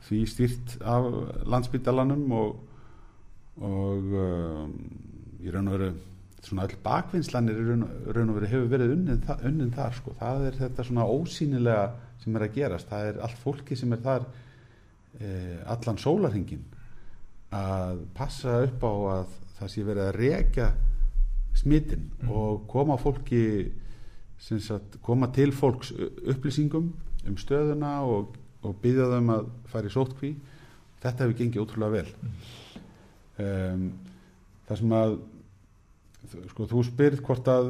því 0.04 0.20
stýrt 0.28 0.76
af 0.84 1.06
landsbytalanum 1.48 2.24
og, 2.36 2.56
og 3.64 4.16
um, 4.20 4.74
í 5.44 5.52
raun 5.52 5.70
og 5.70 5.78
veru 5.78 5.92
svona 6.44 6.66
öll 6.68 6.76
bakvinnslanir 6.84 7.60
í 7.60 7.66
raun, 7.70 7.84
raun 8.12 8.32
og 8.32 8.38
veru 8.38 8.50
hefur 8.52 8.72
verið 8.72 8.94
unnið, 8.98 9.28
unnið 9.48 9.76
þar 9.78 9.98
sko. 9.98 10.16
það 10.20 10.48
er 10.48 10.58
þetta 10.60 10.88
svona 10.88 11.06
ósýnilega 11.08 11.84
sem 12.24 12.36
er 12.36 12.46
að 12.46 12.56
gerast, 12.58 12.90
það 12.90 13.10
er 13.10 13.20
allt 13.26 13.40
fólki 13.40 13.76
sem 13.76 13.92
er 13.92 14.02
þar 14.04 14.26
eh, 15.20 15.60
allan 15.72 16.00
sólarhingin 16.00 16.64
að 17.54 18.04
passa 18.16 18.58
upp 18.66 18.84
á 18.84 18.92
að 19.14 19.38
það 19.58 19.72
sé 19.72 19.86
verið 19.86 20.08
að 20.08 20.18
reyka 20.18 20.68
smittin 21.54 22.08
mm. 22.10 22.30
og 22.34 22.64
koma 22.70 22.96
fólki 23.00 23.44
sagt, 24.40 24.98
koma 25.02 25.30
til 25.32 25.52
fólks 25.56 25.92
upplýsingum 25.94 26.90
um 27.24 27.36
stöðuna 27.40 28.00
og, 28.08 28.34
og 28.64 28.76
byggja 28.82 29.12
þeim 29.14 29.30
að 29.36 29.46
fara 29.72 29.88
í 29.88 29.94
sótkví 29.94 30.34
þetta 31.04 31.24
hefur 31.24 31.38
gengið 31.38 31.64
ótrúlega 31.64 31.94
vel. 31.98 32.42
Um, 33.44 33.88
það 34.68 34.80
sem 34.80 34.94
að 34.96 35.16
sko 36.48 36.66
þú 36.70 36.82
spyrð 36.88 37.20
hvort 37.26 37.48
að 37.52 37.66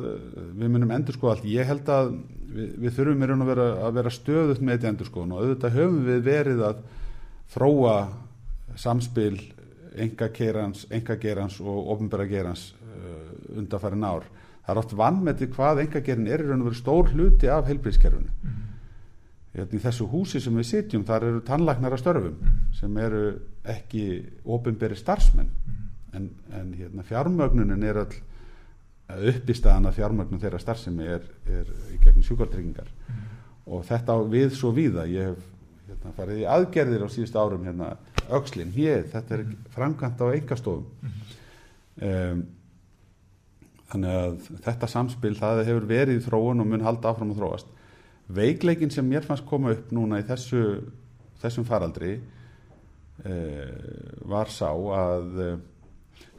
við 0.54 0.68
munum 0.70 0.92
endur 0.94 1.16
sko 1.16 1.32
allt. 1.32 1.46
Ég 1.50 1.66
held 1.66 1.88
að 1.90 2.12
við, 2.54 2.68
við 2.84 2.94
þurfum 2.98 3.24
að 3.34 3.50
vera, 3.50 3.66
að 3.88 3.96
vera 3.98 4.14
stöðut 4.14 4.62
með 4.62 4.76
þetta 4.76 4.92
endur 4.92 5.10
sko 5.10 5.24
og 5.24 5.40
auðvitað 5.40 5.78
höfum 5.80 6.04
við 6.06 6.22
verið 6.28 6.62
að 6.68 6.84
þróa 7.54 7.96
samspil 8.78 9.34
engagerans, 10.04 10.86
engagerans 10.94 11.58
og 11.62 11.90
ofnbæragerans 11.94 12.68
uh, 12.78 13.58
undanfærin 13.58 14.06
ár. 14.06 14.30
Það 14.64 14.74
er 14.74 14.80
oft 14.80 14.94
vannmeti 14.96 15.48
hvað 15.52 15.82
engagerin 15.84 16.28
er 16.28 16.44
í 16.44 16.48
raun 16.48 16.62
og 16.62 16.70
veru 16.70 16.78
stór 16.78 17.10
hluti 17.12 17.50
af 17.52 17.66
heilbríðskerfunu. 17.68 18.30
Mm. 18.42 18.60
Hérna 19.54 19.78
í 19.78 19.82
þessu 19.84 20.06
húsi 20.10 20.40
sem 20.42 20.56
við 20.56 20.70
sitjum 20.70 21.04
þar 21.06 21.28
eru 21.28 21.42
tannlagnar 21.46 21.94
að 21.94 22.00
störfum 22.02 22.38
mm. 22.38 22.62
sem 22.78 22.96
eru 23.04 23.24
ekki 23.74 24.04
ofnbæri 24.44 24.96
starfsmenn 24.98 25.50
mm. 25.52 25.82
en, 26.16 26.30
en 26.56 26.72
hérna, 26.78 27.04
fjármögnunin 27.06 27.84
er 27.84 28.00
all 28.06 28.16
uppistæðan 29.34 29.90
að 29.90 29.98
fjármögnun 29.98 30.40
þeirra 30.40 30.58
starfsemi 30.62 31.06
er, 31.12 31.26
er 31.44 31.68
í 31.92 31.98
gegnum 32.00 32.24
sjúkartryggingar 32.24 32.88
og 33.68 33.84
þetta 33.84 34.16
við 34.32 34.56
svo 34.56 34.72
víða. 34.76 35.04
Ég 35.08 35.28
hef 35.34 35.44
hérna, 35.90 36.16
farið 36.16 36.40
í 36.40 36.48
aðgerðir 36.56 37.04
á 37.04 37.08
síðust 37.12 37.36
árum 37.36 37.68
hérna 37.68 37.94
aukslinn, 38.32 38.72
hér, 38.72 39.04
þetta 39.12 39.36
er 39.36 39.44
framkvæmt 39.74 40.24
á 40.24 40.26
engastofum 40.32 40.86
um, 42.00 42.44
þannig 43.94 44.18
að 44.18 44.52
þetta 44.66 44.90
samspil 44.90 45.34
það 45.38 45.62
hefur 45.68 45.88
verið 45.88 46.18
í 46.18 46.24
þróun 46.24 46.64
og 46.64 46.70
mun 46.70 46.84
halda 46.84 47.12
áfram 47.12 47.32
að 47.32 47.40
þróast. 47.40 47.72
Veikleikin 48.34 48.90
sem 48.90 49.06
mér 49.06 49.26
fannst 49.26 49.46
koma 49.46 49.74
upp 49.74 49.92
núna 49.94 50.18
í 50.18 50.26
þessu 50.26 50.64
þessum 51.44 51.66
faraldri 51.68 52.14
uh, 52.18 53.68
var 54.30 54.50
sá 54.52 54.70
að 54.72 55.42
uh, 55.44 55.58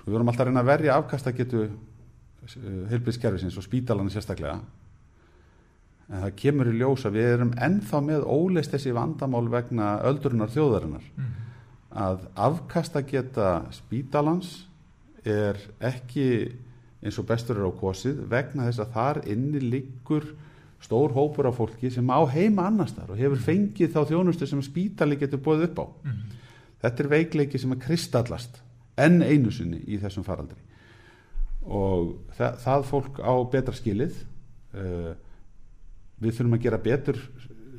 við 0.03 0.15
vorum 0.15 0.31
alltaf 0.31 0.45
að 0.45 0.49
reyna 0.51 0.63
að 0.65 0.71
verja 0.71 0.97
afkast 0.97 1.29
að 1.29 1.37
getu 1.41 1.61
uh, 1.67 1.77
heilbíðskerfisins 2.91 3.59
og 3.59 3.67
spítalann 3.67 4.11
sérstaklega. 4.13 4.59
En 6.05 6.21
það 6.21 6.35
kemur 6.41 6.69
í 6.69 6.75
ljós 6.77 7.07
að 7.07 7.17
við 7.17 7.31
erum 7.31 7.55
ennþá 7.65 8.01
með 8.05 8.27
óleist 8.29 8.75
þessi 8.75 8.93
vandamál 8.93 9.47
vegna 9.49 9.95
öldrunar 10.05 10.51
þjóðarinnar. 10.53 11.07
Mm. 11.17 11.31
Að 11.95 12.27
afkasta 12.49 13.01
geta 13.07 13.49
spítalans 13.73 14.51
er 15.25 15.57
ekki 15.81 16.27
eins 17.05 17.19
og 17.21 17.27
bestur 17.29 17.59
er 17.61 17.69
á 17.69 17.73
kosið 17.77 18.23
vegna 18.31 18.67
þess 18.67 18.81
að 18.83 18.93
þar 18.95 19.21
inni 19.29 19.61
liggur 19.61 20.27
stór 20.83 21.13
hópur 21.15 21.49
af 21.49 21.57
fólki 21.59 21.91
sem 21.93 22.09
á 22.09 22.19
heima 22.29 22.67
annars 22.69 22.93
þar 22.97 23.13
og 23.13 23.21
hefur 23.21 23.41
fengið 23.41 23.93
þá 23.93 24.01
þjónustu 24.11 24.49
sem 24.49 24.61
spítali 24.65 25.17
getur 25.17 25.41
búið 25.41 25.69
upp 25.69 25.81
á. 25.81 25.85
Mm. 26.05 26.21
Þetta 26.83 27.03
er 27.03 27.11
veikleiki 27.13 27.61
sem 27.61 27.73
er 27.73 27.81
kristallast 27.81 28.61
enn 29.01 29.21
einu 29.23 29.51
sinni 29.53 29.81
í 29.87 29.99
þessum 30.01 30.25
faraldri 30.27 30.61
og 31.65 32.11
það, 32.37 32.59
það 32.61 32.87
fólk 32.91 33.19
á 33.25 33.33
betra 33.51 33.75
skilið 33.75 34.19
uh, 34.77 35.13
við 36.21 36.37
þurfum 36.37 36.57
að 36.57 36.65
gera 36.67 36.81
betur 36.81 37.21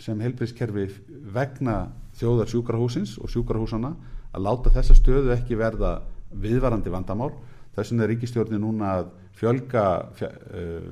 sem 0.03 0.21
helbriðskerfi 0.21 0.89
vegna 1.33 1.77
þjóðar 2.19 2.51
sjúkrahúsins 2.51 3.17
og 3.23 3.31
sjúkrahúsana 3.33 3.95
að 4.35 4.45
láta 4.45 4.73
þessa 4.75 4.97
stöðu 4.99 5.33
ekki 5.37 5.57
verða 5.59 6.01
viðvarandi 6.37 6.93
vandamál 6.93 7.31
þess 7.77 7.93
vegna 7.93 8.07
er 8.07 8.13
ríkistjórni 8.15 8.61
núna 8.61 8.93
að 9.01 9.11
fjölga 9.37 9.87
fjö, 10.17 10.31
uh, 10.33 10.87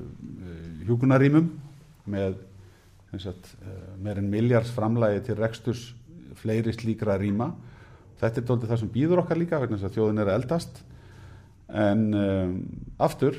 hjúkunarímum 0.85 1.49
með 2.13 2.37
uh, 3.15 3.39
meirinn 4.01 4.29
miljars 4.31 4.73
framlægi 4.75 5.25
til 5.29 5.39
reksturs 5.39 5.87
fleiri 6.39 6.73
slíkra 6.75 7.17
ríma 7.17 7.49
þetta 8.21 8.41
er 8.41 8.47
doldið 8.47 8.71
það 8.71 8.81
sem 8.83 8.93
býður 8.93 9.23
okkar 9.23 9.41
líka 9.41 9.59
vegna 9.59 9.79
þess 9.79 9.89
að 9.89 9.97
þjóðin 9.97 10.21
er 10.23 10.31
eldast. 10.35 10.79
En 11.75 12.07
um, 12.13 12.55
aftur 13.01 13.35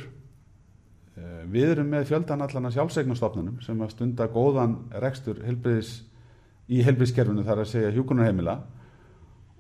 við 1.49 1.71
erum 1.73 1.89
með 1.89 2.11
fjöldan 2.11 2.43
allan 2.45 2.69
að 2.69 2.77
sjálfsegnastofnunum 2.77 3.61
sem 3.65 3.79
að 3.81 3.93
stunda 3.95 4.27
góðan 4.33 4.77
rekstur 5.01 5.39
helbriðis 5.47 5.93
í 6.69 6.83
helbriðskerfinu 6.85 7.45
þar 7.47 7.63
að 7.63 7.71
segja 7.71 7.93
hjúkunarheimila 7.95 8.59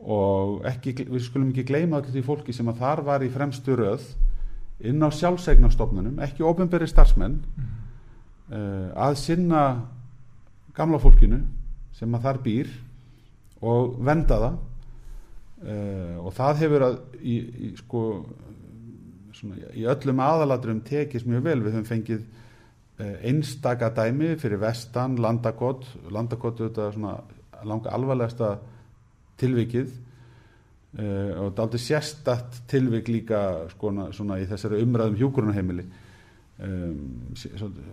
og 0.03 0.65
ekki, 0.69 0.95
við 1.09 1.25
skulum 1.25 1.51
ekki 1.51 1.67
gleyma 1.69 2.01
allir 2.01 2.15
því 2.15 2.25
fólki 2.27 2.55
sem 2.55 2.69
að 2.71 2.83
þar 2.83 3.03
var 3.07 3.25
í 3.25 3.33
fremstu 3.33 3.77
röð 3.79 4.05
inn 4.87 5.01
á 5.01 5.09
sjálfsegnastofnunum 5.09 6.21
ekki 6.27 6.45
ofinberi 6.45 6.89
starfsmenn 6.91 7.39
mm. 7.41 7.69
uh, 8.53 8.89
að 9.09 9.19
sinna 9.23 9.63
gamla 10.77 11.01
fólkinu 11.01 11.41
sem 11.97 12.13
að 12.17 12.27
þar 12.29 12.43
býr 12.45 12.73
og 13.65 13.95
venda 14.05 14.41
það. 14.43 14.59
Uh, 15.57 16.17
og 16.21 16.35
það 16.37 16.59
hefur 16.61 16.85
að 16.85 16.99
í, 17.25 17.37
í, 17.41 17.71
sko, 17.81 18.03
svona, 19.39 19.71
í 19.73 19.87
öllum 19.89 20.21
aðaladrum 20.21 20.83
tekist 20.85 21.25
mjög 21.25 21.47
vel. 21.49 21.63
Við 21.65 21.79
höfum 21.79 21.89
fengið 21.89 22.27
Eh, 22.97 23.17
einstaka 23.29 23.91
dæmi 23.93 24.39
fyrir 24.41 24.57
vestan, 24.57 25.19
landakott 25.21 25.85
landakott 26.09 26.61
er 26.63 26.71
þetta 26.71 26.93
svona 26.95 27.11
langa 27.69 27.91
alvarlegasta 27.93 28.55
tilvikið 29.41 29.87
uh, 29.91 31.31
og 31.37 31.47
þetta 31.47 31.61
er 31.61 31.65
aldrei 31.67 31.83
sérstatt 31.83 32.59
tilvik 32.71 33.09
líka 33.13 33.41
skona, 33.75 34.11
svona 34.17 34.41
í 34.41 34.49
þessari 34.49 34.83
umræðum 34.85 35.19
hjúkurunarheimili 35.21 35.87
um, 36.63 36.99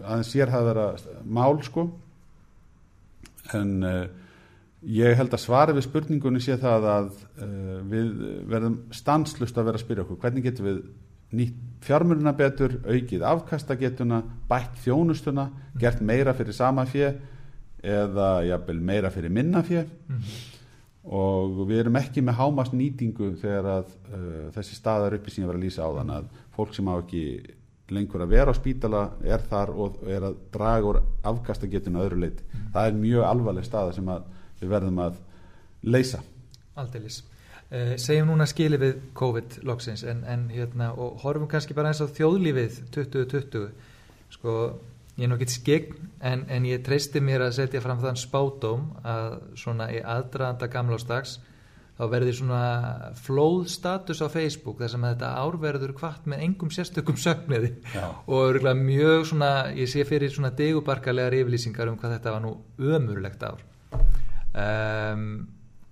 aðeins 0.03 0.31
sér 0.31 0.51
það 0.53 0.67
vera 0.71 0.89
mál 1.25 1.59
sko. 1.65 1.87
En 3.57 3.73
uh, 3.83 4.05
ég 4.87 5.17
held 5.19 5.33
að 5.35 5.43
svara 5.43 5.75
við 5.75 5.87
spurningunni 5.87 6.41
sé 6.43 6.57
það 6.61 6.89
að 6.91 7.09
uh, 7.43 7.79
við 7.91 8.13
verðum 8.51 8.79
stanslust 8.95 9.57
að 9.57 9.71
vera 9.71 9.81
að 9.81 9.85
spyrja 9.85 10.05
okkur 10.05 10.21
hvernig 10.23 10.47
getum 10.47 10.69
við 10.69 10.81
nýtt 11.33 11.61
fjármjörnuna 11.83 12.33
betur, 12.37 12.77
aukið 12.85 13.23
afkastagetuna, 13.27 14.21
bætt 14.47 14.77
þjónustuna, 14.83 15.47
gert 15.79 16.03
meira 16.05 16.35
fyrir 16.37 16.55
sama 16.55 16.85
fjö 16.87 17.09
eða 17.83 18.27
jafnvel, 18.47 18.79
meira 18.79 19.11
fyrir 19.11 19.33
minna 19.33 19.63
fjö 19.65 19.81
mm 19.83 20.15
-hmm. 20.15 20.52
Og 21.03 21.57
við 21.67 21.81
erum 21.81 21.97
ekki 21.99 22.23
með 22.23 22.37
hámast 22.39 22.75
nýtingu 22.77 23.33
þegar 23.41 23.67
að 23.73 23.89
uh, 23.91 24.45
þessi 24.55 24.77
staðar 24.77 25.17
uppi 25.17 25.33
sem 25.33 25.43
ég 25.43 25.49
var 25.49 25.59
að 25.59 25.65
lýsa 25.65 25.83
á 25.83 25.91
þann 25.97 26.13
að 26.15 26.29
fólk 26.55 26.77
sem 26.77 26.87
á 26.87 26.95
ekki 26.95 27.23
lengur 27.93 28.23
að 28.23 28.31
vera 28.31 28.53
á 28.53 28.55
spítala 28.55 29.01
er 29.27 29.43
þar 29.49 29.73
og 29.75 29.99
er 30.07 30.23
að 30.29 30.39
draga 30.53 30.89
úr 30.89 31.01
afkastagetuna 31.27 32.05
öðru 32.05 32.21
leiti. 32.23 32.45
Mm. 32.47 32.69
Það 32.73 32.87
er 32.87 32.97
mjög 33.01 33.27
alvarleg 33.27 33.67
staða 33.67 33.93
sem 33.97 34.09
við 34.61 34.71
verðum 34.71 35.03
að 35.03 35.19
leysa. 35.83 36.23
Aldeilis. 36.79 37.19
Uh, 37.73 37.93
segjum 37.99 38.31
núna 38.31 38.47
skili 38.47 38.79
við 38.79 39.03
COVID-loksins 39.17 40.05
en, 40.07 40.23
en 40.29 40.47
hérna 40.53 40.93
og 40.95 41.19
horfum 41.25 41.51
kannski 41.51 41.75
bara 41.75 41.91
eins 41.91 41.99
á 41.99 42.07
þjóðlífið 42.07 42.79
2020 42.95 43.67
sko 44.33 44.57
ég 45.17 45.25
er 45.25 45.31
nokkið 45.31 45.53
skegn 45.53 46.11
en, 46.25 46.45
en 46.49 46.67
ég 46.67 46.83
treysti 46.85 47.21
mér 47.21 47.45
að 47.47 47.57
setja 47.59 47.81
fram 47.83 48.01
þann 48.01 48.19
spátóm 48.19 48.85
að 49.05 49.39
svona 49.59 49.89
í 49.93 49.99
aðdraðanda 50.01 50.69
gamlástags 50.73 51.37
þá 51.93 52.03
verður 52.09 52.37
svona 52.39 52.61
flóðstatus 53.21 54.23
á 54.25 54.27
Facebook 54.33 54.79
þar 54.81 54.93
sem 54.95 55.05
þetta 55.05 55.31
árverður 55.43 55.93
hvart 55.99 56.29
með 56.29 56.45
engum 56.47 56.71
sérstökum 56.73 57.19
sögniði 57.21 57.75
og 58.25 58.57
mjög 58.79 59.27
svona, 59.29 59.51
ég 59.77 59.91
sé 59.91 60.05
fyrir 60.09 60.33
svona 60.33 60.53
degubarkalegar 60.57 61.37
yfirlýsingar 61.37 61.91
um 61.91 61.99
hvað 62.01 62.17
þetta 62.17 62.33
var 62.33 62.45
nú 62.47 62.55
ömurlegt 62.81 63.45
ár. 63.45 63.61
Um 64.53 65.27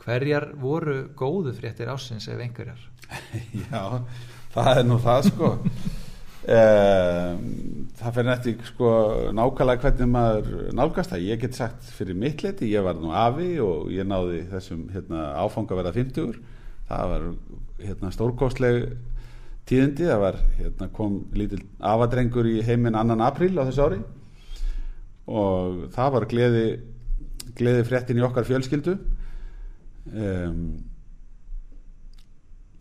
hverjar 0.01 0.51
voru 0.57 1.11
góðu 1.17 1.53
fréttir 1.53 1.91
ásins 1.93 2.27
ef 2.31 2.39
einhverjar? 2.41 2.81
Já, 3.69 4.01
það 4.55 4.77
er 4.79 4.87
nú 4.87 4.97
það 5.01 5.27
sko 5.29 5.51
það 6.51 8.15
fyrir 8.15 8.27
nætti 8.27 8.53
sko 8.67 8.89
nákvæmlega 9.37 9.85
hvernig 9.85 10.09
maður 10.11 10.71
nálgast 10.75 11.13
það. 11.13 11.27
Ég 11.29 11.41
get 11.43 11.57
sagt 11.57 11.91
fyrir 11.95 12.17
mitt 12.17 12.43
leti, 12.43 12.71
ég 12.73 12.83
var 12.85 12.99
nú 12.99 13.13
afi 13.15 13.53
og 13.63 13.91
ég 13.93 14.07
náði 14.07 14.43
þessum 14.51 14.87
hérna, 14.91 15.29
áfanga 15.43 15.77
verða 15.79 15.93
50. 15.95 16.35
Það 16.91 17.13
var 17.13 17.27
hérna, 17.81 18.11
stórkostleg 18.15 18.79
tíðindi, 19.69 20.07
það 20.09 20.23
var 20.25 20.39
hérna, 20.57 20.89
kom 20.95 21.19
lítil 21.37 21.61
afadrengur 21.79 22.49
í 22.49 22.59
heiminn 22.65 22.97
annan 22.99 23.23
apríl 23.23 23.53
á 23.55 23.63
þessu 23.63 23.85
ári 23.85 24.01
og 25.31 25.83
það 25.93 26.15
var 26.15 26.25
gleði, 26.31 26.65
gleði 27.55 27.83
fréttin 27.87 28.19
í 28.19 28.25
okkar 28.25 28.47
fjölskyldu. 28.49 28.97
Um, 30.11 30.63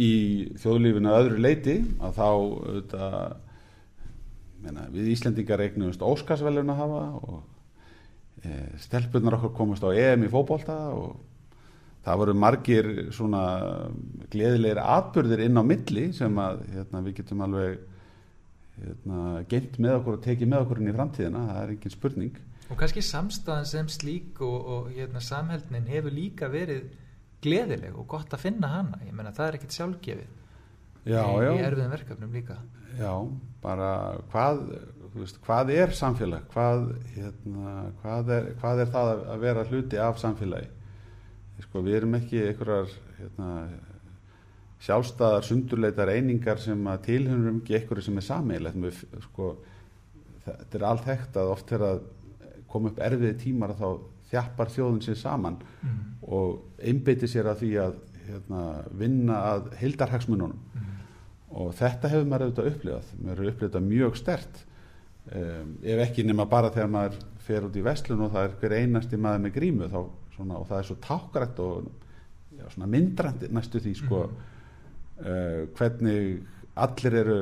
í 0.00 0.12
þjóðlífinu 0.58 1.10
að 1.12 1.18
öðru 1.20 1.42
leiti 1.44 1.76
að 2.00 2.16
þá 2.16 2.26
auðvitað, 2.26 3.34
meina, 4.64 4.86
við 4.92 5.10
Íslendingar 5.14 5.62
eignumst 5.64 6.04
Óskarsvelun 6.04 6.72
að 6.72 6.80
hafa 6.82 7.02
og 7.20 7.40
e, 8.44 8.54
stelpunar 8.84 9.38
okkur 9.38 9.54
komast 9.56 9.84
á 9.84 9.90
EM 9.92 10.26
í 10.26 10.32
fókbólta 10.32 10.76
og 10.96 11.18
það 12.04 12.20
voru 12.22 12.34
margir 12.36 12.90
svona 13.14 13.42
gleðilegir 14.32 14.80
atbyrðir 14.82 15.44
inn 15.46 15.60
á 15.60 15.64
milli 15.66 16.06
sem 16.16 16.38
að 16.40 16.62
hérna, 16.74 17.02
við 17.04 17.18
getum 17.20 17.44
alveg 17.46 17.78
hérna, 18.80 19.24
geimt 19.50 19.76
með 19.78 19.98
okkur 19.98 20.16
og 20.16 20.24
tekið 20.24 20.52
með 20.52 20.64
okkur 20.64 20.80
inn 20.80 20.92
í 20.92 20.96
framtíðina, 20.96 21.44
það 21.50 21.62
er 21.62 21.74
engin 21.74 21.96
spurning. 21.96 22.40
Og 22.70 22.78
kannski 22.78 23.02
samstæðan 23.04 23.68
sem 23.68 23.88
slík 23.90 24.40
og, 24.46 24.58
og 24.74 24.90
hérna, 24.94 25.20
samhældnin 25.24 25.88
hefur 25.90 26.14
líka 26.14 26.48
verið 26.52 26.92
gleðileg 27.44 27.96
og 27.98 28.06
gott 28.08 28.32
að 28.36 28.44
finna 28.44 28.70
hana. 28.70 29.00
Ég 29.06 29.16
menna 29.16 29.34
það 29.34 29.48
er 29.48 29.58
ekkit 29.58 29.76
sjálfgefið 29.76 30.36
já, 31.04 31.22
já. 31.22 31.50
í 31.54 31.64
erfiðum 31.64 31.94
verkefnum 31.96 32.36
líka 32.36 32.58
Já, 32.98 33.12
bara 33.62 33.90
hvað, 34.32 34.64
veist, 35.14 35.38
hvað 35.44 35.72
er 35.76 35.94
samfélag? 35.96 36.48
Hvað, 36.52 36.90
hérna, 37.14 37.74
hvað, 38.02 38.32
er, 38.36 38.50
hvað 38.60 38.82
er 38.82 38.92
það 38.94 39.12
að 39.34 39.44
vera 39.44 39.64
hluti 39.70 40.00
af 40.00 40.20
samfélagi? 40.20 40.68
Sko, 41.60 41.82
við 41.84 42.00
erum 42.00 42.16
ekki 42.16 42.42
einhverjar 42.48 42.92
hérna, 43.18 43.48
sjálfstæðar, 44.80 45.44
sundurleitar 45.44 46.12
einingar 46.12 46.60
sem 46.60 46.86
að 46.88 47.02
tilhörum 47.10 47.60
ekki 47.60 47.76
einhverju 47.78 48.06
sem 48.06 48.20
er 48.20 48.26
sammeilegt. 48.26 49.02
Sko, 49.28 49.50
þetta 50.46 50.80
er 50.80 50.86
allt 50.88 51.10
hægt 51.10 51.36
að 51.40 51.52
oft 51.54 51.74
er 51.76 51.84
að 51.84 52.06
koma 52.70 52.92
upp 52.92 53.02
erfiði 53.04 53.36
tímar 53.44 53.74
að 53.74 53.82
þá 53.82 53.90
þjappar 54.30 54.70
þjóðin 54.70 55.02
sér 55.04 55.18
saman 55.18 55.58
mm. 55.58 56.00
og 56.22 56.82
einbeiti 56.86 57.28
sér 57.28 57.50
að 57.50 57.64
því 57.64 57.70
að 57.82 57.98
hérna, 58.28 58.64
vinna 58.94 59.42
að 59.50 59.72
hildarhagsmununum 59.80 60.58
Mm. 60.70 60.89
Og 61.50 61.72
þetta 61.74 62.08
hefur 62.12 62.28
maður 62.30 62.44
auðvitað 62.46 62.68
upplifað 62.72 63.08
maður 63.20 63.40
hefur 63.40 63.52
upplifað 63.54 63.86
mjög 63.88 64.16
stert 64.20 64.60
um, 65.34 65.72
ef 65.82 66.02
ekki 66.06 66.24
nema 66.28 66.46
bara 66.50 66.70
þegar 66.74 66.92
maður 66.94 67.16
fer 67.46 67.66
út 67.66 67.76
í 67.76 67.82
vestlun 67.84 68.20
og 68.26 68.32
það 68.34 68.44
er 68.48 68.54
hver 68.60 68.76
einasti 68.78 69.16
maður 69.18 69.42
með 69.46 69.54
grímu 69.56 69.88
þá, 69.90 70.00
svona, 70.36 70.60
og 70.60 70.68
það 70.70 70.78
er 70.78 70.88
svo 70.90 70.96
tákrætt 71.08 71.58
og 71.64 71.90
já, 72.60 72.86
myndrandi 72.86 73.48
næstu 73.50 73.80
því 73.82 73.94
sko, 74.04 74.22
Mm. 74.30 75.26
uh, 75.26 75.66
hvernig 75.76 76.40
allir 76.76 77.14
eru 77.20 77.40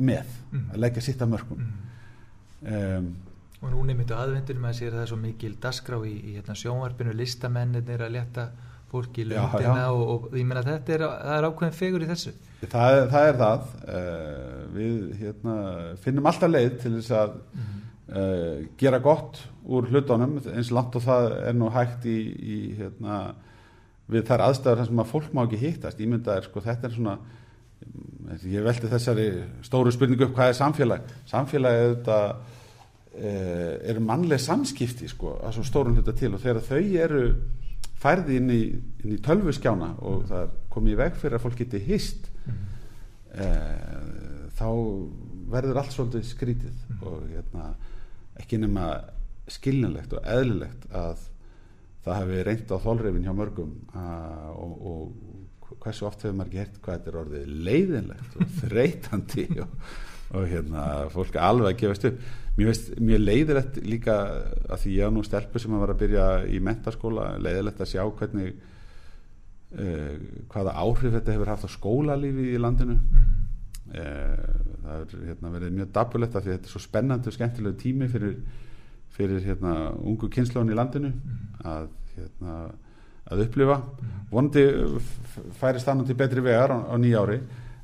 með 0.00 0.26
Mm. 0.52 0.70
að 0.72 0.78
leggja 0.82 1.02
sitt 1.02 1.20
að 1.22 1.28
mörgum 1.34 1.60
Mm. 1.60 2.96
um, 2.98 3.16
og 3.62 3.70
núna 3.72 3.92
í 3.92 3.96
myndu 3.96 4.14
aðvendunum 4.16 4.64
að 4.68 4.74
sér 4.78 4.88
að 4.92 4.96
það 4.98 5.02
er 5.02 5.06
svo 5.12 5.16
mikil 5.20 5.54
dasgrá 5.60 5.96
í, 6.04 6.14
í 6.20 6.34
hérna, 6.36 6.54
sjónvarpinu 6.54 7.14
listamennir 7.14 8.02
að 8.02 8.10
leta 8.12 8.48
fólki 8.94 9.26
lundina 9.28 9.86
og, 9.92 10.02
og 10.14 10.36
ég 10.38 10.46
meina 10.48 10.64
þetta 10.64 10.96
er, 10.96 11.06
er 11.36 11.48
ákveðin 11.48 11.76
fegur 11.76 12.04
í 12.04 12.10
þessu. 12.10 12.34
Það, 12.64 12.98
það 13.12 13.28
er 13.28 13.38
það. 13.42 13.70
Uh, 13.84 14.58
við 14.74 14.98
hérna, 15.20 15.56
finnum 16.04 16.30
alltaf 16.30 16.52
leið 16.52 16.78
til 16.82 16.94
þess 16.96 17.14
að 17.20 17.36
mm. 17.36 17.78
uh, 18.16 18.66
gera 18.80 19.02
gott 19.04 19.42
úr 19.64 19.88
hlutunum 19.90 20.38
eins 20.54 20.72
langt 20.74 20.96
og 20.98 21.04
það 21.04 21.30
er 21.44 21.56
nú 21.58 21.70
hægt 21.74 22.08
í, 22.08 22.18
í 22.56 22.58
hérna, 22.80 23.20
við 24.10 24.28
þær 24.28 24.48
aðstæður 24.48 24.82
þar 24.82 24.92
sem 24.92 25.04
að 25.04 25.14
fólk 25.14 25.32
má 25.32 25.44
ekki 25.46 25.62
hittast. 25.62 26.02
Ímyndað 26.04 26.40
er 26.40 26.48
sko 26.48 26.64
þetta 26.64 26.90
er 26.90 26.98
svona 26.98 27.18
ég 28.44 28.64
velti 28.64 28.88
þessari 28.90 29.28
stóru 29.64 29.92
spurningu 29.92 30.28
upp 30.28 30.36
hvað 30.36 30.52
er 30.52 30.58
samfélag? 30.58 31.08
Samfélag 31.28 31.78
er 31.78 31.90
þetta 31.94 32.18
uh, 33.14 33.90
eru 33.90 34.04
mannleg 34.04 34.42
samskipti 34.42 35.08
sko 35.10 35.36
að 35.40 35.58
svo 35.58 35.66
stórun 35.68 35.98
hluta 35.98 36.14
til 36.16 36.32
og 36.34 36.42
þegar 36.42 36.64
þau 36.68 36.80
eru 37.04 37.24
færði 38.04 38.36
inn 38.40 38.52
í, 38.52 38.60
inn 39.04 39.16
í 39.16 39.20
tölvuskjána 39.24 39.90
og 40.04 40.26
það 40.28 40.42
er 40.44 40.54
komið 40.74 40.92
í 40.94 41.00
veg 41.00 41.18
fyrir 41.22 41.38
að 41.38 41.44
fólk 41.48 41.58
geti 41.64 41.80
hist 41.88 42.30
Mm. 42.44 42.56
uh, 43.40 44.48
þá 44.54 44.66
verður 45.54 45.78
allt 45.80 45.94
svolítið 45.94 46.26
skrítið 46.28 46.74
Mm. 46.90 46.98
og 47.08 47.22
hérna, 47.32 47.68
ekki 48.40 48.58
nema 48.60 48.88
skiljanlegt 49.48 50.12
og 50.18 50.26
eðlilegt 50.34 50.84
að 50.92 51.22
það 52.04 52.18
hefði 52.20 52.42
reynd 52.48 52.72
á 52.72 52.76
þólreifin 52.84 53.24
hjá 53.24 53.34
mörgum 53.36 53.72
uh, 53.94 54.50
og, 54.52 54.74
og 54.90 55.76
hversu 55.80 56.06
oft 56.06 56.22
hefur 56.22 56.36
maður 56.38 56.58
hert 56.60 56.78
hvað 56.84 56.98
þetta 56.98 57.10
er 57.14 57.18
orðið 57.22 57.54
leiðinlegt 57.68 58.36
og 58.40 58.54
þreytandi 58.60 59.46
og, 59.64 59.74
og 60.34 60.48
hérna 60.50 60.84
fólk 61.14 61.36
alveg 61.38 61.70
að 61.72 61.80
gefast 61.80 62.04
upp 62.10 62.18
mér 62.56 62.68
veist 62.70 62.92
mjög 63.02 63.22
leiðilegt 63.24 63.80
líka 63.82 64.14
að 64.70 64.78
því 64.84 64.92
ég 64.98 65.08
á 65.10 65.14
nú 65.14 65.22
stelpu 65.26 65.58
sem 65.58 65.72
að 65.74 65.80
var 65.84 65.92
að 65.94 66.00
byrja 66.04 66.26
í 66.46 66.60
mentaskóla 66.62 67.24
leiðilegt 67.42 67.80
að 67.82 67.90
sjá 67.90 68.02
hvernig 68.18 68.52
uh, 69.78 70.12
hvaða 70.52 70.74
áhrif 70.84 71.16
þetta 71.16 71.34
hefur 71.34 71.50
haft 71.54 71.66
á 71.66 71.70
skólalífi 71.74 72.52
í 72.54 72.60
landinu 72.62 72.98
Mm. 73.04 73.98
uh, 74.00 74.62
það 74.84 75.00
er 75.00 75.26
hérna, 75.28 75.50
verið 75.54 75.74
mjög 75.80 75.90
dabulegt 75.94 76.36
af 76.36 76.44
því 76.44 76.54
þetta 76.54 76.68
er 76.68 76.72
svo 76.72 76.80
spennandi 76.82 77.28
og 77.30 77.34
skemmtilegu 77.36 77.76
tími 77.82 78.08
fyrir, 78.10 78.36
fyrir 79.14 79.44
hérna, 79.44 79.74
ungu 80.02 80.30
kynslóðin 80.32 80.72
í 80.72 80.78
landinu 80.78 81.10
Mm. 81.12 81.58
að, 81.64 81.88
hérna, 82.16 82.54
að 83.30 83.44
upplifa 83.48 83.76
Mm. 83.82 84.14
vonandi 84.30 84.64
færist 85.60 85.86
þannig 85.86 86.06
til 86.06 86.16
betri 86.22 86.40
vegar 86.40 86.70
á, 86.70 86.78
á 86.90 86.94
nýja 86.98 87.22
ári 87.22 87.40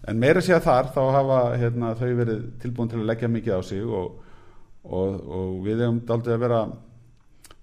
en 0.08 0.18
meira 0.18 0.40
sé 0.40 0.54
að 0.56 0.64
þar 0.64 0.86
þá 0.94 1.00
hafa 1.12 1.38
hérna, 1.60 1.94
þau 1.98 2.08
verið 2.16 2.44
tilbúin 2.62 2.88
til 2.88 3.00
að 3.02 3.06
leggja 3.10 3.28
mikið 3.28 3.56
á 3.56 3.60
sig 3.62 3.82
og, 3.84 4.14
og, 4.84 5.20
og 5.28 5.60
við 5.66 5.82
hefum 5.84 6.00
daldið 6.08 6.32
að 6.36 6.40
vera 6.46 6.60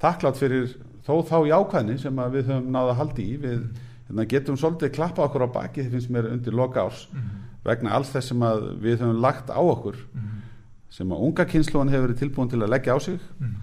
þakklátt 0.03 0.37
fyrir 0.37 0.75
þó 1.07 1.13
þá 1.25 1.37
jákvæðni 1.49 1.97
sem 2.01 2.19
við 2.33 2.49
höfum 2.51 2.71
náða 2.75 2.91
að 2.93 2.99
haldi 3.01 3.25
í 3.33 3.37
við 3.41 3.61
hérna, 4.07 4.25
getum 4.29 4.57
svolítið 4.59 4.93
klappa 4.95 5.25
okkur 5.25 5.47
á 5.47 5.55
baki 5.55 5.83
það 5.87 5.95
finnst 5.97 6.11
mér 6.13 6.29
undir 6.33 6.53
loka 6.53 6.83
árs 6.85 7.07
Mm. 7.13 7.43
vegna 7.67 7.91
alls 7.97 8.09
þess 8.13 8.29
sem 8.31 8.39
við 8.83 9.01
höfum 9.01 9.21
lagt 9.21 9.49
á 9.49 9.59
okkur 9.59 9.95
Mm. 10.13 10.43
sem 10.89 11.09
að 11.11 11.23
unga 11.25 11.45
kynsluðan 11.45 11.89
hefur 11.91 12.07
verið 12.07 12.19
tilbúin 12.21 12.49
til 12.49 12.61
að 12.61 12.69
leggja 12.75 12.95
á 12.95 12.99
sig 12.99 13.19
Mm. 13.39 13.55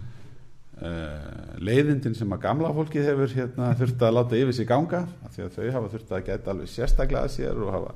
uh, 0.82 1.58
leiðindin 1.64 2.14
sem 2.18 2.32
að 2.34 2.42
gamla 2.42 2.72
fólkið 2.74 3.06
hefur 3.08 3.32
hérna, 3.38 3.70
þurft 3.78 4.02
að 4.02 4.16
láta 4.18 4.36
yfir 4.40 4.52
sig 4.58 4.66
ganga 4.68 5.04
af 5.24 5.36
því 5.36 5.44
að 5.46 5.54
þau 5.58 5.70
hafa 5.76 5.92
þurft 5.94 6.12
að 6.18 6.24
geta 6.26 6.50
alveg 6.54 6.68
sérstaklega 6.74 7.24
að 7.28 7.34
sér 7.36 7.62
og 7.64 7.72
hafa, 7.76 7.94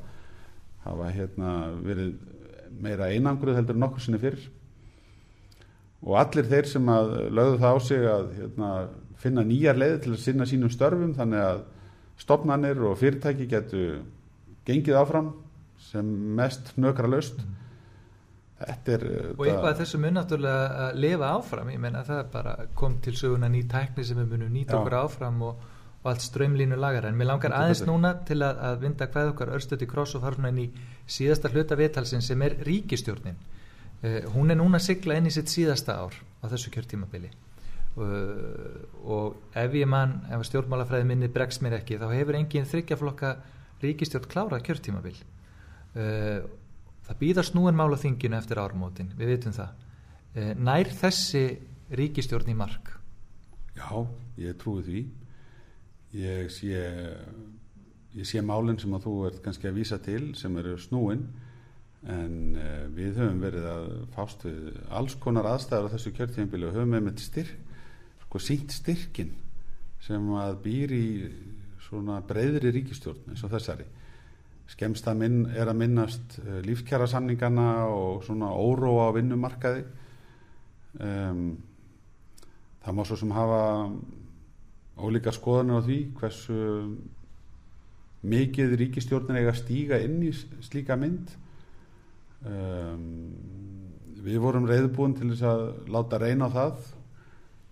hafa 0.88 1.10
hérna, 1.14 1.54
verið 1.84 2.14
meira 2.82 3.10
einangruð 3.12 3.58
heldur 3.58 3.78
nokkur 3.80 4.04
sinni 4.04 4.20
fyrir 4.22 4.48
og 6.04 6.14
allir 6.20 6.46
þeir 6.46 6.68
sem 6.70 6.90
að 6.92 7.12
lögðu 7.34 7.60
það 7.62 7.74
á 7.74 7.78
sig 7.88 8.06
að 8.06 8.26
hérna, 8.36 8.70
finna 9.18 9.44
nýjar 9.46 9.80
leiði 9.80 10.00
til 10.04 10.14
að 10.14 10.22
sinna 10.22 10.46
sínum 10.46 10.72
störfum 10.72 11.14
þannig 11.18 11.44
að 11.44 11.62
stopnannir 12.18 12.82
og 12.86 12.98
fyrirtæki 12.98 13.48
getu 13.50 13.84
gengið 14.68 15.00
áfram 15.00 15.32
sem 15.88 16.06
mest 16.38 16.74
nökra 16.78 17.10
löst 17.10 17.40
þetta 18.58 18.94
er 18.94 19.04
og 19.36 19.44
eitthvað 19.46 19.70
af 19.70 19.80
þessu 19.82 20.00
mun 20.02 20.16
náttúrulega 20.18 20.84
að 20.86 21.00
lifa 21.04 21.32
áfram. 21.36 21.72
Ég 21.72 21.82
menna 21.82 22.04
það 22.06 22.22
bara 22.32 22.54
kom 22.78 22.98
til 23.04 23.14
söguna 23.18 23.50
ný 23.52 23.64
tækni 23.70 24.06
sem 24.06 24.18
við 24.18 24.32
munum 24.34 24.54
nýta 24.54 24.78
okkur 24.80 24.98
áfram 24.98 25.42
og, 25.46 25.66
og 26.02 26.12
allt 26.12 26.22
strömlínu 26.22 26.78
lagar. 26.78 27.08
En 27.08 27.16
mér 27.18 27.32
langar 27.32 27.54
aðeins 27.54 27.82
betur. 27.82 27.92
núna 27.92 28.12
til 28.26 28.38
að, 28.46 28.60
að 28.68 28.80
vinda 28.84 29.08
hvað 29.10 29.32
okkar 29.32 29.52
örstöti 29.56 29.88
kross 29.90 30.14
og 30.14 30.22
fara 30.22 30.38
svona 30.38 30.52
inn 30.52 30.62
í 30.62 30.68
síðasta 31.10 31.50
hluta 31.50 31.78
viðtalsin 31.78 32.22
sem 32.22 32.42
er 32.46 32.54
ríkistjórnin 32.66 33.38
uh, 33.38 34.20
hún 34.34 34.52
er 34.52 34.60
núna 34.60 34.80
sigla 34.82 35.18
inn 35.18 35.30
í 35.30 35.34
sitt 35.34 35.50
síðasta 35.50 35.98
ár 35.98 36.14
á 36.14 36.46
þessu 36.46 36.72
kjörtímabili. 36.74 37.32
Uh, 37.98 38.78
og 39.02 39.58
ef 39.58 39.74
ég 39.74 39.90
man 39.90 40.20
ef 40.30 40.46
stjórnmálafræði 40.46 41.08
minni 41.08 41.30
bregst 41.34 41.64
mér 41.64 41.80
ekki 41.80 41.98
þá 41.98 42.06
hefur 42.12 42.38
engin 42.38 42.68
þryggjaflokka 42.68 43.34
ríkistjórn 43.82 44.30
klárað 44.30 44.64
kjörtímabil. 44.68 45.16
Uh, 45.98 46.46
það 47.08 47.22
býðar 47.24 47.48
snúin 47.48 47.78
mál 47.78 47.90
á 47.90 47.98
þinginu 47.98 48.38
eftir 48.38 48.60
ármótin, 48.62 49.10
við 49.18 49.34
vitum 49.34 49.56
það. 49.56 49.84
Nær 50.60 50.90
þessi 50.92 51.40
ríkistjórn 51.98 52.50
í 52.52 52.54
mark? 52.54 52.92
Já, 53.74 54.04
ég 54.38 54.58
trúi 54.60 54.82
því 54.84 55.00
ég 56.16 56.48
sé 56.52 56.78
ég 58.18 58.26
sé 58.26 58.40
málinn 58.40 58.78
sem 58.80 58.94
að 58.96 59.04
þú 59.04 59.14
ert 59.28 59.42
kannski 59.44 59.68
að 59.68 59.78
vísa 59.78 59.98
til 60.02 60.32
sem 60.38 60.56
eru 60.58 60.78
snúin 60.80 61.26
en 62.08 62.56
uh, 62.56 62.86
við 62.94 63.18
höfum 63.18 63.42
verið 63.42 63.68
að 63.68 63.86
fást 64.14 64.46
við 64.46 64.78
alls 64.94 65.16
konar 65.20 65.48
aðstæður 65.50 65.90
á 65.90 65.92
þessu 65.96 66.14
kjörtíðanbili 66.16 66.68
og 66.68 66.78
höfum 66.78 66.94
með 66.94 67.06
með 67.08 67.22
styrk 67.26 67.54
sko 68.24 68.40
sínt 68.42 68.74
styrkin 68.76 69.32
sem 70.04 70.26
að 70.38 70.58
býr 70.64 70.94
í 70.94 71.06
svona 71.88 72.20
breyðri 72.24 72.70
ríkistjórn 72.74 73.32
eins 73.32 73.42
og 73.46 73.52
þessari. 73.54 73.86
Skemst 74.68 75.06
að 75.08 75.22
minn, 75.22 75.38
er 75.56 75.70
að 75.70 75.78
minnast 75.80 76.36
uh, 76.42 76.58
lífskjara 76.64 77.08
samningana 77.08 77.88
og 77.88 78.22
svona 78.26 78.50
óróa 78.52 79.08
á 79.08 79.16
vinnumarkaði. 79.16 79.84
Um, 81.00 81.42
það 82.84 82.96
má 82.98 83.02
svo 83.08 83.18
sem 83.20 83.32
hafa 83.32 83.62
ólíkar 84.98 85.36
skoðanir 85.36 85.78
á 85.78 85.86
því 85.86 85.98
hversu 86.18 86.58
mikið 88.28 88.74
ríkistjórnir 88.82 89.40
eiga 89.40 89.52
að 89.54 89.60
stíga 89.62 89.98
inn 90.02 90.22
í 90.26 90.32
slíka 90.66 90.96
mynd. 90.98 91.30
Um, 92.46 93.34
við 94.22 94.38
vorum 94.42 94.66
reyðbúin 94.68 95.14
til 95.18 95.30
þess 95.32 95.44
að 95.46 95.62
láta 95.94 96.18
reyna 96.20 96.48
á 96.50 96.56
það 96.56 96.86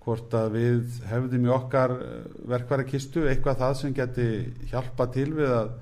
hvort 0.07 0.35
að 0.39 0.53
við 0.55 0.99
hefðum 1.11 1.49
í 1.49 1.51
okkar 1.51 1.95
verkværakistu 2.47 3.25
eitthvað 3.27 3.59
það 3.63 3.73
sem 3.81 3.95
geti 3.95 4.29
hjálpa 4.71 5.09
til 5.15 5.33
við 5.35 5.51
að 5.51 5.73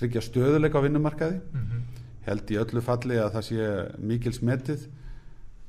tryggja 0.00 0.22
stöðuleika 0.24 0.80
á 0.80 0.84
vinnumarkaði. 0.86 1.40
Mm 1.40 1.66
-hmm. 1.66 1.82
held 2.24 2.50
í 2.50 2.56
öllu 2.62 2.80
falli 2.80 3.18
að 3.20 3.32
það 3.34 3.44
sé 3.44 3.68
mikil 3.98 4.32
smetið 4.32 4.86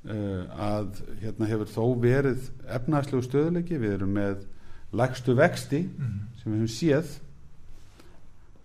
uh, 0.07 0.43
að 0.55 1.03
hérna 1.21 1.51
hefur 1.51 1.67
þó 1.67 1.85
verið 1.99 2.49
efnæðslegu 2.67 3.23
stöðuleiki 3.27 3.77
við 3.77 3.93
erum 3.97 4.15
með 4.15 4.47
lægstu 4.91 5.35
vexti 5.37 5.85
mm 5.87 6.19
sem 6.41 6.51
við 6.51 6.63
höfum 6.63 6.73
séð 6.73 7.09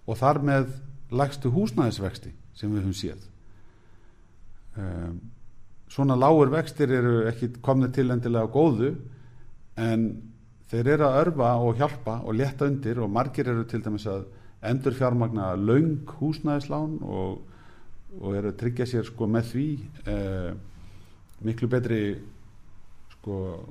og 0.06 0.16
þar 0.16 0.38
með 0.48 0.68
lægstu 1.12 1.50
húsnæðisvexti 1.52 2.30
sem 2.56 2.72
við 2.72 2.86
höfum 2.86 2.94
séð. 2.96 3.26
Um, 4.76 5.18
svona 5.92 6.16
lágur 6.16 6.50
vextir 6.52 6.92
eru 6.92 7.18
ekki 7.28 7.50
komnið 7.64 7.92
til 7.98 8.06
endilega 8.14 8.48
góðu 8.52 8.94
en 9.76 10.06
þeir 10.70 10.92
eru 10.94 11.06
að 11.06 11.18
örfa 11.20 11.50
og 11.62 11.82
hjálpa 11.82 12.16
og 12.24 12.38
leta 12.38 12.68
undir 12.68 13.02
og 13.02 13.12
margir 13.12 13.52
eru 13.52 13.66
til 13.68 13.82
dæmis 13.84 14.08
að 14.10 14.24
endur 14.66 14.96
fjármagna 14.96 15.52
laung 15.60 16.08
húsnæðislán 16.18 16.96
og, 17.04 17.42
og 18.18 18.38
eru 18.38 18.50
að 18.50 18.58
tryggja 18.62 18.88
sér 18.88 19.06
sko 19.06 19.28
með 19.30 19.52
því 19.52 19.68
eh, 20.08 20.50
miklu 21.44 21.68
betri 21.70 22.00
sko 23.26 23.66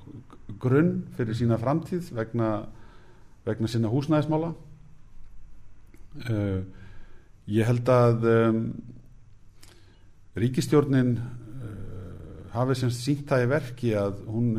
grunn 0.60 1.06
fyrir 1.16 1.38
sína 1.38 1.56
framtíð 1.56 2.10
vegna, 2.18 2.66
vegna 3.47 3.70
sína 3.72 3.88
húsnæðismála 3.88 4.49
eh, 6.28 6.60
ég 7.56 7.70
held 7.70 7.91
að 7.93 8.28
um, 8.34 8.60
ríkistjórnin 10.36 11.14
uh, 11.16 12.51
hafi 12.51 12.76
semst 12.82 13.06
sínt 13.06 13.24
það 13.30 13.45
í 13.45 13.49
verki 13.53 13.95
að 13.95 14.20
hún 14.28 14.51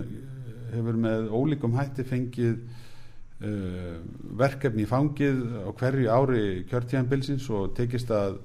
hefur 0.73 1.01
með 1.05 1.29
ólíkum 1.29 1.77
hætti 1.77 2.07
fengið 2.09 2.57
uh, 2.57 4.01
verkefni 4.41 4.87
í 4.87 4.89
fangið 4.89 5.45
á 5.61 5.71
hverju 5.77 6.09
ári 6.09 6.45
kjörtíðanbilsins 6.71 7.53
og 7.53 7.75
tekist 7.77 8.17
að 8.17 8.41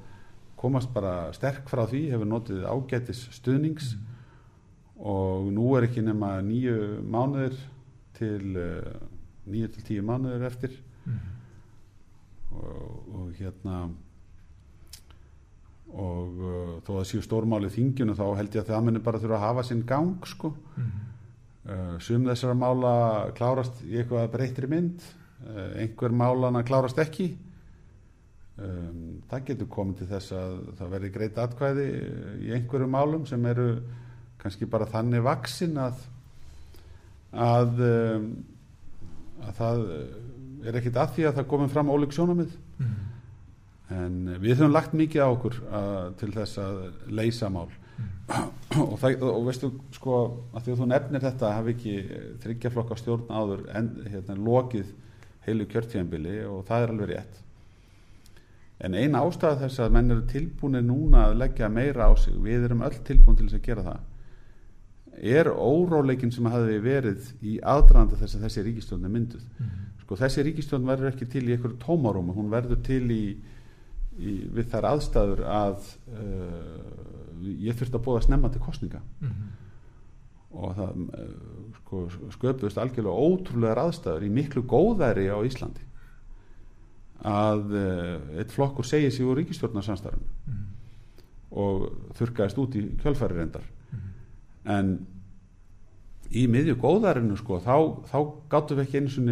komast 0.60 0.92
bara 0.92 1.32
sterk 1.38 1.72
frá 1.72 1.86
því 1.88 2.10
hefur 2.12 2.34
notið 2.36 2.66
ágætis 2.68 3.30
stuðnings 3.40 3.94
mm. 3.96 4.11
Og 5.02 5.50
nú 5.54 5.72
er 5.78 5.88
ekki 5.88 6.04
nema 6.06 6.36
nýju 6.46 7.02
mánuður 7.10 7.58
til 8.18 8.58
uh, 8.60 8.94
nýju 9.50 9.72
til 9.74 9.86
tíu 9.88 10.06
mánuður 10.06 10.46
eftir 10.50 10.76
mm. 11.06 11.20
og, 12.54 13.14
og 13.18 13.30
hérna 13.40 13.84
og 15.92 16.42
uh, 16.42 16.76
þó 16.86 16.92
að 17.00 17.08
séu 17.10 17.24
stórmáli 17.26 17.72
þingjunu 17.74 18.16
þá 18.16 18.26
held 18.40 18.56
ég 18.56 18.62
að 18.62 18.74
það 18.74 18.86
munir 18.88 19.06
bara 19.06 19.22
þurfa 19.24 19.40
að 19.40 19.48
hafa 19.48 19.64
sinn 19.68 19.86
gang 19.90 20.28
sko 20.30 20.54
mm. 20.54 20.92
uh, 21.66 21.96
sum 22.04 22.28
þessara 22.30 22.58
mála 22.58 22.94
klárast 23.38 23.82
í 23.88 23.98
eitthvað 23.98 24.30
breytri 24.36 24.70
mynd 24.72 25.02
uh, 25.02 25.72
einhver 25.82 26.14
málana 26.14 26.62
klárast 26.68 27.02
ekki 27.02 27.32
um, 28.62 29.18
það 29.34 29.50
getur 29.50 29.72
komið 29.74 30.04
til 30.04 30.12
þess 30.14 30.38
að 30.38 30.56
það 30.78 30.96
verði 30.96 31.12
greit 31.18 31.44
atkvæði 31.48 31.90
í 32.46 32.54
einhverju 32.56 32.94
málum 32.94 33.28
sem 33.30 33.50
eru 33.50 33.68
kannski 34.42 34.70
bara 34.70 34.90
þannig 34.90 35.24
vaksin 35.26 35.78
að 35.80 36.02
að, 37.32 37.80
um, 37.88 38.26
að 39.46 39.56
það 39.62 39.86
er 40.68 40.78
ekkit 40.82 41.00
að 41.00 41.16
því 41.16 41.28
að 41.28 41.38
það 41.40 41.50
komið 41.54 41.74
fram 41.76 41.94
ólík 41.94 42.16
sjónamið 42.16 42.58
mm. 42.82 43.00
En 43.92 44.18
við 44.40 44.62
höfum 44.62 44.72
lagt 44.72 44.94
mikið 44.96 45.24
á 45.26 45.28
okkur 45.28 45.58
uh, 45.68 46.10
til 46.20 46.32
þess 46.32 46.60
að 46.64 46.78
leysa 47.12 47.50
mál. 47.52 47.68
Mm. 48.00 48.12
og, 48.86 48.96
það, 49.02 49.26
og 49.28 49.46
veistu 49.50 49.70
sko 49.98 50.18
að 50.56 50.64
því 50.64 50.74
að 50.74 50.82
þú 50.82 50.88
nefnir 50.94 51.26
þetta 51.26 51.54
hafi 51.58 51.74
ekki 51.76 51.96
þryggjaflokka 52.46 52.98
stjórn 53.02 53.28
áður 53.28 53.66
en 53.76 53.90
hérna, 54.08 54.38
lokið 54.40 54.94
heilu 55.46 55.68
kjörtíðanbili 55.70 56.38
og 56.48 56.64
það 56.70 56.86
er 56.86 56.94
alveg 56.94 57.12
rétt. 57.12 57.42
En 58.82 58.96
eina 58.98 59.26
ástæða 59.26 59.66
þess 59.66 59.84
að 59.84 59.98
menn 59.98 60.16
eru 60.16 60.24
tilbúinir 60.30 60.86
núna 60.86 61.28
að 61.28 61.42
leggja 61.44 61.70
meira 61.70 62.08
á 62.08 62.12
sig 62.18 62.38
við 62.42 62.70
erum 62.70 62.86
öll 62.88 62.96
tilbúin 63.06 63.38
til 63.38 63.50
þess 63.50 63.60
að 63.60 63.68
gera 63.68 63.86
það 63.90 64.08
er 65.20 65.50
óróleikin 65.52 66.32
sem 66.34 66.48
hafi 66.50 66.80
verið 66.82 67.32
í 67.44 67.58
aðdraðanda 67.60 68.20
þess 68.20 68.38
að 68.38 68.46
þessi 68.48 68.66
ríkistjórn 68.68 69.08
er 69.08 69.14
mynduð. 69.14 69.48
Mm. 69.60 69.72
sko 70.04 70.18
þessi 70.20 70.46
ríkistjórn 70.48 70.88
verður 70.88 71.12
ekki 71.12 71.28
til 71.32 71.44
í 71.48 71.56
einhverju 71.56 71.80
tómaróma 71.84 72.36
hún 72.36 72.52
verður 72.52 72.82
til 72.86 73.06
í 73.12 73.24
í, 74.20 74.36
við 74.52 74.72
þær 74.72 74.90
aðstæður 74.92 75.44
að 75.48 75.92
uh, 76.16 77.52
ég 77.64 77.78
þurfti 77.78 77.98
að 77.98 78.06
bóða 78.08 78.24
snemma 78.28 78.52
til 78.54 78.64
kostninga 78.64 79.04
mm 79.24 79.58
og 80.52 80.74
það 80.76 80.98
uh, 81.16 81.28
sko, 81.78 82.00
sköpust 82.36 82.80
algjörlega 82.82 83.24
ótrúlegar 83.24 83.80
aðstæður 83.86 84.26
í 84.28 84.32
miklu 84.36 84.66
góðæri 84.68 85.30
á 85.32 85.40
Íslandi. 85.48 85.86
Að 87.24 87.72
uh, 87.72 88.18
eitt 88.36 88.52
flokkur 88.52 88.84
segið 88.84 89.14
sig 89.16 89.30
úr 89.30 89.40
ríkistjórnarsamstarfinu 89.40 90.28
mm 90.28 90.66
og 91.52 91.82
þurkaðist 92.16 92.60
út 92.64 92.76
í 92.80 92.82
kjölfæri 93.02 93.36
reyndar. 93.36 93.64
En 94.66 94.94
í 96.32 96.46
miðju 96.52 96.78
góðærinu 96.80 97.38
sko 97.40 97.60
þá, 97.64 97.76
þá 98.08 98.18
gáttum 98.52 98.80
við 98.80 98.86
ekki 98.86 99.02
eins 99.02 99.18
og 99.20 99.30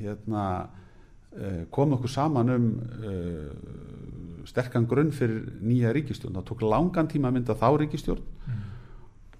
hérna 0.00 0.44
uh, 0.64 1.62
koma 1.70 1.98
okkur 1.98 2.12
saman 2.12 2.54
um 2.54 2.68
uh, 3.04 4.48
sterkan 4.48 4.88
grunn 4.88 5.12
fyrir 5.14 5.44
nýja 5.62 5.92
ríkistjórn 5.94 6.38
það 6.38 6.48
tók 6.48 6.64
langan 6.64 7.10
tíma 7.10 7.30
að 7.30 7.36
mynda 7.38 7.58
þá 7.60 7.68
ríkistjórn 7.82 8.22
mm. 8.24 8.62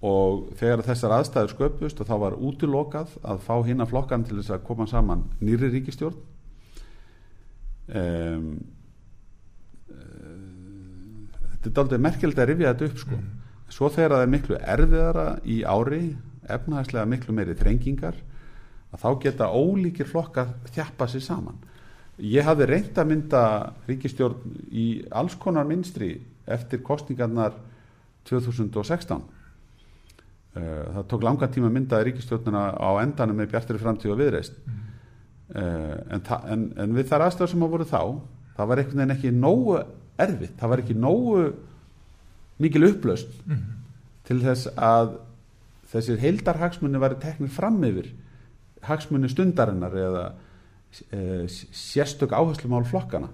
og 0.07 0.43
þegar 0.59 0.85
þessar 0.87 1.15
aðstæður 1.17 1.55
sköpust 1.55 2.03
og 2.03 2.11
þá 2.11 2.15
var 2.25 2.37
útilokað 2.37 3.17
að 3.23 3.41
fá 3.47 3.55
hinn 3.65 3.83
að 3.83 3.95
flokkan 3.95 4.27
til 4.27 4.37
þess 4.39 4.55
að 4.55 4.67
koma 4.69 4.87
saman 4.87 5.25
nýri 5.41 5.71
ríkistjórn 5.73 6.21
um, 7.97 8.53
þetta 11.61 11.73
er 11.73 11.83
aldrei 11.83 12.01
merkilegt 12.01 12.39
að 12.41 12.51
rifja 12.53 12.73
þetta 12.73 12.91
upp 12.91 13.01
sko. 13.03 13.17
mm. 13.17 13.40
Svo 13.71 13.89
þegar 13.89 14.17
það 14.17 14.25
er 14.25 14.33
miklu 14.35 14.59
erfiðara 14.75 15.27
í 15.47 15.61
ári 15.63 16.03
efnahagslega 16.51 17.07
miklu 17.07 17.35
meiri 17.35 17.55
þrengingar 17.57 18.17
að 18.91 19.03
þá 19.03 19.09
geta 19.23 19.51
ólíkir 19.55 20.09
flokkar 20.09 20.55
þjappa 20.73 21.07
sér 21.07 21.23
saman 21.23 21.59
Ég 22.21 22.45
hafði 22.45 22.67
reynd 22.69 22.97
að 23.01 23.07
mynda 23.09 23.43
ríkistjórn 23.87 24.57
í 24.69 24.85
alls 25.09 25.33
konar 25.41 25.65
minstri 25.65 26.13
eftir 26.45 26.83
kostningarnar 26.85 27.55
2016. 28.29 29.23
Eh, 30.53 30.83
það 30.91 31.07
tók 31.09 31.25
langa 31.25 31.49
tíma 31.49 31.71
að 31.71 31.77
mynda 31.79 32.01
ríkistjórnuna 32.05 32.65
á 32.77 32.89
endanum 33.01 33.41
með 33.41 33.55
bjartari 33.55 33.81
framtíð 33.81 34.13
og 34.13 34.21
viðreist. 34.21 34.59
Mm. 34.67 34.77
En, 35.51 36.21
en, 36.21 36.61
en 36.79 36.93
við 36.95 37.09
þar 37.09 37.25
aðstæður 37.25 37.49
sem 37.51 37.63
að 37.65 37.73
voru 37.73 37.85
þá, 37.89 38.03
það 38.55 38.69
var 38.69 38.79
einhvern 38.79 39.01
veginn 39.01 39.15
ekki 39.17 39.31
nógu 39.35 39.73
erfitt, 40.21 40.53
það 40.61 40.71
var 40.71 40.83
ekki 40.83 40.95
nógu 40.95 41.41
mikil 42.61 42.87
upplaust 42.87 43.33
mm. 43.45 43.65
til 44.29 44.39
þess 44.43 44.71
að 44.77 45.17
þessir 45.91 46.21
heildarhagsmunni 46.21 47.01
væri 47.01 47.19
teknir 47.19 47.51
fram 47.51 47.81
yfir 47.83 48.13
hagsmunni 48.87 49.29
stundarinnar 49.29 49.97
eða 49.97 50.25
Eh, 51.09 51.47
sérstök 51.71 52.31
áherslumál 52.31 52.83
flokkana 52.83 53.29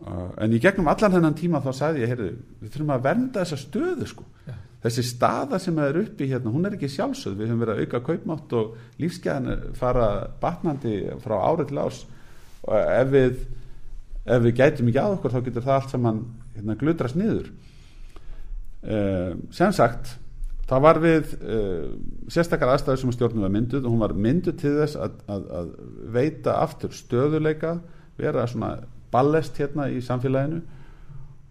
uh, 0.00 0.30
en 0.40 0.54
í 0.56 0.60
gegnum 0.62 0.86
allan 0.88 1.12
þennan 1.12 1.34
tíma 1.36 1.58
þá 1.60 1.74
sagði 1.76 2.00
ég, 2.00 2.12
heyrðu, 2.14 2.28
við 2.62 2.70
þurfum 2.72 2.92
að 2.94 3.02
vernda 3.04 3.42
þessa 3.42 3.58
stöðu 3.60 4.06
sko. 4.08 4.24
Já. 4.46 4.54
þessi 4.86 5.04
staða 5.04 5.58
sem 5.60 5.80
er 5.84 5.98
uppi 6.00 6.30
hérna, 6.30 6.54
hún 6.54 6.64
er 6.64 6.78
ekki 6.78 6.88
sjálfsögð. 6.88 7.36
Við 7.42 7.50
höfum 7.50 7.60
verið 7.60 7.74
að 7.74 7.82
auka 7.84 8.00
kaupmátt 8.06 8.54
og 8.56 9.02
lífsgæðan 9.04 9.66
fara 9.76 10.08
batnandi 10.40 10.94
frá 11.20 11.36
árið 11.44 11.68
til 11.68 11.82
ás 11.84 12.00
og 12.64 12.74
ef 12.80 13.12
við 13.12 13.44
ef 14.24 14.42
við 14.46 14.56
gætum 14.62 14.88
ekki 14.88 15.02
að 15.04 15.18
okkur 15.18 15.36
þá 15.36 15.40
getur 15.50 15.68
það 15.68 15.76
allt 15.76 15.92
saman 15.92 16.22
hérna, 16.56 16.78
glutrast 16.80 17.20
niður 17.20 17.52
uh, 18.84 19.36
sem 19.54 19.72
sagt 19.76 20.16
það 20.70 20.84
var 20.86 21.00
við 21.02 21.34
uh, 21.40 21.86
sérstakar 22.30 22.74
aðstæður 22.74 23.02
sem 23.02 23.14
stjórnum 23.16 23.46
var 23.46 23.54
mynduð 23.54 23.84
og 23.84 23.94
hún 23.94 24.04
var 24.04 24.14
mynduð 24.14 24.58
til 24.62 24.74
þess 24.78 24.98
að, 25.00 25.20
að, 25.26 25.46
að 25.60 25.70
veita 26.16 26.58
aftur 26.62 26.94
stöðuleika 26.94 27.78
vera 28.20 28.46
svona 28.50 28.76
ballest 29.10 29.58
hérna 29.58 29.88
í 29.90 30.02
samfélaginu 30.04 30.60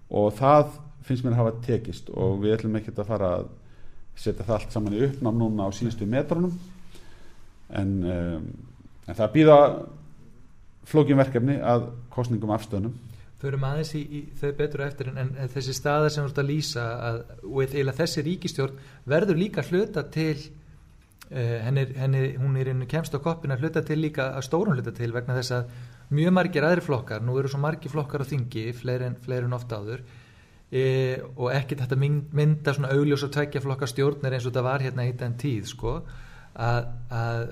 og 0.10 0.32
það 0.40 0.78
finnst 1.06 1.26
mér 1.26 1.36
að 1.36 1.42
hafa 1.42 1.64
tekist 1.66 2.10
og 2.14 2.40
við 2.44 2.56
ætlum 2.58 2.78
ekki 2.80 2.94
að 2.96 3.10
fara 3.10 3.32
að 3.40 3.50
setja 4.20 4.46
það 4.46 4.56
allt 4.58 4.76
saman 4.76 4.98
í 4.98 5.04
uppnám 5.08 5.40
núna 5.40 5.68
á 5.68 5.70
síðustu 5.72 6.08
metrunum. 6.10 6.56
En, 7.70 7.92
um, 8.04 8.48
en 9.08 9.18
það 9.18 9.34
býða 9.36 9.58
flókinverkefni 10.90 11.60
að 11.62 11.86
kostningum 12.14 12.52
afstöðnum 12.56 12.96
förum 13.40 13.66
aðeins 13.70 13.94
í, 13.96 14.02
í 14.04 14.22
þau 14.40 14.50
betur 14.58 14.84
eftir 14.84 15.12
en, 15.14 15.20
en 15.32 15.52
þessi 15.52 15.76
staða 15.76 16.10
sem 16.12 16.26
þú 16.26 16.32
ert 16.32 16.42
að 16.42 16.50
lýsa 16.50 16.86
að, 17.10 17.20
og 17.48 17.76
eða 17.82 17.96
þessi 18.02 18.24
ríkistjórn 18.26 18.82
verður 19.10 19.40
líka 19.40 19.64
hluta 19.70 20.04
til 20.12 20.36
uh, 20.38 21.58
henni, 21.66 21.86
henni, 21.96 22.24
hún 22.40 22.58
er 22.60 22.74
inn 22.74 22.88
kemst 22.90 23.16
á 23.16 23.24
koppin 23.24 23.56
að 23.56 23.64
hluta 23.64 23.86
til 23.88 24.02
líka 24.02 24.34
að 24.36 24.48
stórun 24.50 24.76
hluta 24.76 24.96
til 24.96 25.12
vegna 25.16 25.38
þess 25.40 25.56
að 25.56 25.72
mjög 26.20 26.36
margir 26.36 26.66
aðri 26.68 26.84
flokkar, 26.84 27.24
nú 27.24 27.38
eru 27.40 27.52
svo 27.52 27.62
margir 27.64 27.94
flokkar 27.94 28.26
á 28.26 28.32
þingi, 28.32 28.66
fleiri 28.76 29.08
en, 29.08 29.18
en 29.40 29.56
ofta 29.56 29.80
áður 29.80 30.04
e, 30.72 30.84
og 31.36 31.52
ekki 31.54 31.78
þetta 31.80 31.98
mynda 32.00 32.74
svona 32.76 32.94
augljós 32.96 33.28
og 33.28 33.34
tveggja 33.36 33.62
flokkar 33.64 33.92
stjórnir 33.92 34.36
eins 34.36 34.48
og 34.48 34.52
þetta 34.52 34.66
var 34.66 34.84
hérna 34.84 35.06
í 35.08 35.14
den 35.18 35.38
tíð 35.40 35.70
sko, 35.70 36.00
að, 36.58 36.90
að 37.14 37.44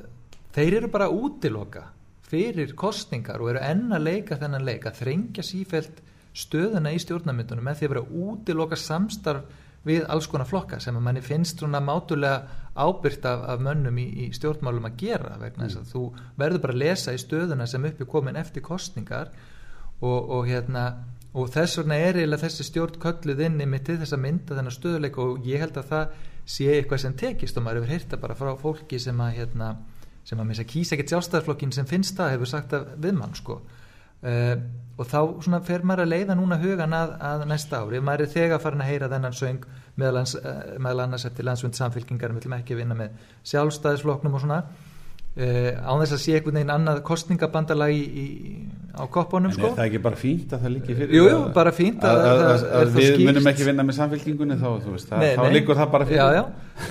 þeir 0.57 0.81
eru 0.81 0.91
bara 0.93 1.11
útiloka 1.13 1.91
fyrir 2.28 2.73
kostningar 2.75 3.41
og 3.41 3.53
eru 3.53 3.63
enn 3.63 3.93
að 3.95 4.07
leika 4.09 4.38
þennan 4.39 4.65
leik 4.67 4.88
að 4.88 4.99
þrengja 5.01 5.45
sífælt 5.45 6.01
stöðuna 6.38 6.91
í 6.93 6.99
stjórnarmyndunum 7.01 7.65
með 7.65 7.80
því 7.80 7.88
að 7.88 7.93
vera 7.93 8.21
útiloka 8.28 8.78
samstarf 8.80 9.63
við 9.88 10.05
alls 10.11 10.28
konar 10.28 10.49
flokka 10.49 10.80
sem 10.84 10.95
að 10.97 11.05
manni 11.05 11.21
finnst 11.23 11.61
svona 11.61 11.80
mátulega 11.80 12.65
ábyrgt 12.75 13.25
af, 13.30 13.45
af 13.53 13.61
mönnum 13.63 13.99
í, 14.01 14.07
í 14.25 14.32
stjórnmálum 14.36 14.89
að 14.89 14.97
gera 14.99 15.38
vegna 15.39 15.67
þess 15.67 15.78
mm. 15.78 15.86
að 15.86 15.93
þú 15.93 16.01
verður 16.41 16.63
bara 16.65 16.75
að 16.75 16.82
lesa 16.84 17.13
í 17.15 17.21
stöðuna 17.21 17.67
sem 17.71 17.88
uppi 17.88 18.07
komin 18.09 18.39
eftir 18.39 18.65
kostningar 18.65 19.32
og, 20.01 20.19
og 20.19 20.49
hérna 20.49 20.88
og 21.38 21.51
þess 21.53 21.80
vegna 21.80 21.99
er 22.01 22.19
eiginlega 22.19 22.43
þessi 22.43 22.65
stjórn 22.67 22.99
kölluð 23.01 23.43
inn 23.47 23.61
í 23.63 23.69
mitt 23.69 23.86
til 23.88 23.99
þess 24.01 24.15
að 24.17 24.23
mynda 24.25 24.57
þennan 24.57 24.75
stöðuleik 24.75 25.19
og 25.23 25.47
ég 25.47 25.63
held 25.63 25.80
að 25.80 25.91
það 25.93 26.17
sé 26.47 26.69
eitthvað 26.73 27.03
sem 27.03 27.15
tekist 27.19 27.57
og 27.59 27.65
maður 27.65 27.84
hefur 27.84 27.93
heyrta 27.95 28.19
bara 28.21 28.38
frá 28.39 28.51
fólki 28.59 28.99
sem 29.03 29.23
að 29.23 29.39
hérna 29.41 29.71
sem 30.28 30.39
að 30.39 30.49
misa 30.49 30.67
kýsa 30.67 30.95
ekkert 30.95 31.13
sjálfstæðarflokkin 31.13 31.73
sem 31.75 31.88
finnst 31.88 32.17
það 32.17 32.34
hefur 32.36 32.51
sagt 32.51 32.75
að 32.75 32.89
við 33.03 33.15
mann 33.19 33.36
sko. 33.38 33.61
Uh, 34.17 34.55
og 34.97 35.05
þá 35.05 35.19
svona 35.45 35.59
fer 35.61 35.84
maður 35.86 36.07
að 36.07 36.13
leiða 36.15 36.36
núna 36.39 36.57
hugan 36.57 36.95
að, 36.97 37.11
að 37.21 37.43
næsta 37.51 37.84
ári, 37.84 38.01
maður 38.01 38.25
er 38.25 38.32
þegar 38.34 38.61
farin 38.63 38.82
að 38.82 38.89
heyra 38.89 39.09
þennan 39.11 39.36
söng 39.38 39.67
meðal, 39.97 40.23
annars 41.03 41.25
eftir 41.30 41.45
landsvönd 41.45 41.78
samfélkingar 41.78 42.34
við 42.34 42.41
viljum 42.41 42.55
ekki 42.57 42.78
vinna 42.80 42.97
með 42.97 43.19
sjálfstæðisflokknum 43.51 44.38
og 44.38 44.43
svona 44.43 44.59
uh, 45.38 45.69
án 45.85 46.01
þess 46.01 46.15
að 46.17 46.21
sé 46.23 46.35
einhvern 46.38 46.59
veginn 46.59 46.73
annað 46.73 47.01
kostningabandalagi 47.07 48.01
í, 48.01 48.25
í, 48.25 48.57
á 48.97 49.03
koppunum 49.13 49.51
en 49.51 49.55
sko. 49.57 49.69
er 49.69 49.77
það 49.77 49.89
ekki 49.91 50.01
bara 50.07 50.19
fínt 50.19 50.55
að 50.57 50.65
það 50.65 50.73
líki 50.75 50.97
fyrir 50.97 51.15
Jú, 51.17 51.27
jú, 51.29 51.38
bara 51.55 51.73
fínt 51.75 52.07
að, 52.07 52.21
að, 52.25 52.41
að, 52.47 52.65
að 52.81 52.91
við 52.97 53.07
skýrst. 53.07 53.23
munum 53.29 53.49
ekki 53.53 53.67
vinna 53.69 53.85
með 53.88 53.97
samfélkingunni 53.99 54.57
þá, 54.61 54.67
veist, 54.88 55.13
Nei, 55.13 55.29
þá 55.38 55.43
nei. 55.45 55.53
líkur 55.59 55.79
það 55.79 55.93
bara 55.95 56.09
fyrir 56.09 56.21
já, 56.21 56.27
já. 56.39 56.43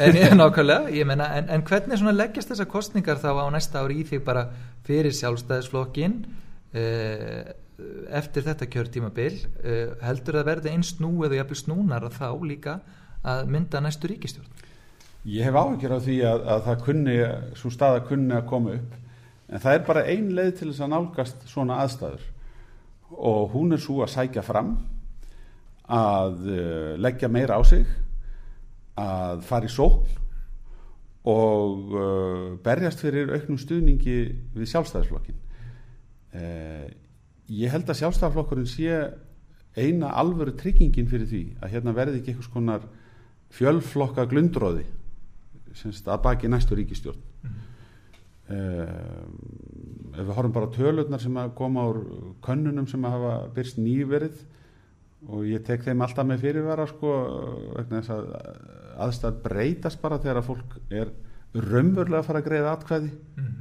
En, 0.07 0.41
nákvæmlega, 0.41 0.95
ég 0.97 1.09
meina, 1.11 1.29
en, 1.39 1.53
en 1.57 1.67
hvernig 1.67 2.09
leggjast 2.21 2.55
þessar 2.55 2.71
kostningar 2.71 3.23
þá 3.23 3.31
á 3.35 3.47
næsta 3.55 3.83
ári 3.83 4.01
í 4.03 4.09
þig 4.09 4.25
bara 4.27 4.49
fyrir 4.87 5.15
sjálfstæðisflokkin 5.19 6.21
eh, 6.77 7.55
eftir 8.17 8.47
þetta 8.47 8.69
kjörtímabil 8.73 9.33
eh, 9.63 9.97
heldur 10.07 10.39
það 10.41 10.49
verði 10.51 10.73
eins 10.77 10.95
nú 11.03 11.13
eða 11.27 11.43
jafnvel 11.43 11.59
snúnar 11.61 12.07
að 12.09 12.17
þá 12.21 12.29
líka 12.47 12.79
að 13.27 13.51
mynda 13.53 13.83
næstu 13.85 14.11
ríkistjórn 14.13 14.65
Ég 15.27 15.43
hef 15.43 15.57
áhyggjur 15.59 15.97
á 15.99 16.01
því 16.05 16.17
að, 16.23 16.45
að 16.55 16.61
það 16.69 16.83
kunni, 16.87 17.15
svo 17.59 17.71
staða 17.75 18.03
kunni 18.07 18.35
að 18.37 18.45
koma 18.47 18.77
upp 18.77 18.93
en 19.47 19.63
það 19.63 19.77
er 19.77 19.87
bara 19.87 20.05
ein 20.11 20.29
leið 20.35 20.53
til 20.59 20.69
þess 20.71 20.83
að 20.85 20.93
nálgast 20.93 21.47
svona 21.51 21.79
aðstæður. 21.83 22.23
Og 23.11 23.51
hún 23.55 23.75
er 23.75 23.83
svo 23.83 24.01
að 24.03 24.13
sækja 24.15 24.43
fram 24.47 24.77
að 25.87 26.47
uh, 26.51 26.93
leggja 26.99 27.31
meira 27.31 27.59
á 27.59 27.63
sig 27.67 27.87
að 28.99 29.43
fara 29.47 29.69
í 29.69 29.71
sókn 29.71 30.07
og 31.27 31.95
uh, 31.95 32.55
berjast 32.63 33.03
fyrir 33.03 33.33
auknum 33.35 33.59
stuðningi 33.59 34.19
við 34.55 34.71
sjálfstæðisflokkin 34.73 35.39
uh, 36.39 36.87
ég 37.51 37.71
held 37.75 37.91
að 37.91 38.01
sjálfstæðisflokkurinn 38.01 38.71
sé 38.71 38.99
eina 39.77 40.11
alvöru 40.19 40.55
tryggingin 40.59 41.11
fyrir 41.11 41.31
því 41.31 41.43
að 41.61 41.75
hérna 41.75 41.95
verði 41.95 42.21
ekki 42.21 42.35
einhvers 42.35 42.53
konar 42.55 42.87
fjölflokka 43.55 44.27
glundróði 44.31 44.87
semst 45.77 46.09
að 46.09 46.23
baki 46.27 46.51
næstu 46.51 46.79
ríkistjórn 46.79 47.23
mm. 47.45 47.57
uh, 48.57 50.17
ef 50.17 50.23
við 50.23 50.35
horfum 50.39 50.57
bara 50.57 50.73
tölurnar 50.75 51.23
sem 51.23 51.37
að 51.41 51.55
koma 51.59 51.87
úr 51.91 52.03
könnunum 52.45 52.89
sem 52.91 53.05
að 53.05 53.19
hafa 53.19 53.35
byrst 53.57 53.81
nýverið 53.83 54.45
og 55.27 55.47
ég 55.49 55.63
tek 55.67 55.85
þeim 55.85 56.03
alltaf 56.05 56.27
með 56.29 56.43
fyrirvara 56.45 56.87
sko 56.91 57.13
vegna 57.77 58.03
þess 58.03 58.15
að 58.15 58.27
aðstæð 59.07 59.39
breytast 59.45 60.03
bara 60.03 60.19
þegar 60.23 60.41
að 60.41 60.51
fólk 60.51 60.77
er 60.91 61.13
raunverulega 61.57 62.21
að 62.21 62.29
fara 62.29 62.43
að 62.43 62.49
greiða 62.51 62.75
atkvæði 62.77 63.11
mm. 63.13 63.55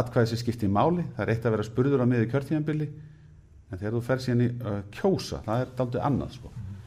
atkvæði 0.00 0.32
sem 0.32 0.42
skiptir 0.42 0.72
máli 0.72 1.06
það 1.14 1.22
er 1.24 1.32
eitt 1.34 1.46
að 1.46 1.56
vera 1.56 1.68
spurður 1.68 2.04
á 2.04 2.06
miði 2.10 2.28
kjörtíðanbili 2.32 2.88
en 3.70 3.78
þegar 3.78 3.96
þú 3.96 4.02
fer 4.06 4.24
síðan 4.24 4.44
í 4.44 4.50
uh, 4.50 4.78
kjósa 4.94 5.42
það 5.46 5.64
er 5.64 5.72
daldið 5.80 6.06
annað 6.10 6.36
sko 6.36 6.52
mm. 6.52 6.78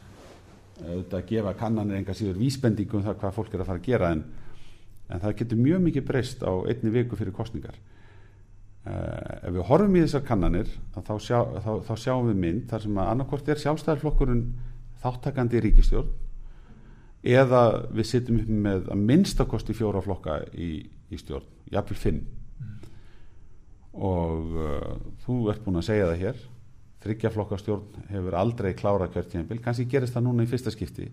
auðvitað 0.84 1.20
að 1.20 1.28
gefa 1.32 1.56
kannanir 1.64 2.00
enga 2.00 2.18
síður 2.18 2.42
vísbendingum 2.42 3.02
um 3.02 3.08
það 3.08 3.20
hvað 3.24 3.38
fólk 3.40 3.54
er 3.54 3.64
að 3.64 3.72
fara 3.72 3.84
að 3.84 3.90
gera 3.90 4.14
en, 4.18 4.26
en 5.14 5.22
það 5.22 5.36
getur 5.42 5.62
mjög 5.62 5.84
mikið 5.88 6.08
breyst 6.08 6.44
á 6.46 6.52
einni 6.66 6.94
viku 6.94 7.20
fyrir 7.20 7.36
kostningar 7.36 7.78
uh, 7.78 9.46
ef 9.46 9.54
við 9.54 9.66
horfum 9.70 9.98
í 9.98 10.04
þessar 10.06 10.26
kannanir 10.28 10.70
þá, 10.98 11.16
sjá, 11.22 11.40
þá, 11.64 11.72
þá 11.88 11.94
sjáum 12.02 12.30
við 12.32 12.44
mynd 12.46 12.68
þar 12.72 12.86
sem 12.86 13.02
að 13.02 13.12
annarkort 13.14 13.50
er 13.54 13.64
sjálfstæðarflokkurinn 13.64 14.46
þáttakandi 15.04 15.60
í 15.60 15.66
ríkistjórn 15.68 16.14
eða 17.24 17.64
við 17.94 18.10
sittum 18.10 18.40
upp 18.42 18.56
með 18.68 18.88
að 18.92 19.04
minnstakosti 19.10 19.76
fjóra 19.78 20.02
flokka 20.04 20.42
í, 20.60 20.72
í 20.84 21.20
stjórn, 21.20 21.46
jafnvel 21.72 22.00
fimm. 22.00 22.24
Og 23.94 24.58
uh, 24.58 24.90
þú 25.24 25.38
ert 25.54 25.64
búin 25.64 25.80
að 25.80 25.88
segja 25.88 26.10
það 26.10 26.24
hér 26.26 26.42
þryggjaflokkastjórn 27.04 28.06
hefur 28.10 28.38
aldrei 28.40 28.72
klára 28.80 29.10
kjörtíðanbíl, 29.12 29.60
kannski 29.64 29.86
gerist 29.92 30.16
það 30.16 30.28
núna 30.30 30.46
í 30.46 30.50
fyrsta 30.52 30.72
skipti 30.72 31.10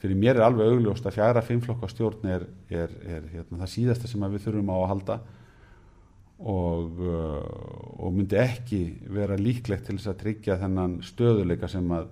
fyrir 0.00 0.16
mér 0.16 0.38
er 0.38 0.46
alveg 0.46 0.72
augljóst 0.72 1.06
að 1.06 1.18
fjara 1.18 1.42
fimmflokkastjórn 1.44 2.30
er, 2.32 2.46
er, 2.72 2.94
er 3.04 3.26
hérna, 3.34 3.60
það 3.62 3.72
síðasta 3.74 4.08
sem 4.10 4.24
við 4.32 4.46
þurfum 4.46 4.72
á 4.72 4.76
að 4.78 4.88
halda 4.94 5.18
og, 6.40 7.02
uh, 7.04 7.42
og 8.00 8.14
myndi 8.16 8.38
ekki 8.40 8.80
vera 9.12 9.36
líklegt 9.36 9.88
til 9.88 9.98
þess 9.98 10.12
að 10.14 10.22
tryggja 10.22 10.56
þennan 10.62 10.96
stöðuleika 11.04 11.68
sem 11.68 11.92
að 11.92 12.08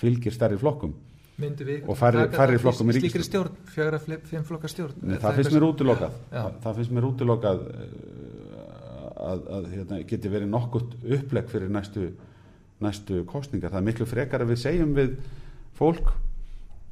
fylgir 0.00 0.32
stærri 0.32 0.56
flokkum 0.60 0.94
og 1.38 1.94
færri, 1.98 2.24
færri 2.34 2.58
flokkum 2.58 2.88
í 2.90 2.96
slíkri 2.96 3.20
ríkistjórn 3.20 4.46
flokka 4.48 4.70
stjórn 4.72 5.04
Nei, 5.04 5.18
Er 5.18 5.20
það 5.22 5.36
finnst 5.36 5.52
eitthvað 5.52 5.60
mér 5.60 5.66
útilokað. 5.68 6.16
Það, 6.32 6.56
það 6.64 6.78
finnst 6.80 6.94
mér 6.96 7.06
útilokað 7.06 7.60
að, 9.18 9.44
að 9.58 9.68
hérna, 9.74 10.00
geti 10.08 10.32
verið 10.32 10.50
nokkurt 10.50 10.96
upplegg 11.04 11.52
fyrir 11.52 11.70
næstu, 11.72 12.08
næstu 12.82 13.22
kostningar 13.28 13.74
það 13.74 13.80
er 13.82 13.86
miklu 13.90 14.08
frekar 14.08 14.44
að 14.44 14.54
við 14.54 14.62
segjum 14.64 14.96
við 14.96 15.14
fólk 15.78 16.10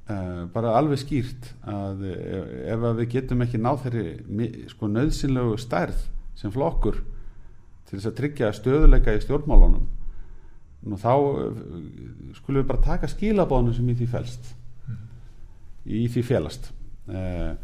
bara 0.07 0.77
alveg 0.79 1.01
skýrt 1.03 1.49
að 1.67 2.05
ef, 2.07 2.51
ef 2.77 2.85
að 2.87 3.01
við 3.01 3.09
getum 3.17 3.41
ekki 3.43 3.59
náð 3.59 3.81
þeirri 3.87 4.51
sko 4.71 4.91
nöðsynlegu 4.93 5.57
stærð 5.59 6.05
sem 6.39 6.53
flokkur 6.55 7.01
til 7.89 7.97
þess 7.97 8.11
að 8.13 8.19
tryggja 8.21 8.53
stöðuleika 8.55 9.15
í 9.17 9.23
stjórnmálunum 9.25 9.89
nú 10.87 10.99
þá 11.01 11.13
uh, 11.17 11.63
skulum 12.39 12.63
við 12.63 12.69
bara 12.69 12.85
taka 12.85 13.11
skilabóðinu 13.11 13.75
sem 13.75 13.89
í 13.91 13.97
því 13.99 14.09
felst 14.13 14.53
í 15.87 16.05
því 16.11 16.23
felast. 16.27 16.71
Uh, 17.07 17.55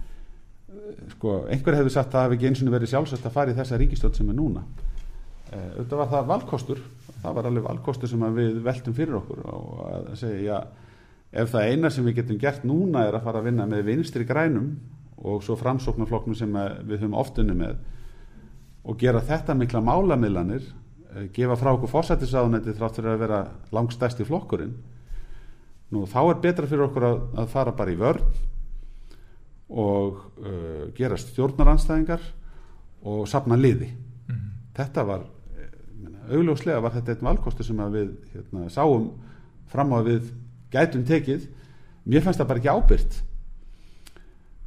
sko, 1.16 1.40
einhver 1.50 1.78
hefði 1.78 1.94
sagt 1.94 2.12
að 2.12 2.16
það 2.16 2.26
hafi 2.26 2.38
ekki 2.38 2.50
eins 2.50 2.62
og 2.62 2.74
verið 2.74 2.92
sjálfsagt 2.92 3.26
að 3.26 3.34
fara 3.34 3.54
í 3.54 3.56
þessa 3.58 3.78
ríkistöld 3.80 4.18
sem 4.18 4.30
er 4.30 4.38
núna. 4.38 4.62
Uh, 5.52 5.70
auðvitað 5.78 6.02
var 6.02 6.12
það 6.12 6.28
valkostur 6.30 6.82
það 7.22 7.36
var 7.38 7.48
alveg 7.48 7.66
valkostur 7.66 8.10
sem 8.10 8.24
við 8.36 8.60
veltum 8.64 8.96
fyrir 8.96 9.18
okkur 9.20 9.42
og 9.52 9.82
að 9.88 10.08
segja, 10.20 10.60
ef 11.32 11.52
það 11.52 11.70
eina 11.70 11.90
sem 11.90 12.04
við 12.04 12.20
getum 12.20 12.38
gert 12.42 12.64
núna 12.68 13.06
er 13.08 13.16
að 13.16 13.24
fara 13.24 13.40
að 13.40 13.48
vinna 13.48 13.66
með 13.66 13.86
vinstri 13.88 14.26
grænum 14.28 14.68
og 15.22 15.42
svo 15.46 15.56
framsóknarflokknum 15.56 16.36
sem 16.36 16.54
að 16.58 16.82
við 16.90 17.02
höfum 17.04 17.18
oftunni 17.20 17.54
með 17.56 17.76
og 18.84 18.98
gera 18.98 19.22
þetta 19.24 19.54
mikla 19.54 19.80
málamiðlanir 19.86 20.64
eh, 21.14 21.28
gefa 21.32 21.56
frá 21.56 21.72
okkur 21.76 21.92
fórsættisáðunætti 21.92 22.74
þrátt 22.76 22.98
fyrir 22.98 23.14
að 23.14 23.22
vera 23.22 23.42
langstæsti 23.72 24.26
flokkurinn 24.28 24.74
nú 25.92 26.06
þá 26.08 26.18
er 26.24 26.40
betra 26.42 26.66
fyrir 26.66 26.88
okkur 26.88 27.06
að, 27.06 27.20
að 27.42 27.52
fara 27.52 27.74
bara 27.76 27.92
í 27.92 27.98
vörn 28.00 28.24
og 29.72 30.18
uh, 30.44 30.88
gera 30.96 31.16
stjórnaranstæðingar 31.16 32.24
og 33.08 33.22
sapna 33.28 33.56
liði 33.56 33.88
Mhm. 34.28 34.50
þetta 34.76 35.02
var 35.04 35.22
eh, 35.58 36.36
augljóslega 36.36 36.80
var 36.80 36.92
þetta 36.94 37.12
einn 37.14 37.26
valkostu 37.26 37.64
sem 37.64 37.76
við 37.92 38.12
hérna, 38.34 38.68
sáum 38.70 39.08
fram 39.66 39.92
á 39.92 39.98
við 40.06 40.28
gætum 40.72 41.04
tekið 41.08 41.46
mér 42.08 42.24
fannst 42.24 42.40
það 42.40 42.50
bara 42.50 42.62
ekki 42.62 42.72
ábyrgt. 42.72 43.20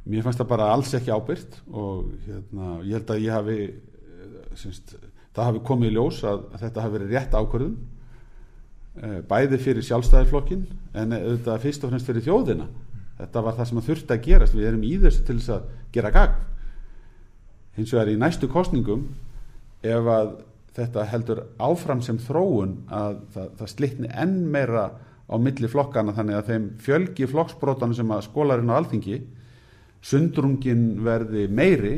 Mér 0.06 0.24
fannst 0.24 0.40
það 0.40 0.50
bara 0.52 0.70
alls 0.72 0.94
ekki 0.96 1.12
ábyrgt 1.12 1.60
og 1.72 2.08
hérna, 2.26 2.70
ég 2.86 2.96
held 2.96 3.12
að 3.12 3.22
ég 3.24 3.34
hafi 3.34 3.58
eh, 3.66 4.40
semst, 4.58 4.96
það 5.34 5.50
hafi 5.50 5.62
komið 5.66 5.90
í 5.90 5.96
ljós 5.96 6.22
að, 6.24 6.46
að 6.54 6.64
þetta 6.64 6.84
hafi 6.84 6.96
verið 6.96 7.14
rétt 7.14 7.36
ákvörðun 7.36 7.76
eh, 9.02 9.20
bæði 9.28 9.60
fyrir 9.64 9.88
sjálfstæðiflokkin 9.88 10.66
en 10.94 11.16
auðvitað 11.18 11.64
fyrst 11.66 11.86
og 11.86 11.92
fremst 11.92 12.10
fyrir 12.10 12.26
þjóðina. 12.28 12.68
Þetta 13.16 13.42
var 13.46 13.56
það 13.56 13.70
sem 13.70 13.86
þurfti 13.88 14.14
að 14.14 14.26
gerast. 14.26 14.56
Við 14.56 14.68
erum 14.70 14.84
í 14.84 14.96
þessu 15.00 15.24
til 15.24 15.38
þess 15.40 15.54
að 15.56 15.70
gera 15.94 16.12
gagn. 16.12 16.42
Hins 17.76 17.92
vegar 17.92 18.12
í 18.12 18.18
næstu 18.20 18.48
kostningum 18.52 19.08
ef 19.84 20.10
að 20.12 20.30
þetta 20.76 21.04
heldur 21.08 21.42
áfram 21.62 22.02
sem 22.04 22.18
þróun 22.20 22.76
að 22.92 23.18
það, 23.34 23.50
það 23.58 23.72
slitni 23.72 24.10
enn 24.12 24.38
meira 24.52 24.86
á 25.26 25.34
milli 25.42 25.70
flokkana 25.70 26.14
þannig 26.14 26.38
að 26.38 26.52
þeim 26.52 26.68
fjölgi 26.82 27.26
flokksbrótana 27.30 27.96
sem 27.98 28.12
að 28.14 28.26
skólarinn 28.28 28.70
á 28.70 28.78
alþingi 28.78 29.18
sundrungin 30.06 30.84
verði 31.02 31.46
meiri 31.50 31.96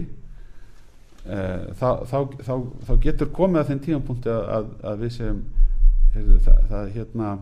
uh, 1.29 1.69
þá, 1.77 2.05
þá, 2.09 2.19
þá, 2.47 2.55
þá 2.89 2.93
getur 3.05 3.33
komið 3.37 3.61
að 3.61 3.71
þeim 3.73 3.85
tímanpunkti 3.85 4.33
að, 4.33 4.49
að, 4.57 4.73
að 4.93 5.05
við 5.05 5.15
sem 5.19 5.43
heyrðu, 6.15 6.41
það, 6.47 6.65
það 6.73 6.91
hérna 6.97 7.37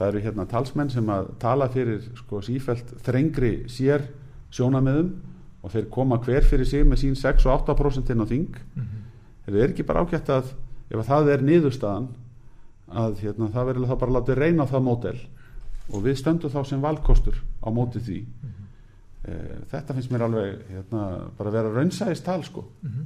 það 0.00 0.06
eru 0.08 0.24
hérna 0.24 0.46
talsmenn 0.48 0.92
sem 0.92 1.10
að 1.12 1.34
tala 1.42 1.68
fyrir 1.72 2.06
sko 2.22 2.40
sífælt 2.44 2.94
þrengri 3.04 3.52
sér 3.68 4.06
sjónamiðum 4.54 5.10
og 5.60 5.74
þeir 5.74 5.90
koma 5.92 6.16
hver 6.24 6.46
fyrir 6.48 6.68
sig 6.68 6.86
með 6.88 7.02
sín 7.02 7.18
6 7.18 7.44
og 7.50 7.66
8% 7.68 8.14
inn 8.14 8.24
á 8.24 8.26
þing 8.30 8.54
mm 8.54 8.86
-hmm. 8.86 9.58
er 9.60 9.68
ekki 9.68 9.84
bara 9.84 10.06
ágætt 10.06 10.30
að 10.32 10.54
ef 10.90 10.98
að 10.98 11.08
það 11.10 11.32
er 11.34 11.42
niðurstaðan 11.42 12.08
að 12.90 13.22
hérna, 13.24 13.50
það 13.54 13.70
verður 13.70 13.90
þá 13.90 13.96
bara 14.02 14.16
látið 14.16 14.40
reyna 14.40 14.66
á 14.66 14.72
það 14.72 14.84
mótel 14.86 15.16
og 15.90 16.04
við 16.04 16.18
stöndum 16.20 16.52
þá 16.52 16.60
sem 16.68 16.82
valkostur 16.82 17.38
á 17.62 17.68
móti 17.74 18.02
því. 18.02 18.18
Mm 18.20 18.50
-hmm. 18.50 18.68
e, 19.24 19.62
þetta 19.72 19.96
finnst 19.96 20.12
mér 20.12 20.26
alveg 20.26 20.60
hérna, 20.70 21.02
bara 21.38 21.50
að 21.50 21.56
vera 21.58 21.72
raunsæðist 21.74 22.24
tal 22.24 22.42
sko. 22.44 22.64
Mm 22.82 22.90
-hmm. 22.90 23.04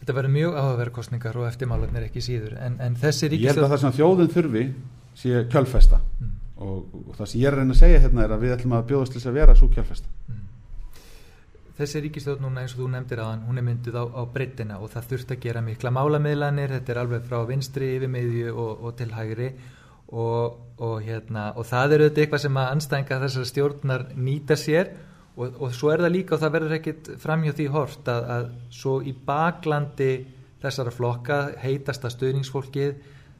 Þetta 0.00 0.12
verður 0.12 0.30
mjög 0.30 0.54
áhugaverðkostningar 0.54 1.36
og 1.36 1.48
eftirmálarnir 1.48 2.02
ekki 2.04 2.20
síður. 2.20 2.56
En, 2.60 2.80
en 2.80 2.96
þessi 2.96 3.28
ríkistöð... 3.28 3.44
Ég 3.44 3.54
held 3.54 3.64
að 3.64 3.70
það 3.70 3.80
sem 3.80 3.92
þjóðin 3.92 4.34
þurfi 4.34 4.64
sé 5.14 5.44
kjölfesta. 5.48 6.00
Mm. 6.20 6.30
og, 6.56 6.94
og 7.08 7.14
það 7.16 7.26
sem 7.26 7.40
ég 7.40 7.46
er 7.46 7.52
að 7.52 7.58
reyna 7.58 7.72
að 7.72 7.78
segja 7.78 8.00
hérna 8.00 8.24
er 8.24 8.32
að 8.32 8.40
við 8.40 8.52
ætlum 8.52 8.72
að 8.72 8.86
bjóðast 8.86 9.12
til 9.12 9.20
þess 9.20 9.30
að 9.30 9.38
vera 9.40 9.54
svo 9.54 9.68
kjölfesta. 9.68 10.08
Mm 10.28 10.43
þessi 11.78 12.02
ríkistöð 12.04 12.42
núna 12.42 12.62
eins 12.62 12.74
og 12.76 12.84
þú 12.84 12.90
nefndir 12.92 13.22
aðan 13.22 13.46
hún 13.48 13.58
er 13.58 13.66
mynduð 13.66 13.96
á, 13.98 14.04
á 14.06 14.22
breytina 14.34 14.76
og 14.82 14.92
það 14.92 15.08
þurft 15.12 15.32
að 15.34 15.40
gera 15.42 15.62
mikla 15.64 15.90
málamiðlanir, 15.94 16.74
þetta 16.76 16.94
er 16.94 17.00
alveg 17.02 17.24
frá 17.26 17.40
vinstri 17.48 17.88
yfir 17.96 18.12
meðju 18.12 18.52
og, 18.52 18.84
og 18.84 18.94
til 19.00 19.10
hægri. 19.14 19.48
Og, 20.14 20.58
og, 20.78 20.98
hérna, 21.02 21.48
og 21.58 21.66
það 21.66 21.94
er 21.96 22.02
auðvitað 22.04 22.22
eitthvað 22.22 22.42
sem 22.44 22.58
að 22.60 22.70
anstænga 22.74 23.18
þessar 23.24 23.48
stjórnar 23.50 24.04
nýta 24.14 24.54
sér. 24.60 24.92
Og 25.34 25.72
svo 25.74 25.90
er 25.90 26.04
það 26.04 26.14
líka 26.14 26.36
og 26.36 26.42
það 26.44 26.52
verður 26.54 26.76
ekkit 26.76 27.08
framhjá 27.18 27.54
því 27.58 27.66
hort 27.74 28.10
að, 28.12 28.28
að 28.36 28.44
svo 28.76 28.92
í 29.02 29.14
baklandi 29.26 30.12
þessara 30.62 30.94
flokka 30.94 31.40
heitasta 31.64 32.12
stöðningsfólkið 32.12 32.94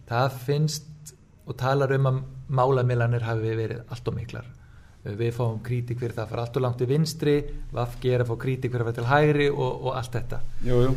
það 0.08 0.40
finnst 0.48 1.14
og 1.44 1.56
talar 1.60 1.94
um 1.94 2.10
að 2.10 2.20
málamiðlanir 2.50 3.24
hafi 3.28 3.56
verið 3.56 3.84
allt 3.92 4.10
og 4.10 4.18
miklar 4.18 4.48
við 5.04 5.32
fáum 5.36 5.58
krítik 5.64 5.98
fyrir 6.00 6.14
það 6.16 6.24
að 6.24 6.30
fara 6.32 6.44
allt 6.46 6.56
og 6.56 6.64
langt 6.64 6.80
í 6.80 6.88
vinstri 6.88 7.34
Vafki 7.76 8.12
er 8.14 8.24
að 8.24 8.30
fá 8.30 8.38
krítik 8.40 8.72
fyrir 8.72 8.84
að 8.84 8.88
vera 8.88 8.98
til 8.98 9.08
hægri 9.10 9.48
og, 9.52 9.72
og 9.84 9.98
allt 9.98 10.16
þetta 10.16 10.38
jú, 10.64 10.78
jú. 10.86 10.94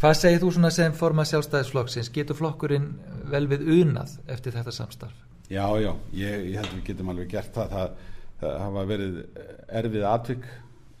hvað 0.00 0.14
segir 0.16 0.40
þú 0.40 0.52
svona 0.56 0.70
sem 0.72 0.96
forma 0.96 1.26
sjálfstæðisflokksins 1.28 2.12
getur 2.14 2.38
flokkurinn 2.38 2.88
vel 3.30 3.44
við 3.50 3.66
unað 3.82 4.16
eftir 4.32 4.56
þetta 4.56 4.72
samstarf? 4.74 5.26
Já, 5.50 5.66
já, 5.82 5.92
ég, 6.16 6.46
ég 6.48 6.56
held 6.60 6.72
við 6.78 6.84
getum 6.88 7.12
alveg 7.12 7.32
gert 7.34 7.52
það 7.54 7.74
það, 7.74 7.96
það 8.40 8.58
hafa 8.64 8.84
verið 8.88 9.22
erfið 9.82 10.06
atvik 10.08 10.46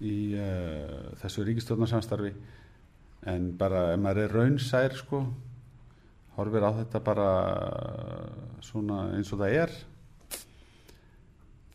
í 0.00 0.16
uh, 0.36 0.96
þessu 1.22 1.46
ríkistofnarsamstarfi 1.48 2.34
en 3.30 3.52
bara 3.60 3.90
ef 3.94 4.02
maður 4.02 4.26
er 4.26 4.36
raunsær 4.36 4.96
sko 5.00 5.22
horfir 6.36 6.64
á 6.64 6.70
þetta 6.76 7.00
bara 7.04 7.30
svona 8.64 9.06
eins 9.16 9.32
og 9.32 9.40
það 9.42 9.56
er 9.64 9.74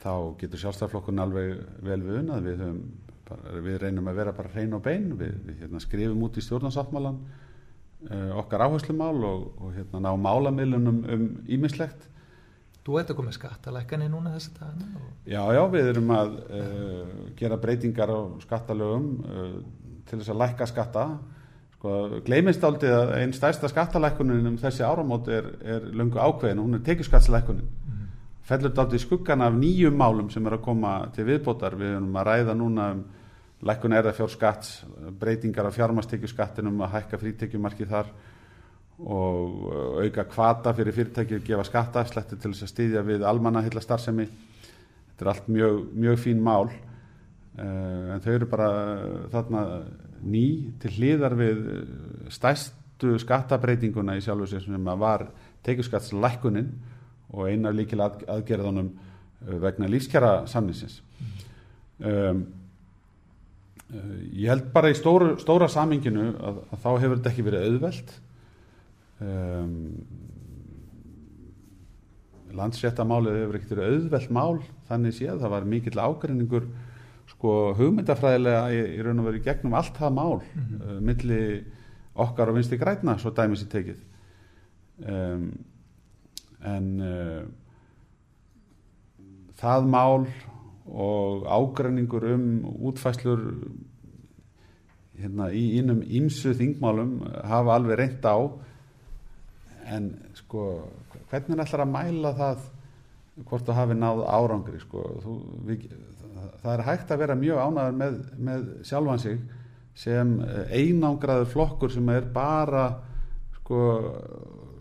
þá 0.06 0.14
getur 0.42 0.62
sjálfstæðarflokkun 0.62 1.24
alveg 1.24 1.56
vel 1.86 2.02
við 2.06 2.20
unnað 2.22 2.50
við, 2.50 2.66
bara, 3.28 3.56
við 3.66 3.80
reynum 3.82 4.12
að 4.12 4.20
vera 4.22 4.36
bara 4.38 4.54
hrein 4.54 4.78
og 4.78 4.84
bein. 4.86 5.12
Við, 5.18 5.38
við 5.48 5.64
hérna, 5.64 5.82
skrifum 5.84 6.26
út 6.28 6.38
í 6.38 6.46
stjórnarsáttmálan 6.46 7.22
uh, 8.12 8.34
okkar 8.42 8.68
áherslumál 8.68 9.16
og, 9.18 9.48
og 9.58 9.74
hérna, 9.78 10.04
ná 10.06 10.12
málamilunum 10.28 11.02
um 11.16 11.32
ímislegt 11.50 12.12
Þú 12.86 13.00
ert 13.00 13.10
að 13.10 13.18
koma 13.18 13.32
skattalækani 13.34 14.08
núna 14.14 14.36
þess 14.36 14.52
að 14.52 14.58
dana? 14.60 14.88
Og... 15.00 15.06
Já, 15.26 15.40
já, 15.58 15.62
við 15.74 15.88
erum 15.90 16.12
að 16.14 16.36
uh, 16.54 17.16
gera 17.40 17.58
breytingar 17.58 18.12
á 18.14 18.20
skattalögum 18.44 19.08
uh, 19.26 19.56
til 20.06 20.20
þess 20.20 20.30
að 20.30 20.38
lækka 20.44 20.68
skatta. 20.70 21.06
Sko, 21.80 21.96
gleimist 22.28 22.68
aldrei 22.68 22.92
að 22.94 23.16
einn 23.24 23.34
stærsta 23.34 23.72
skattalækunin 23.74 24.52
um 24.52 24.60
þessi 24.62 24.86
áramót 24.86 25.32
er, 25.34 25.50
er 25.66 25.90
lungu 25.98 26.22
ákveðin. 26.22 26.62
Og 26.62 26.70
hún 26.70 26.78
er 26.78 26.86
tekjuskattslækunin 26.86 27.66
fellur 28.46 28.70
þetta 28.70 28.86
átt 28.86 28.96
í 28.96 29.02
skuggan 29.02 29.44
af 29.46 29.58
nýjum 29.58 29.98
málum 29.98 30.30
sem 30.34 30.46
er 30.46 30.58
að 30.58 30.66
koma 30.68 30.96
til 31.16 31.26
viðbótar. 31.28 31.78
Við 31.80 31.96
erum 31.98 32.20
að 32.20 32.28
ræða 32.30 32.58
núna 32.58 32.90
um 32.94 33.04
lækkun 33.66 33.96
erða 33.98 34.14
fjór 34.14 34.30
skatts, 34.30 34.78
breytingar 35.20 35.70
af 35.70 35.78
fjármastekjuskattinum 35.78 36.84
að 36.86 36.98
hækka 37.00 37.20
frítekjumarki 37.22 37.88
þar 37.90 38.12
og 38.96 39.56
uh, 39.68 40.04
auka 40.06 40.26
kvata 40.30 40.74
fyrir 40.76 40.96
fyrirtæki 40.96 41.40
að 41.40 41.48
gefa 41.50 41.66
skattaafslætti 41.68 42.38
til 42.40 42.54
þess 42.54 42.68
að 42.68 42.72
stýðja 42.72 43.04
við 43.08 43.26
almanahilla 43.28 43.84
starfsemi 43.84 44.28
þetta 44.28 45.26
er 45.26 45.32
allt 45.32 45.50
mjög, 45.52 45.82
mjög 46.06 46.22
fín 46.22 46.44
mál. 46.46 46.70
Uh, 47.56 48.16
en 48.16 48.24
þau 48.24 48.32
eru 48.36 48.50
bara 48.52 48.70
þarna 49.34 49.66
ný 50.26 50.46
til 50.84 50.94
hlýðar 50.96 51.36
við 51.40 51.64
stæstu 52.34 53.18
skattabreitinguna 53.24 54.18
í 54.20 54.24
sjálfu 54.24 54.48
sér 54.52 54.68
sem 54.68 54.92
var 55.00 55.28
tekjuskattslækkunin 55.66 56.70
og 57.34 57.50
eina 57.50 57.72
líkil 57.74 58.02
að, 58.04 58.22
aðgerðunum 58.36 58.92
uh, 58.92 59.58
vegna 59.64 59.90
lífskjara 59.92 60.36
samninsins 60.50 61.02
um, 62.00 62.46
uh, 63.94 64.14
ég 64.34 64.52
held 64.52 64.70
bara 64.76 64.92
í 64.92 64.98
stóru, 64.98 65.36
stóra 65.42 65.70
saminginu 65.72 66.32
að, 66.36 66.62
að 66.70 66.86
þá 66.86 66.90
hefur 66.94 67.18
þetta 67.18 67.34
ekki 67.34 67.46
verið 67.50 67.68
auðvelt. 67.70 68.16
Um, 69.26 69.76
landsréttamálið 72.56 73.38
hefur 73.42 73.58
ekkert 73.60 73.76
verið 73.76 73.94
auðvelt 73.94 74.34
mál 74.36 74.60
þannig 74.90 75.16
séð. 75.16 75.40
Það 75.44 75.54
var 75.56 75.70
mikill 75.70 76.02
ágreiningur 76.02 76.68
sko 77.32 77.54
hugmyndafræðilega 77.80 78.66
í, 78.72 78.82
í 78.98 79.06
raun 79.06 79.24
og 79.24 79.30
veru 79.30 79.42
gegnum 79.44 79.76
allt 79.78 79.96
það 79.98 80.18
mál 80.18 80.36
mm 80.42 80.66
-hmm. 80.66 80.84
uh, 80.84 81.00
milli 81.02 81.42
okkar 82.16 82.50
og 82.50 82.56
vinsti 82.60 82.78
græna 82.80 83.18
svo 83.20 83.32
dæmis 83.32 83.64
í 83.64 83.70
tekið. 83.72 84.04
Um, 85.06 85.50
en 86.66 86.92
uh, 87.06 87.42
það 89.60 89.90
mál 89.92 90.28
og 90.86 91.46
ágræningur 91.50 92.28
um 92.34 92.46
útfæslur 92.90 93.42
hérna, 95.18 95.50
í 95.50 95.80
innum 95.80 96.04
ímsu 96.04 96.54
þingmálum 96.58 97.18
hafa 97.48 97.78
alveg 97.80 98.00
reynd 98.00 98.28
á. 98.28 98.38
En 99.96 100.12
sko 100.38 100.66
hvernig 101.30 101.56
er 101.56 101.64
alltaf 101.64 101.84
að 101.84 101.94
mæla 101.94 102.34
það 102.38 102.66
hvort 103.44 103.68
þú 103.68 103.76
hafi 103.76 103.98
náð 104.00 104.22
árangri 104.32 104.80
sko, 104.80 105.04
þú, 105.24 105.34
við, 105.68 105.88
það 106.62 106.72
er 106.74 106.84
hægt 106.88 107.12
að 107.12 107.22
vera 107.24 107.38
mjög 107.40 107.62
ánæður 107.66 107.98
með, 108.00 108.20
með 108.48 108.68
sjálfan 108.88 109.24
sig 109.24 109.42
sem 109.96 110.32
einangraður 110.72 111.52
flokkur 111.52 111.92
sem 111.92 112.10
er 112.12 112.30
bara 112.36 112.86
sko 113.60 113.82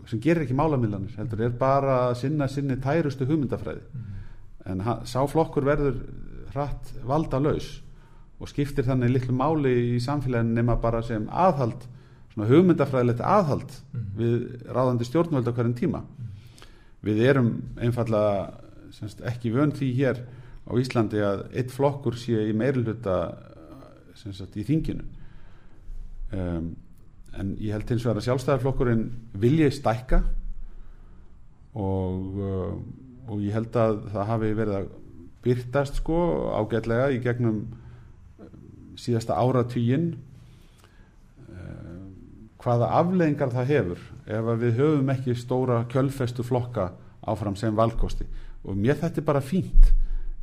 sem 0.09 0.21
gerir 0.21 0.45
ekki 0.45 0.57
málamillanir 0.57 1.15
heldur 1.19 1.41
er 1.47 1.55
bara 1.59 1.97
að 2.09 2.19
sinna 2.21 2.47
sinni 2.51 2.77
tærustu 2.81 3.25
hugmyndafræði 3.29 3.81
mm. 3.81 4.05
en 4.71 4.83
sá 5.09 5.19
flokkur 5.29 5.65
verður 5.65 5.97
hratt 6.53 6.93
valda 7.07 7.41
laus 7.41 7.71
og 8.39 8.51
skiptir 8.51 8.85
þannig 8.87 9.15
litlu 9.15 9.35
máli 9.35 9.73
í 9.95 9.99
samfélaginu 10.03 10.57
nema 10.57 10.77
bara 10.81 11.01
sem 11.05 11.25
aðhald 11.31 11.87
svona 12.33 12.49
hugmyndafræðilegt 12.51 13.23
aðhald 13.23 13.71
mm. 13.71 14.05
við 14.19 14.37
ráðandi 14.69 15.09
stjórnvöld 15.09 15.49
á 15.49 15.55
hverjum 15.55 15.77
tíma 15.79 16.03
mm. 16.03 16.31
við 17.07 17.25
erum 17.31 17.51
einfallega 17.81 18.61
semst, 18.95 19.21
ekki 19.25 19.53
vönd 19.55 19.77
því 19.79 19.91
hér 19.97 20.23
á 20.65 20.71
Íslandi 20.81 21.21
að 21.21 21.45
eitt 21.53 21.73
flokkur 21.73 22.17
sé 22.17 22.47
í 22.49 22.55
meirulhuta 22.57 23.19
í 24.55 24.63
þinginu 24.65 25.05
um 26.35 26.73
en 27.39 27.55
ég 27.59 27.73
held 27.75 27.89
hins 27.91 28.05
vegar 28.05 28.21
að 28.21 28.27
sjálfstæðarflokkurinn 28.29 29.05
vilja 29.41 29.71
stækka 29.73 30.21
og, 31.75 32.37
uh, 32.39 32.75
og 33.31 33.41
ég 33.43 33.55
held 33.55 33.75
að 33.79 34.05
það 34.13 34.29
hafi 34.31 34.53
verið 34.59 34.77
að 34.79 34.93
byrtast 35.45 35.99
sko 36.01 36.19
ágætlega 36.55 37.09
í 37.13 37.19
gegnum 37.23 37.59
uh, 37.65 38.47
síðasta 38.99 39.37
áratvíin 39.41 40.13
uh, 41.49 42.05
hvaða 42.63 42.93
afleggingar 43.01 43.53
það 43.55 43.73
hefur 43.73 44.07
ef 44.25 44.53
við 44.61 44.79
höfum 44.79 45.11
ekki 45.13 45.35
stóra 45.37 45.83
kjölfestu 45.91 46.45
flokka 46.45 46.93
áfram 47.25 47.57
sem 47.57 47.75
valkosti. 47.75 48.25
Og 48.65 48.77
mér 48.77 48.97
þetta 49.01 49.21
er 49.21 49.27
bara 49.27 49.43
fínt 49.43 49.91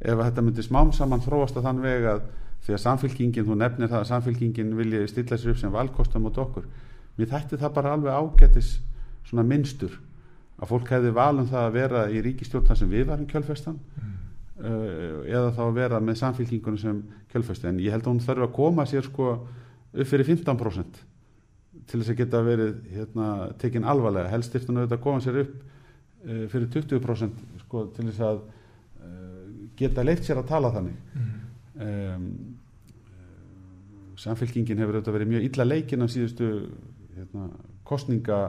ef 0.03 0.19
þetta 0.19 0.45
myndir 0.45 0.67
smám 0.67 0.93
saman 0.95 1.23
þróast 1.23 1.59
að 1.59 1.69
þann 1.69 1.83
veg 1.83 2.07
að 2.11 2.23
því 2.63 2.77
að 2.77 2.83
samfélkingin, 2.85 3.47
þú 3.49 3.59
nefnir 3.59 3.91
það 3.91 4.01
að 4.01 4.09
samfélkingin 4.13 4.75
vilji 4.79 5.05
stilla 5.11 5.39
sér 5.39 5.55
upp 5.55 5.61
sem 5.61 5.75
valkostum 5.75 6.27
mot 6.27 6.39
okkur 6.39 6.69
mér 7.19 7.31
þætti 7.33 7.61
það 7.61 7.75
bara 7.77 7.95
alveg 7.97 8.17
ágættis 8.17 8.73
svona 9.29 9.45
minnstur 9.47 9.99
að 10.63 10.71
fólk 10.71 10.93
hefði 10.95 11.15
valum 11.17 11.49
það 11.51 11.67
að 11.67 11.77
vera 11.77 12.03
í 12.13 12.23
ríkistjórn 12.25 12.79
sem 12.79 12.91
við 12.91 13.09
varum 13.11 13.27
kjölfestan 13.31 13.79
mm. 13.79 14.13
uh, 14.63 15.19
eða 15.27 15.51
þá 15.57 15.63
að 15.67 15.81
vera 15.81 16.01
með 16.01 16.21
samfélkingunum 16.23 16.81
sem 16.81 17.03
kjölfesti 17.33 17.69
en 17.71 17.83
ég 17.83 17.95
held 17.95 18.07
að 18.07 18.15
hún 18.15 18.23
þarf 18.23 18.47
að 18.47 18.55
koma 18.61 18.87
sér 18.89 19.09
sko 19.09 19.33
upp 19.33 20.09
fyrir 20.09 20.29
15% 20.29 21.03
til 21.89 21.99
þess 21.99 22.13
að 22.13 22.19
geta 22.21 22.41
verið 22.47 22.75
hérna, 22.93 23.29
tekin 23.61 23.87
alvarlega 23.89 24.31
helst 24.33 24.55
auðvitað 24.55 24.97
að 24.97 25.05
koma 25.05 25.25
sér 25.25 25.43
upp 25.43 25.55
uh, 25.59 26.45
fyrir 26.53 26.71
20% 26.79 27.47
sko, 27.67 27.87
til 27.97 28.09
þess 28.09 28.27
að 28.29 28.43
uh, 28.43 29.47
geta 29.77 30.07
leitt 30.07 30.25
sér 30.25 30.41
að 30.41 30.51
tala 30.55 30.73
þannig 30.73 31.31
Mm. 31.73 31.87
um, 31.89 32.52
samfélkingin 34.23 34.79
hefur 34.83 34.99
auðvitað 34.99 35.17
verið 35.19 35.31
mjög 35.33 35.47
illa 35.49 35.67
leikin 35.69 36.05
af 36.07 36.11
síðustu 36.15 36.49
hérna, 37.17 37.49
kostninga 37.85 38.41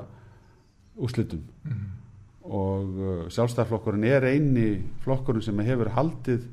úslitum 0.96 1.42
Mm. 1.64 1.86
og 2.44 2.98
uh, 3.00 3.30
sjálfstæðarflokkurinn 3.32 4.04
er 4.04 4.26
eini 4.28 4.82
flokkurinn 5.06 5.42
sem 5.46 5.60
hefur 5.64 5.90
haldið 5.96 6.44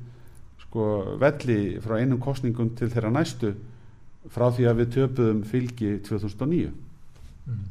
sko 0.63 0.85
velli 1.19 1.79
frá 1.83 1.97
einum 1.99 2.19
kostningum 2.23 2.69
til 2.79 2.87
þeirra 2.89 3.11
næstu 3.11 3.53
frá 4.31 4.47
því 4.55 4.67
að 4.69 4.79
við 4.81 4.93
töpuðum 4.95 5.43
fylgi 5.43 5.97
2009 6.07 6.71
Mm. 7.47 7.63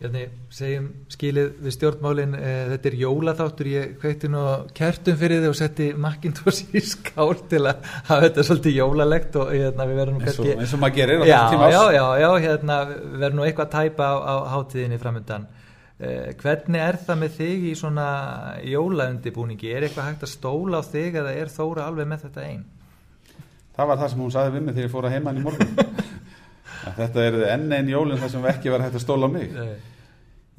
Bjarni, 0.00 0.22
segjum 0.56 0.86
skilið 1.12 1.48
við 1.60 1.74
stjórnmálin, 1.74 2.32
e, 2.38 2.52
þetta 2.70 2.88
er 2.88 2.94
jólaþáttur, 3.02 3.68
ég 3.68 3.90
kveikti 4.00 4.30
nú 4.32 4.44
kertum 4.76 5.18
fyrir 5.20 5.42
þið 5.42 5.48
og 5.50 5.58
setti 5.58 5.88
Macintosh 5.92 6.72
í 6.72 6.80
skál 6.80 7.34
til 7.50 7.60
að 7.66 7.84
hafa 8.08 8.20
þetta 8.24 8.46
svolítið 8.48 8.78
jólalegt 8.78 9.36
og 9.36 9.52
hérna, 9.52 9.88
við 9.90 10.00
verðum 10.00 10.16
nú 10.16 10.24
kannski... 10.24 10.56
eins 10.56 10.72
og 10.72 10.80
maður 10.80 10.96
gerir 10.96 11.20
á 11.20 11.24
þessum 11.26 11.54
tíma 11.54 11.68
árs. 11.68 11.76
já, 11.76 11.82
já, 11.98 12.06
já, 12.24 12.30
hérna, 12.46 12.80
við 12.88 13.20
verðum 13.26 13.42
nú 13.42 13.46
eitthvað 13.50 13.68
að 13.68 13.76
tæpa 13.76 14.08
á, 14.08 14.16
á 14.24 14.34
hátíðinni 14.56 15.00
framöndan. 15.04 15.48
Eh, 16.00 16.26
hvernig 16.40 16.80
er 16.88 17.02
það 17.04 17.22
með 17.26 17.38
þig 17.42 17.70
í 17.70 17.76
svona 17.76 18.10
jólaundibúningi? 18.64 19.68
Er 19.68 19.84
eitthvað 19.84 20.14
hægt 20.14 20.24
að 20.24 20.32
stóla 20.32 20.80
á 20.80 20.82
þig 20.88 21.20
eða 21.20 21.36
er 21.36 21.52
Þóra 21.52 21.90
alveg 21.90 22.08
með 22.08 22.24
þetta 22.24 22.46
einn? 22.48 22.68
það 23.80 23.90
var 23.90 24.00
það 24.00 24.12
sem 24.12 24.22
hún 24.24 24.32
saði 24.34 24.54
við 24.54 24.64
mig 24.64 24.76
þegar 24.76 24.86
ég 24.86 24.94
fór 24.94 25.08
að 25.08 25.14
heimann 25.16 25.40
í 25.40 25.44
morgun 25.44 25.70
þetta 27.00 27.24
er 27.26 27.38
enn 27.54 27.72
einn 27.76 27.90
jólinn 27.90 28.20
þar 28.20 28.34
sem 28.34 28.46
ekki 28.52 28.72
var 28.72 28.84
hægt 28.84 28.98
að 28.98 29.04
stóla 29.04 29.30
mig. 29.32 29.54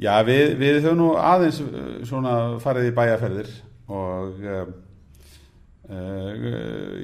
Já, 0.01 0.15
við, 0.25 0.55
við 0.57 0.79
höfum 0.81 0.97
nú 0.97 1.09
aðeins 1.21 1.59
uh, 1.61 1.89
svona 2.09 2.35
farið 2.63 2.87
í 2.89 2.93
bæjarferðir 2.97 3.49
og 3.91 4.39
uh, 4.49 4.61
uh, 5.91 6.29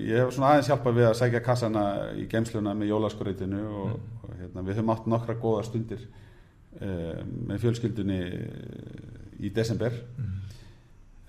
ég 0.02 0.24
hef 0.24 0.32
svona 0.34 0.56
aðeins 0.56 0.72
hjálpað 0.72 0.98
við 0.98 1.10
að 1.12 1.18
sækja 1.20 1.44
kassana 1.46 1.84
í 2.18 2.26
gemsluna 2.32 2.74
með 2.78 2.94
jólaskorreitinu 2.96 3.62
og, 3.84 3.92
og 4.24 4.32
hérna, 4.40 4.64
við 4.64 4.80
höfum 4.80 4.94
átt 4.96 5.12
nokkra 5.14 5.38
góða 5.38 5.68
stundir 5.68 6.02
uh, 6.08 7.22
með 7.22 7.68
fjölskyldunni 7.68 8.20
í 9.46 9.54
desember. 9.54 9.94
Mm. 10.18 10.34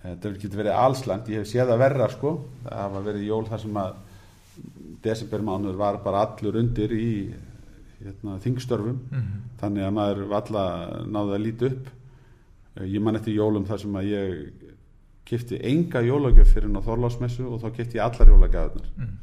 Þetta 0.06 0.32
getur 0.38 0.62
verið 0.62 0.78
allsland, 0.78 1.28
ég 1.28 1.42
hef 1.42 1.50
séð 1.50 1.74
að 1.74 1.82
verra 1.82 2.08
sko, 2.08 2.32
það 2.64 2.80
hafa 2.80 3.04
verið 3.10 3.28
jól 3.28 3.42
þar 3.50 3.64
sem 3.66 3.82
að 3.82 3.98
desembermánuður 5.04 5.78
var 5.78 6.00
bara 6.02 6.24
allur 6.24 6.56
undir 6.62 6.96
í 6.96 7.10
hérna, 8.02 8.38
þingstörfum. 8.44 8.98
Mm. 9.10 9.30
þannig 9.60 9.86
að 9.86 9.94
maður 9.98 10.24
valla 10.32 10.64
náði 11.06 11.36
að 11.36 11.44
líti 11.44 11.70
upp. 11.72 11.88
Eh, 12.76 12.84
ég 12.94 13.02
man 13.02 13.16
eftir 13.18 13.34
jólum 13.36 13.66
þar 13.68 13.82
sem 13.84 13.96
að 14.00 14.10
ég 14.12 14.66
kifti 15.28 15.60
enga 15.60 16.00
jólagjöf 16.02 16.54
fyrir 16.54 16.72
á 16.72 16.80
Þorlásmessu 16.86 17.48
og 17.48 17.60
þá 17.62 17.72
kifti 17.76 17.98
ég 17.98 18.04
allar 18.04 18.30
jólagjöfnar 18.32 18.86
Mm. 18.98 19.16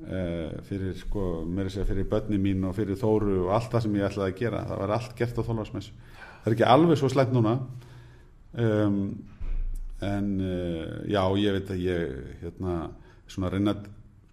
uh, 0.00 0.62
fyrir 0.64 0.94
sko, 0.96 1.44
mér 1.44 1.66
er 1.66 1.68
að 1.68 1.74
segja 1.74 1.90
fyrir 1.90 2.08
börni 2.08 2.38
mín 2.40 2.64
og 2.64 2.74
fyrir 2.74 2.96
Þóru 2.96 3.44
og 3.44 3.50
allt 3.52 3.70
það 3.74 3.82
sem 3.82 3.98
ég 3.98 4.06
ætlaði 4.08 4.32
að 4.32 4.38
gera. 4.38 4.64
Það 4.64 4.80
var 4.80 4.94
allt 4.96 5.16
gert 5.18 5.36
á 5.36 5.42
Þorlásmessu 5.44 5.92
það 6.40 6.48
er 6.48 6.56
ekki 6.56 6.68
alveg 6.72 7.00
svo 7.00 7.10
slæmt 7.12 7.34
núna. 7.36 7.54
Um, 8.60 9.00
en 10.00 10.28
uh, 10.40 11.00
já, 11.10 11.20
ég 11.38 11.56
veit 11.58 11.72
að 11.74 11.82
ég 11.84 12.14
hérna, 12.40 12.76
svona 13.30 13.50
að 13.50 13.56
reyna 13.56 13.74
að 13.76 13.88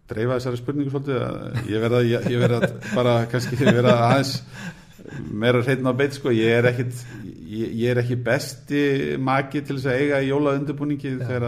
dreifa 0.07 0.37
þessari 0.37 0.59
spurningu 0.61 0.91
svolítið 0.93 1.21
að 1.21 1.69
ég 1.71 1.83
verða, 1.83 2.01
ég, 2.07 2.27
ég 2.31 2.43
verða 2.43 2.71
bara 2.95 3.15
kannski 3.31 3.59
verða 3.59 3.95
aðeins 4.07 4.35
meira 5.31 5.61
hreitn 5.63 5.87
á 5.87 5.93
beitt 5.97 6.17
sko, 6.17 6.31
ég 6.35 6.57
er 6.59 6.67
ekkit 6.71 6.95
ég, 7.47 7.75
ég 7.79 7.91
er 7.91 8.01
ekki 8.01 8.17
besti 8.23 8.81
maki 9.21 9.63
til 9.63 9.77
þess 9.77 9.91
að 9.91 10.01
eiga 10.03 10.21
í 10.23 10.31
jólaundubúningi 10.31 11.13
þegar, 11.21 11.47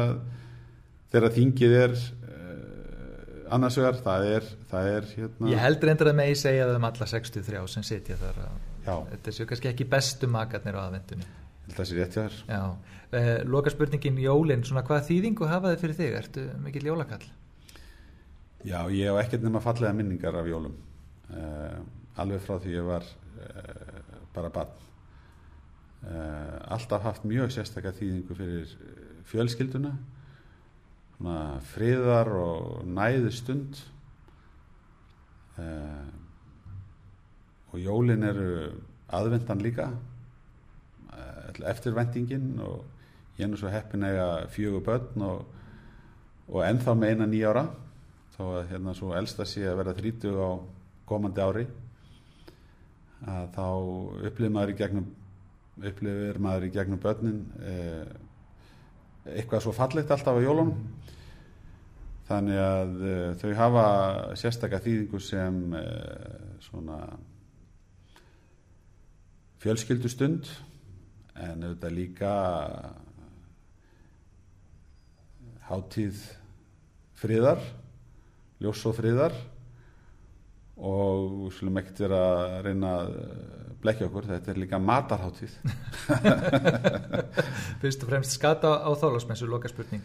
þegar 1.14 1.36
þingið 1.36 1.76
er 1.80 1.96
uh, 1.96 3.50
annars 3.58 3.80
vegar, 3.80 4.00
það 4.06 4.30
er, 4.36 4.54
það 4.72 4.92
er 4.94 5.10
hérna, 5.16 5.52
Ég 5.54 5.66
held 5.66 5.90
reyndar 5.90 6.12
að 6.14 6.20
megi 6.22 6.40
segja 6.44 6.70
það 6.70 6.80
um 6.80 6.88
alla 6.92 7.10
63 7.16 7.66
sem 7.76 7.90
sitja 7.90 8.20
þar 8.22 8.46
þetta 8.86 9.36
séu 9.36 9.50
kannski 9.50 9.70
ekki 9.74 9.90
bestu 9.90 10.30
makarnir 10.32 10.80
á 10.80 10.82
aðvendunni. 10.88 11.28
það 11.76 11.90
sé 11.90 12.00
rétt 12.00 12.16
hjá 12.18 12.24
þér 12.24 13.20
eh, 13.20 13.36
loka 13.46 13.74
spurningin 13.74 14.18
Jólin, 14.24 14.64
svona 14.66 14.86
hvað 14.88 15.06
þýðingu 15.12 15.50
hafa 15.50 15.74
þið 15.74 15.84
fyrir 15.84 16.00
þig? 16.00 16.18
Ertu 16.24 16.48
mikill 16.64 16.90
jólakall? 16.90 17.28
Já, 18.60 18.90
ég 18.92 19.08
hef 19.08 19.18
ekkert 19.22 19.46
nema 19.46 19.62
fallega 19.64 19.96
minningar 19.96 20.36
af 20.36 20.48
jólum. 20.50 20.74
Uh, 21.32 21.80
alveg 22.20 22.42
frá 22.44 22.58
því 22.60 22.74
ég 22.76 22.90
var 22.90 23.06
uh, 23.08 24.02
bara 24.36 24.52
barn. 24.52 24.74
Uh, 26.04 26.58
alltaf 26.76 27.06
haft 27.08 27.24
mjög 27.24 27.54
sérstakka 27.56 27.96
þýðingu 27.96 28.36
fyrir 28.36 28.76
fjölskylduna. 29.32 29.94
Svona 31.16 31.40
friðar 31.72 32.34
og 32.36 32.84
næðu 32.88 33.34
stund 33.36 33.80
og 35.60 37.82
jólin 37.84 38.24
eru 38.24 38.52
aðvendan 39.12 39.60
líka. 39.60 39.90
Eftirvæntingin 41.60 42.54
og 42.64 42.86
ég 43.36 43.44
er 43.44 43.52
nú 43.52 43.60
svo 43.60 43.72
heppin 43.72 44.08
að 44.08 44.16
eiga 44.16 44.30
fjögur 44.52 44.86
börn 44.88 45.28
og, 45.28 45.44
og 46.48 46.64
ennþá 46.64 46.96
með 46.96 47.14
eina 47.14 47.28
nýjára 47.28 47.66
þó 48.40 48.46
að 48.56 48.70
hérna 48.72 48.94
svo 48.96 49.12
elsta 49.20 49.44
sé 49.44 49.66
að 49.68 49.82
vera 49.82 49.94
30 49.98 50.38
á 50.40 50.50
komandi 51.10 51.44
ári 51.44 51.64
að 53.28 53.50
þá 53.58 53.66
upplifir 54.30 54.54
maður 54.56 54.72
í 54.72 54.76
gegnum 54.80 55.08
upplifir 55.90 56.40
maður 56.40 56.68
í 56.68 56.72
gegnum 56.72 57.02
börnin 57.04 57.42
eh, 57.60 58.14
eitthvað 59.36 59.66
svo 59.66 59.74
fallegt 59.76 60.12
alltaf 60.16 60.40
á 60.40 60.44
jólunum. 60.44 60.72
Þannig 62.30 62.62
að 62.64 62.96
eh, 63.10 63.26
þau 63.42 63.52
hafa 63.58 63.84
sérstakka 64.40 64.80
þýðingu 64.86 65.22
sem 65.24 65.60
eh, 65.76 66.40
svona 66.64 67.02
fjölskyldustund 69.60 70.48
en 71.40 71.68
auðvitað 71.68 71.96
líka 71.98 72.34
hátíð 75.68 76.24
friðar 77.20 77.60
ljós 78.64 78.84
og 78.90 78.98
friðar. 78.98 79.36
Og 80.80 81.24
við 81.46 81.56
skulum 81.58 81.80
ekkert 81.82 82.06
vera 82.06 82.20
að 82.30 82.54
reyna 82.70 82.92
að 83.02 83.10
blekja 83.84 84.08
okkur, 84.08 84.28
þetta 84.28 84.52
er 84.52 84.60
líka 84.60 84.80
matarháttíð 84.84 85.54
Fyrst 87.82 88.04
og 88.04 88.12
fremst 88.12 88.36
skata 88.36 88.74
á 88.84 88.90
þálasmessu, 89.00 89.48
loka 89.48 89.72
spurning. 89.72 90.04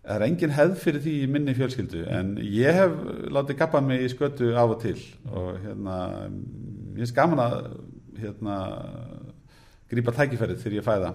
það 0.00 0.14
er 0.14 0.24
engin 0.26 0.54
hefð 0.56 0.76
fyrir 0.80 1.04
því 1.04 1.14
í 1.20 1.28
minni 1.28 1.54
fjölskyldu 1.56 2.04
en 2.16 2.34
ég 2.40 2.78
hef 2.80 2.94
látið 3.32 3.58
gappa 3.60 3.82
mig 3.84 4.04
í 4.04 4.08
skötu 4.12 4.54
af 4.56 4.76
og 4.76 4.80
til. 4.84 4.96
Og 5.28 5.60
hérna 5.64 5.96
ég 6.96 7.04
er 7.04 7.16
gaman 7.16 7.44
að 7.44 7.56
hérna 8.20 8.56
grípa 9.90 10.16
tækifærið 10.16 10.62
þegar 10.62 10.78
ég 10.78 10.88
fæða 10.88 11.12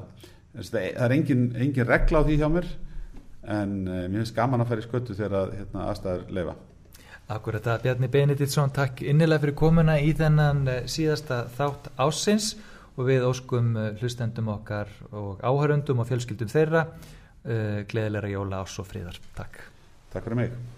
það. 0.56 0.86
Er 0.86 1.16
engin, 1.18 1.50
engin 1.58 1.90
regla 1.90 2.22
á 2.22 2.26
því 2.26 2.38
hjá 2.42 2.50
mér 2.54 2.70
en 3.46 3.74
eh, 3.88 4.06
mér 4.10 4.24
finnst 4.24 4.38
gaman 4.38 4.64
að 4.64 4.72
færa 4.72 4.82
í 4.82 4.86
skötu 4.88 5.18
þegar 5.18 5.36
að, 5.42 5.52
hérna, 5.60 5.90
aðstæður 5.92 6.32
leifa 6.38 6.56
Akkurat 7.26 7.66
að 7.66 7.88
Bjarni 7.88 8.08
Benediktsson 8.14 8.70
takk 8.70 9.02
innilega 9.02 9.42
fyrir 9.42 9.56
komuna 9.58 9.96
í 9.98 10.12
þennan 10.14 10.62
eh, 10.70 10.84
síðasta 10.86 11.40
þátt 11.56 11.90
ásins 11.98 12.52
og 12.94 13.10
við 13.10 13.26
óskum 13.26 13.74
eh, 13.82 13.90
hlustendum 13.98 14.54
okkar 14.54 14.94
og 15.10 15.42
áhörundum 15.42 16.04
og 16.04 16.10
fjölskyldum 16.12 16.54
þeirra 16.54 16.86
uh, 16.86 17.82
gleðilega 17.90 18.34
jóla 18.36 18.62
ás 18.62 18.78
og 18.82 18.90
fríðar. 18.94 19.18
Takk. 19.38 19.62
Takk 20.14 20.30
fyrir 20.30 20.44
mig 20.44 20.75